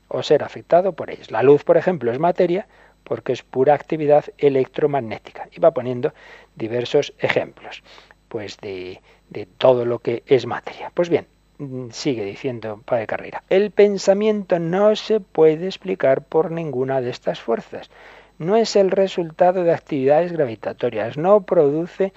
O 0.09 0.23
ser 0.23 0.43
afectado 0.43 0.93
por 0.93 1.11
ellas. 1.11 1.31
La 1.31 1.43
luz, 1.43 1.65
por 1.65 1.77
ejemplo, 1.77 2.11
es 2.13 2.19
materia 2.19 2.67
porque 3.05 3.33
es 3.33 3.43
pura 3.43 3.75
actividad 3.75 4.25
electromagnética. 4.39 5.49
Y 5.53 5.61
va 5.61 5.71
poniendo 5.73 6.13
diversos 6.57 7.15
ejemplos 7.19 7.83
pues 8.29 8.59
de, 8.59 9.01
de 9.29 9.47
todo 9.47 9.85
lo 9.85 9.99
que 10.01 10.23
es 10.27 10.47
materia. 10.47 10.93
Pues 10.95 11.09
bien, 11.09 11.27
sigue 11.91 12.25
diciendo 12.25 12.81
Padre 12.85 13.07
Carrera, 13.07 13.43
el 13.51 13.71
pensamiento 13.71 14.59
no 14.59 14.95
se 14.97 15.21
puede 15.21 15.67
explicar 15.67 16.23
por 16.23 16.51
ninguna 16.51 17.01
de 17.01 17.11
estas 17.11 17.41
fuerzas. 17.41 17.91
No 18.39 18.57
es 18.57 18.77
el 18.77 18.91
resultado 18.91 19.65
de 19.65 19.75
actividades 19.75 20.33
gravitatorias, 20.33 21.19
no 21.19 21.43
produce 21.43 22.13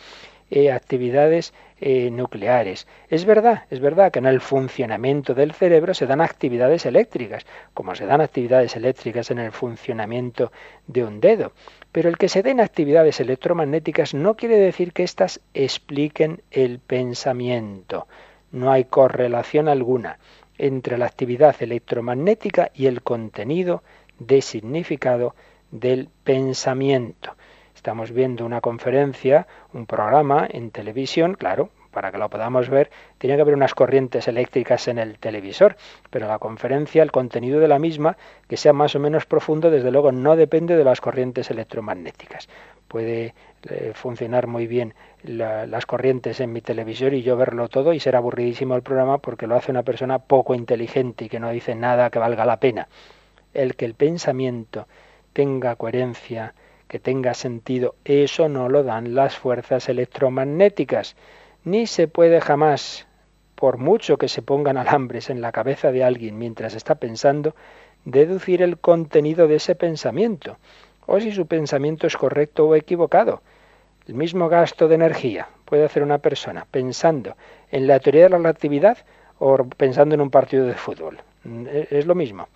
eh, 0.49 0.71
actividades 0.71 1.53
eh, 1.81 2.11
nucleares. 2.11 2.87
Es 3.09 3.25
verdad, 3.25 3.63
es 3.69 3.79
verdad 3.79 4.11
que 4.11 4.19
en 4.19 4.27
el 4.27 4.39
funcionamiento 4.39 5.33
del 5.33 5.51
cerebro 5.51 5.93
se 5.93 6.05
dan 6.05 6.21
actividades 6.21 6.85
eléctricas, 6.85 7.45
como 7.73 7.95
se 7.95 8.05
dan 8.05 8.21
actividades 8.21 8.75
eléctricas 8.75 9.31
en 9.31 9.39
el 9.39 9.51
funcionamiento 9.51 10.51
de 10.87 11.03
un 11.03 11.19
dedo. 11.19 11.51
Pero 11.91 12.07
el 12.07 12.17
que 12.17 12.29
se 12.29 12.43
den 12.43 12.61
actividades 12.61 13.19
electromagnéticas 13.19 14.13
no 14.13 14.35
quiere 14.35 14.57
decir 14.57 14.93
que 14.93 15.03
éstas 15.03 15.41
expliquen 15.53 16.41
el 16.51 16.79
pensamiento. 16.79 18.07
No 18.53 18.71
hay 18.71 18.85
correlación 18.85 19.67
alguna 19.67 20.19
entre 20.59 20.99
la 20.99 21.07
actividad 21.07 21.55
electromagnética 21.59 22.69
y 22.75 22.85
el 22.85 23.01
contenido 23.01 23.81
de 24.19 24.43
significado 24.43 25.33
del 25.71 26.07
pensamiento. 26.23 27.35
Estamos 27.75 28.11
viendo 28.11 28.45
una 28.45 28.61
conferencia, 28.61 29.47
un 29.73 29.87
programa 29.87 30.47
en 30.47 30.69
televisión, 30.69 31.33
claro, 31.33 31.71
para 31.89 32.11
que 32.11 32.19
lo 32.19 32.29
podamos 32.29 32.69
ver, 32.69 32.91
tiene 33.17 33.35
que 33.35 33.41
haber 33.41 33.55
unas 33.55 33.73
corrientes 33.73 34.27
eléctricas 34.27 34.87
en 34.87 34.99
el 34.99 35.17
televisor, 35.17 35.75
pero 36.11 36.27
la 36.27 36.37
conferencia, 36.37 37.01
el 37.01 37.11
contenido 37.11 37.59
de 37.59 37.67
la 37.67 37.79
misma, 37.79 38.17
que 38.47 38.57
sea 38.57 38.73
más 38.73 38.95
o 38.95 38.99
menos 38.99 39.25
profundo, 39.25 39.71
desde 39.71 39.91
luego 39.91 40.11
no 40.11 40.35
depende 40.35 40.77
de 40.77 40.83
las 40.83 41.01
corrientes 41.01 41.49
electromagnéticas. 41.49 42.47
Puede 42.93 43.33
eh, 43.71 43.93
funcionar 43.95 44.45
muy 44.45 44.67
bien 44.67 44.93
las 45.23 45.87
corrientes 45.87 46.39
en 46.39 46.53
mi 46.53 46.61
televisor 46.61 47.15
y 47.15 47.23
yo 47.23 47.35
verlo 47.35 47.67
todo 47.67 47.91
y 47.91 47.99
ser 47.99 48.15
aburridísimo 48.15 48.75
el 48.75 48.83
programa 48.83 49.17
porque 49.17 49.47
lo 49.47 49.55
hace 49.55 49.71
una 49.71 49.81
persona 49.81 50.19
poco 50.19 50.53
inteligente 50.53 51.25
y 51.25 51.29
que 51.29 51.39
no 51.39 51.49
dice 51.49 51.73
nada 51.73 52.11
que 52.11 52.19
valga 52.19 52.45
la 52.45 52.59
pena. 52.59 52.87
El 53.51 53.75
que 53.75 53.85
el 53.85 53.95
pensamiento 53.95 54.87
tenga 55.33 55.75
coherencia, 55.75 56.53
que 56.87 56.99
tenga 56.99 57.33
sentido, 57.33 57.95
eso 58.05 58.47
no 58.47 58.69
lo 58.69 58.83
dan 58.83 59.15
las 59.15 59.39
fuerzas 59.39 59.89
electromagnéticas 59.89 61.15
ni 61.63 61.87
se 61.87 62.07
puede 62.07 62.41
jamás, 62.41 63.07
por 63.55 63.79
mucho 63.79 64.17
que 64.17 64.27
se 64.27 64.43
pongan 64.43 64.77
alambres 64.77 65.31
en 65.31 65.41
la 65.41 65.51
cabeza 65.51 65.91
de 65.91 66.03
alguien 66.03 66.37
mientras 66.37 66.75
está 66.75 66.93
pensando, 66.93 67.55
deducir 68.05 68.61
el 68.61 68.77
contenido 68.77 69.47
de 69.47 69.55
ese 69.55 69.73
pensamiento, 69.73 70.57
o 71.05 71.19
si 71.19 71.31
su 71.31 71.47
pensamiento 71.47 72.07
es 72.07 72.17
correcto 72.17 72.67
o 72.67 72.75
equivocado. 72.75 73.41
El 74.07 74.15
mismo 74.15 74.49
gasto 74.49 74.87
de 74.87 74.95
energía 74.95 75.47
puede 75.65 75.85
hacer 75.85 76.03
una 76.03 76.17
persona 76.17 76.65
pensando 76.69 77.35
en 77.71 77.87
la 77.87 77.99
teoría 77.99 78.23
de 78.23 78.29
la 78.29 78.37
relatividad 78.37 78.97
o 79.39 79.57
pensando 79.65 80.15
en 80.15 80.21
un 80.21 80.29
partido 80.29 80.65
de 80.65 80.73
fútbol. 80.73 81.19
E, 81.45 81.87
es 81.89 82.05
lo 82.05 82.15
mismo. 82.15 82.47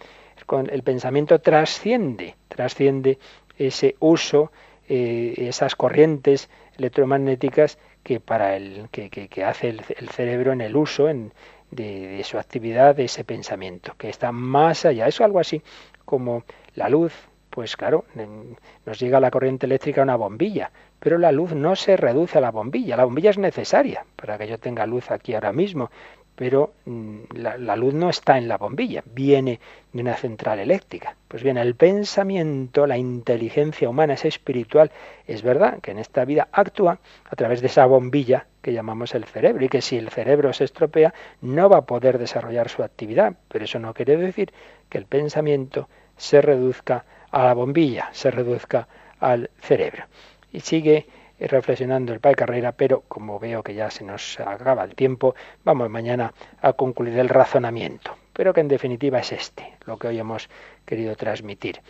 El 0.70 0.84
pensamiento 0.84 1.40
trasciende, 1.40 2.36
trasciende 2.48 3.18
ese 3.58 3.96
uso, 4.00 4.52
eh, 4.88 5.34
esas 5.38 5.76
corrientes 5.76 6.50
electromagnéticas 6.78 7.78
que 8.04 8.20
para 8.20 8.56
el 8.56 8.88
que, 8.90 9.44
hace 9.44 9.70
el, 9.70 10.10
cerebro 10.10 10.54
en 10.54 10.62
el 10.62 10.76
uso 10.78 11.10
en, 11.10 11.34
de, 11.72 12.22
su 12.24 12.38
actividad, 12.38 12.96
de 12.96 13.06
ese 13.06 13.24
pensamiento, 13.24 13.96
que 13.98 14.10
está 14.10 14.32
más 14.32 14.86
allá. 14.86 15.08
Es 15.08 15.20
algo 15.20 15.40
así 15.40 15.62
como 16.06 16.44
la 16.76 16.88
luz, 16.88 17.14
pues 17.58 17.76
claro, 17.76 18.06
nos 18.86 19.00
llega 19.00 19.20
la 19.20 19.32
corriente 19.32 19.66
eléctrica 19.66 20.02
a 20.02 20.04
una 20.04 20.16
bombilla, 20.16 20.70
pero 21.00 21.18
la 21.18 21.32
luz 21.32 21.54
no 21.54 21.76
se 21.76 21.98
reduce 21.98 22.38
a 22.38 22.42
la 22.42 22.52
bombilla. 22.52 22.96
La 22.96 23.06
bombilla 23.06 23.32
es 23.32 23.40
necesaria 23.40 24.06
para 24.16 24.38
que 24.38 24.48
yo 24.48 24.60
tenga 24.60 24.86
luz 24.86 25.10
aquí 25.10 25.34
ahora 25.34 25.52
mismo, 25.54 25.90
pero 26.36 26.74
mm, 26.86 27.22
la, 27.34 27.76
luz 27.76 27.96
no 27.96 28.12
está 28.12 28.38
en 28.38 28.48
la 28.48 28.60
bombilla, 28.60 29.02
viene 29.08 29.60
de 29.92 30.02
una 30.04 30.14
central 30.14 30.60
eléctrica. 30.60 31.16
Pues 31.28 31.42
bien, 31.42 31.58
el 31.58 31.74
pensamiento, 31.74 32.86
la 32.86 33.00
inteligencia 33.00 33.90
humana 33.90 34.14
es 34.14 34.26
espiritual. 34.26 34.92
Es 35.26 35.42
verdad 35.42 35.80
que 35.82 35.90
en 35.90 35.98
esta 35.98 36.26
vida 36.26 36.50
actúa 36.52 37.00
a 37.28 37.36
través 37.36 37.62
de 37.62 37.68
esa 37.68 37.88
bombilla 37.88 38.46
que 38.62 38.72
llamamos 38.72 39.16
el 39.16 39.26
cerebro 39.26 39.66
y 39.66 39.70
que 39.70 39.82
si 39.82 39.98
el 39.98 40.12
cerebro 40.12 40.54
se 40.54 40.66
estropea 40.66 41.12
no 41.42 41.70
va 41.70 41.78
a 41.78 41.86
poder 41.88 42.20
desarrollar 42.20 42.70
su 42.70 42.84
actividad. 42.84 43.34
Pero 43.48 43.66
eso 43.66 43.80
no 43.80 43.96
quiere 43.96 44.16
decir 44.16 44.54
que 44.90 45.00
el 45.00 45.08
pensamiento 45.08 45.90
se 46.18 46.40
reduzca 46.44 46.98
a 46.98 47.17
la 47.44 47.54
bombilla, 47.54 48.10
se 48.12 48.32
reduzca 48.32 48.88
al 49.20 49.50
cerebro. 49.60 50.06
Y 50.52 50.62
sigue 50.62 51.08
reflexionando 51.40 52.14
el 52.14 52.20
Padre 52.20 52.38
Carrera, 52.38 52.72
pero 52.72 53.04
como 53.08 53.40
veo 53.40 53.64
que 53.64 53.76
ya 53.76 53.92
se 53.92 54.04
nos 54.04 54.40
acaba 54.40 54.84
el 54.84 54.96
tiempo, 54.96 55.36
vamos 55.64 55.90
mañana 55.90 56.34
a 56.62 56.74
concluir 56.74 57.18
el 57.20 57.30
razonamiento, 57.30 58.16
pero 58.34 58.54
que 58.54 58.62
en 58.62 58.68
definitiva 58.68 59.20
es 59.20 59.32
este, 59.32 59.76
lo 59.86 59.98
que 59.98 60.08
hoy 60.08 60.20
hemos 60.20 60.50
querido 60.86 61.16
transmitir. 61.16 61.82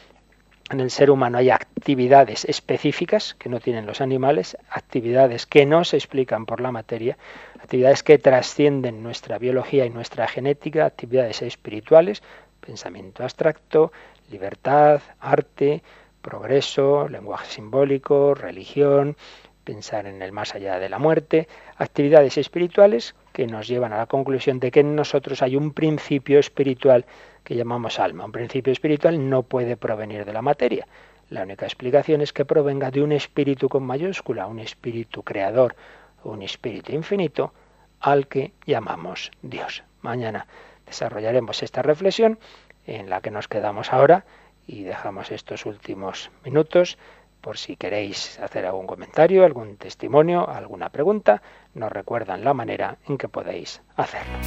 En 0.69 0.81
el 0.81 0.91
ser 0.91 1.09
humano 1.09 1.37
hay 1.37 1.49
actividades 1.49 2.43
específicas 2.43 3.35
que 3.35 3.47
no 3.47 3.61
tienen 3.61 3.85
los 3.85 4.01
animales, 4.01 4.57
actividades 4.69 5.45
que 5.45 5.65
no 5.65 5.85
se 5.85 5.95
explican 5.95 6.45
por 6.45 6.59
la 6.59 6.73
materia, 6.73 7.17
actividades 7.57 8.03
que 8.03 8.17
trascienden 8.17 9.01
nuestra 9.01 9.37
biología 9.37 9.85
y 9.85 9.89
nuestra 9.89 10.27
genética, 10.27 10.85
actividades 10.85 11.41
espirituales, 11.41 12.21
pensamiento 12.59 13.23
abstracto, 13.23 13.93
libertad, 14.29 15.01
arte, 15.19 15.83
progreso, 16.21 17.07
lenguaje 17.07 17.47
simbólico, 17.51 18.33
religión, 18.33 19.15
pensar 19.63 20.05
en 20.05 20.21
el 20.21 20.31
más 20.31 20.55
allá 20.55 20.79
de 20.79 20.89
la 20.89 20.99
muerte, 20.99 21.47
actividades 21.77 22.37
espirituales 22.37 23.15
que 23.33 23.47
nos 23.47 23.67
llevan 23.67 23.93
a 23.93 23.97
la 23.97 24.05
conclusión 24.05 24.59
de 24.59 24.71
que 24.71 24.79
en 24.79 24.95
nosotros 24.95 25.41
hay 25.41 25.55
un 25.55 25.73
principio 25.73 26.39
espiritual 26.39 27.05
que 27.43 27.55
llamamos 27.55 27.99
alma. 27.99 28.25
Un 28.25 28.31
principio 28.31 28.71
espiritual 28.73 29.29
no 29.29 29.43
puede 29.43 29.77
provenir 29.77 30.25
de 30.25 30.33
la 30.33 30.41
materia. 30.41 30.87
La 31.29 31.43
única 31.43 31.65
explicación 31.65 32.21
es 32.21 32.31
que 32.31 32.45
provenga 32.45 32.91
de 32.91 33.01
un 33.01 33.11
espíritu 33.11 33.67
con 33.67 33.83
mayúscula, 33.83 34.47
un 34.47 34.59
espíritu 34.59 35.23
creador, 35.23 35.75
un 36.23 36.41
espíritu 36.41 36.93
infinito 36.93 37.53
al 37.99 38.27
que 38.27 38.53
llamamos 38.65 39.31
Dios. 39.41 39.83
Mañana 40.01 40.47
desarrollaremos 40.85 41.61
esta 41.63 41.81
reflexión 41.81 42.39
en 42.87 43.09
la 43.09 43.21
que 43.21 43.29
nos 43.29 43.47
quedamos 43.47 43.93
ahora 43.93 44.25
y 44.65 44.83
dejamos 44.83 45.31
estos 45.31 45.65
últimos 45.65 46.31
minutos 46.43 46.97
por 47.41 47.57
si 47.57 47.75
queréis 47.75 48.39
hacer 48.39 48.65
algún 48.65 48.87
comentario, 48.87 49.45
algún 49.45 49.77
testimonio, 49.77 50.49
alguna 50.49 50.89
pregunta, 50.89 51.41
nos 51.75 51.91
recuerdan 51.91 52.43
la 52.43 52.53
manera 52.53 52.97
en 53.07 53.17
que 53.17 53.29
podéis 53.29 53.81
hacerlo. 53.95 54.37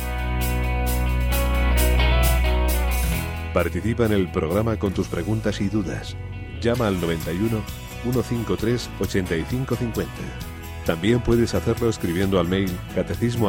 Participa 3.54 4.06
en 4.06 4.12
el 4.12 4.30
programa 4.30 4.78
con 4.78 4.92
tus 4.92 5.08
preguntas 5.08 5.60
y 5.60 5.68
dudas. 5.68 6.16
Llama 6.60 6.88
al 6.88 7.00
91 7.00 7.62
153 8.02 8.90
8550. 9.00 10.12
También 10.86 11.20
puedes 11.20 11.54
hacerlo 11.54 11.88
escribiendo 11.88 12.38
al 12.38 12.48
mail 12.48 12.70
catecismo. 12.94 13.48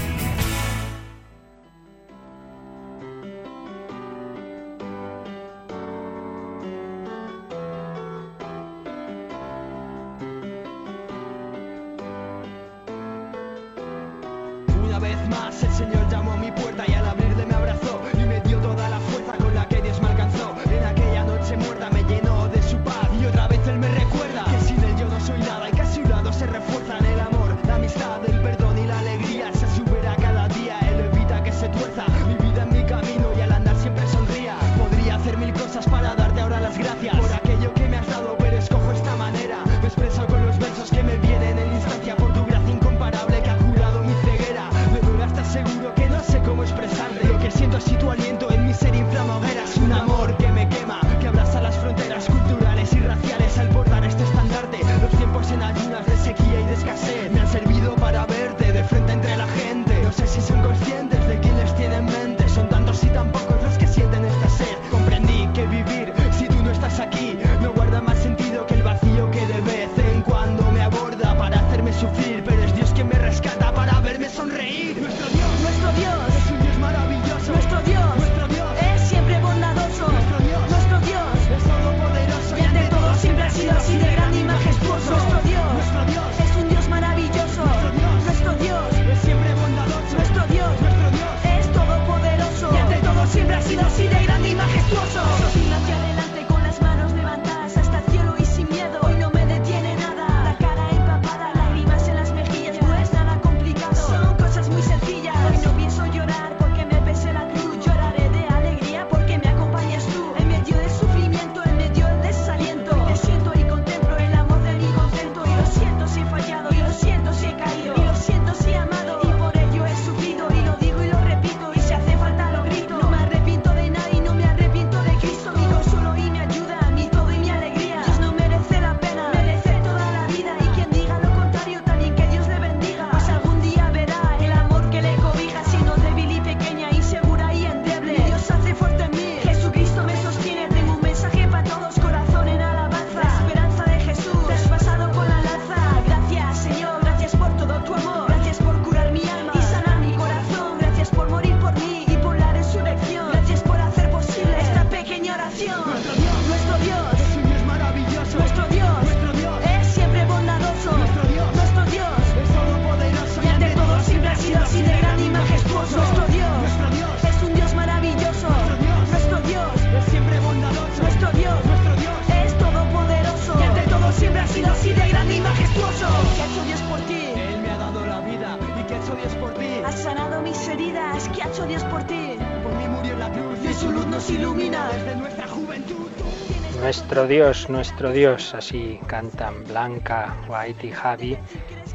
Dios, 187.31 187.69
nuestro 187.69 188.11
Dios, 188.11 188.53
así 188.53 188.99
cantan 189.07 189.63
Blanca, 189.63 190.35
White 190.49 190.87
y 190.87 190.91
Javi, 190.91 191.37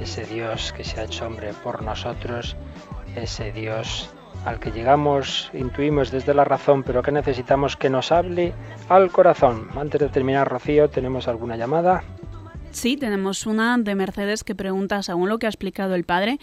ese 0.00 0.24
Dios 0.24 0.72
que 0.72 0.82
se 0.82 0.98
ha 0.98 1.04
hecho 1.04 1.26
hombre 1.26 1.52
por 1.62 1.82
nosotros, 1.82 2.56
ese 3.16 3.52
Dios 3.52 4.08
al 4.46 4.58
que 4.58 4.70
llegamos, 4.70 5.50
intuimos 5.52 6.10
desde 6.10 6.32
la 6.32 6.44
razón, 6.44 6.82
pero 6.84 7.02
que 7.02 7.12
necesitamos 7.12 7.76
que 7.76 7.90
nos 7.90 8.12
hable 8.12 8.54
al 8.88 9.10
corazón. 9.10 9.68
Antes 9.76 10.00
de 10.00 10.08
terminar, 10.08 10.48
Rocío, 10.48 10.88
¿tenemos 10.88 11.28
alguna 11.28 11.58
llamada? 11.58 12.02
Sí, 12.70 12.96
tenemos 12.96 13.44
una 13.44 13.76
de 13.76 13.94
Mercedes 13.94 14.42
que 14.42 14.54
pregunta, 14.54 15.02
según 15.02 15.28
lo 15.28 15.38
que 15.38 15.44
ha 15.44 15.50
explicado 15.50 15.96
el 15.96 16.04
padre, 16.04 16.38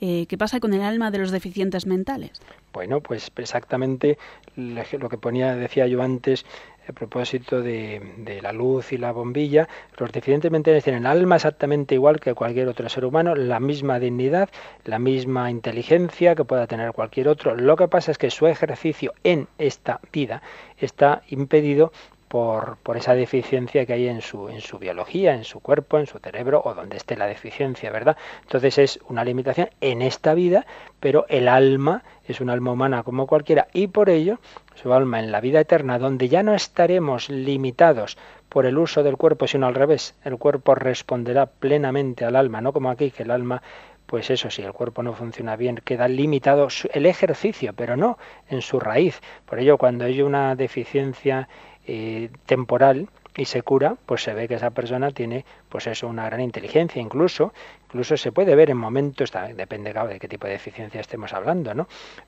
eh, 0.00 0.26
¿qué 0.28 0.38
pasa 0.38 0.60
con 0.60 0.74
el 0.74 0.82
alma 0.82 1.10
de 1.10 1.18
los 1.18 1.30
deficientes 1.30 1.86
mentales? 1.86 2.32
Bueno, 2.72 3.00
pues 3.00 3.30
exactamente 3.36 4.18
lo 4.56 5.08
que 5.08 5.18
ponía, 5.18 5.54
decía 5.54 5.86
yo 5.86 6.02
antes, 6.02 6.44
a 6.88 6.92
propósito 6.92 7.62
de, 7.62 8.40
la 8.42 8.52
luz 8.52 8.92
y 8.92 8.98
la 8.98 9.12
bombilla, 9.12 9.68
los 9.98 10.12
deficientes 10.12 10.50
mentales 10.50 10.84
tienen 10.84 11.06
alma 11.06 11.36
exactamente 11.36 11.94
igual 11.94 12.20
que 12.20 12.34
cualquier 12.34 12.68
otro 12.68 12.88
ser 12.88 13.04
humano, 13.04 13.34
la 13.34 13.60
misma 13.60 13.98
dignidad, 13.98 14.50
la 14.84 14.98
misma 14.98 15.50
inteligencia 15.50 16.34
que 16.34 16.44
pueda 16.44 16.66
tener 16.66 16.92
cualquier 16.92 17.28
otro. 17.28 17.54
Lo 17.54 17.76
que 17.76 17.88
pasa 17.88 18.10
es 18.10 18.18
que 18.18 18.30
su 18.30 18.46
ejercicio 18.46 19.14
en 19.24 19.48
esta 19.58 20.00
vida 20.12 20.42
está 20.78 21.22
impedido 21.28 21.92
por, 22.34 22.78
por, 22.82 22.96
esa 22.96 23.14
deficiencia 23.14 23.86
que 23.86 23.92
hay 23.92 24.08
en 24.08 24.20
su, 24.20 24.48
en 24.48 24.60
su 24.60 24.80
biología, 24.80 25.36
en 25.36 25.44
su 25.44 25.60
cuerpo, 25.60 26.00
en 26.00 26.06
su 26.06 26.18
cerebro 26.18 26.60
o 26.64 26.74
donde 26.74 26.96
esté 26.96 27.16
la 27.16 27.28
deficiencia, 27.28 27.92
¿verdad? 27.92 28.16
Entonces 28.42 28.76
es 28.78 28.98
una 29.08 29.24
limitación 29.24 29.70
en 29.80 30.02
esta 30.02 30.34
vida, 30.34 30.66
pero 30.98 31.26
el 31.28 31.46
alma 31.46 32.02
es 32.26 32.40
un 32.40 32.50
alma 32.50 32.72
humana 32.72 33.04
como 33.04 33.28
cualquiera 33.28 33.68
y 33.72 33.86
por 33.86 34.10
ello 34.10 34.40
su 34.74 34.92
alma 34.92 35.20
en 35.20 35.30
la 35.30 35.40
vida 35.40 35.60
eterna, 35.60 36.00
donde 36.00 36.28
ya 36.28 36.42
no 36.42 36.54
estaremos 36.54 37.28
limitados 37.28 38.18
por 38.48 38.66
el 38.66 38.78
uso 38.78 39.04
del 39.04 39.16
cuerpo, 39.16 39.46
sino 39.46 39.68
al 39.68 39.76
revés, 39.76 40.16
el 40.24 40.36
cuerpo 40.36 40.74
responderá 40.74 41.46
plenamente 41.46 42.24
al 42.24 42.34
alma, 42.34 42.60
no 42.60 42.72
como 42.72 42.90
aquí 42.90 43.12
que 43.12 43.22
el 43.22 43.30
alma 43.30 43.62
pues 44.06 44.28
eso, 44.28 44.50
si 44.50 44.62
el 44.62 44.72
cuerpo 44.72 45.02
no 45.02 45.14
funciona 45.14 45.56
bien, 45.56 45.80
queda 45.82 46.08
limitado 46.08 46.68
el 46.92 47.06
ejercicio, 47.06 47.72
pero 47.74 47.96
no 47.96 48.18
en 48.48 48.60
su 48.60 48.78
raíz. 48.78 49.20
Por 49.46 49.58
ello, 49.58 49.78
cuando 49.78 50.04
hay 50.04 50.20
una 50.20 50.54
deficiencia 50.56 51.48
eh, 51.86 52.30
temporal 52.46 53.08
y 53.36 53.46
se 53.46 53.62
cura, 53.62 53.96
pues 54.06 54.22
se 54.22 54.32
ve 54.34 54.46
que 54.48 54.54
esa 54.54 54.70
persona 54.70 55.10
tiene, 55.10 55.44
pues 55.68 55.86
eso, 55.86 56.06
una 56.06 56.26
gran 56.26 56.40
inteligencia, 56.40 57.02
incluso, 57.02 57.52
incluso 57.94 58.16
se 58.16 58.32
puede 58.32 58.56
ver 58.56 58.70
en 58.70 58.76
momentos, 58.76 59.30
depende 59.54 59.92
de 59.92 60.18
qué 60.18 60.26
tipo 60.26 60.48
de 60.48 60.54
deficiencia 60.54 61.00
estemos 61.00 61.32
hablando, 61.32 61.74
¿no? 61.74 61.86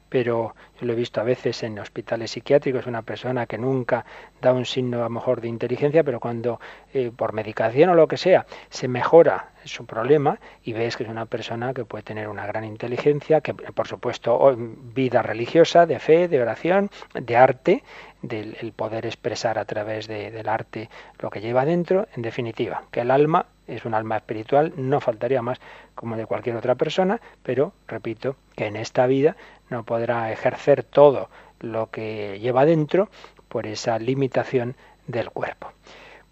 Pero 0.08 0.54
yo 0.80 0.86
lo 0.86 0.92
he 0.92 0.96
visto 0.96 1.20
a 1.20 1.24
veces 1.24 1.60
en 1.64 1.76
hospitales 1.80 2.30
psiquiátricos, 2.30 2.86
una 2.86 3.02
persona 3.02 3.46
que 3.46 3.58
nunca 3.58 4.04
da 4.40 4.52
un 4.52 4.64
signo 4.64 5.00
a 5.00 5.02
lo 5.02 5.10
mejor 5.10 5.40
de 5.40 5.48
inteligencia, 5.48 6.04
pero 6.04 6.20
cuando 6.20 6.60
eh, 6.94 7.10
por 7.10 7.32
medicación 7.32 7.90
o 7.90 7.94
lo 7.96 8.06
que 8.06 8.16
sea 8.16 8.46
se 8.70 8.86
mejora 8.86 9.50
su 9.64 9.86
problema 9.86 10.38
y 10.62 10.72
ves 10.72 10.96
que 10.96 11.02
es 11.02 11.08
una 11.08 11.26
persona 11.26 11.74
que 11.74 11.84
puede 11.84 12.04
tener 12.04 12.28
una 12.28 12.46
gran 12.46 12.62
inteligencia, 12.62 13.40
que 13.40 13.52
por 13.52 13.88
supuesto 13.88 14.54
vida 14.56 15.20
religiosa, 15.22 15.84
de 15.84 15.98
fe, 15.98 16.28
de 16.28 16.40
oración, 16.40 16.90
de 17.12 17.36
arte, 17.36 17.82
del 18.22 18.56
el 18.60 18.72
poder 18.72 19.04
expresar 19.04 19.58
a 19.58 19.64
través 19.64 20.06
del 20.06 20.48
arte 20.48 20.90
lo 21.18 21.28
que 21.28 21.40
lleva 21.40 21.64
dentro, 21.64 22.06
en 22.14 22.22
definitiva, 22.22 22.84
que 22.92 23.00
el 23.00 23.10
alma 23.10 23.46
es 23.66 23.84
un 23.84 23.94
alma 23.94 24.16
espiritual, 24.16 24.72
no 24.76 25.00
faltaría 25.00 25.42
más 25.42 25.60
como 25.94 26.16
de 26.16 26.26
cualquier 26.26 26.56
otra 26.56 26.74
persona, 26.74 27.20
pero 27.42 27.72
repito 27.86 28.36
que 28.54 28.66
en 28.66 28.76
esta 28.76 29.06
vida 29.06 29.36
no 29.70 29.84
podrá 29.84 30.30
ejercer 30.32 30.82
todo 30.82 31.28
lo 31.60 31.90
que 31.90 32.38
lleva 32.40 32.64
dentro 32.64 33.08
por 33.48 33.66
esa 33.66 33.98
limitación 33.98 34.76
del 35.06 35.30
cuerpo. 35.30 35.72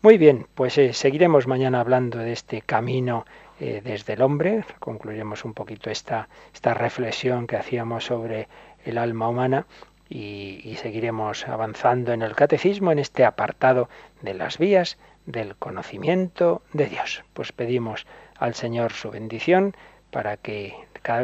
Muy 0.02 0.18
bien, 0.18 0.46
pues 0.54 0.76
eh, 0.76 0.92
seguiremos 0.92 1.46
mañana 1.46 1.80
hablando 1.80 2.18
de 2.18 2.32
este 2.32 2.60
camino 2.60 3.24
eh, 3.58 3.80
desde 3.82 4.12
el 4.12 4.22
hombre. 4.22 4.64
Concluiremos 4.78 5.44
un 5.44 5.54
poquito 5.54 5.88
esta, 5.88 6.28
esta 6.52 6.74
reflexión 6.74 7.46
que 7.46 7.56
hacíamos 7.56 8.04
sobre 8.04 8.48
el 8.84 8.98
alma 8.98 9.28
humana 9.28 9.66
y, 10.08 10.76
seguiremos 10.82 11.48
avanzando 11.48 12.12
en 12.12 12.22
el 12.22 12.34
catecismo 12.34 12.92
en 12.92 12.98
este 12.98 13.24
apartado 13.24 13.88
de 14.22 14.34
las 14.34 14.58
vías 14.58 14.98
del 15.26 15.56
conocimiento 15.56 16.62
de 16.72 16.86
Dios. 16.86 17.24
Pues 17.32 17.52
pedimos 17.52 18.06
al 18.38 18.54
Señor 18.54 18.92
su 18.92 19.10
bendición 19.10 19.74
para 20.10 20.36
que 20.36 20.74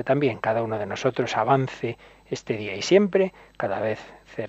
también 0.05 0.39
cada 0.39 0.63
uno 0.63 0.79
de 0.79 0.87
nosotros 0.87 1.37
avance 1.37 1.97
este 2.31 2.57
día 2.57 2.77
y 2.77 2.83
siempre, 2.83 3.33
cada 3.57 3.81
vez 3.81 4.01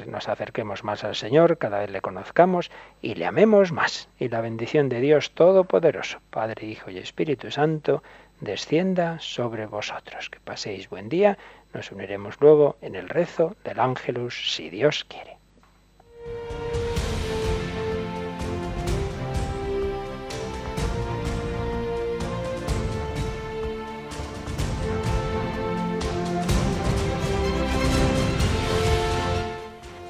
nos 0.07 0.29
acerquemos 0.29 0.83
más 0.83 1.03
al 1.03 1.15
Señor, 1.15 1.57
cada 1.57 1.79
vez 1.79 1.89
le 1.89 2.01
conozcamos 2.01 2.71
y 3.01 3.15
le 3.15 3.25
amemos 3.25 3.71
más. 3.71 4.09
Y 4.19 4.29
la 4.29 4.41
bendición 4.41 4.89
de 4.89 5.01
Dios 5.01 5.31
Todopoderoso, 5.31 6.19
Padre, 6.29 6.67
Hijo 6.67 6.89
y 6.91 6.97
Espíritu 6.97 7.51
Santo, 7.51 8.03
descienda 8.39 9.19
sobre 9.19 9.65
vosotros. 9.65 10.29
Que 10.29 10.39
paséis 10.39 10.89
buen 10.89 11.09
día 11.09 11.37
nos 11.73 11.91
uniremos 11.91 12.39
luego 12.39 12.77
en 12.81 12.95
el 12.95 13.09
rezo 13.09 13.55
del 13.63 13.79
ángelus 13.79 14.53
si 14.53 14.69
Dios 14.69 15.05
quiere. 15.05 15.37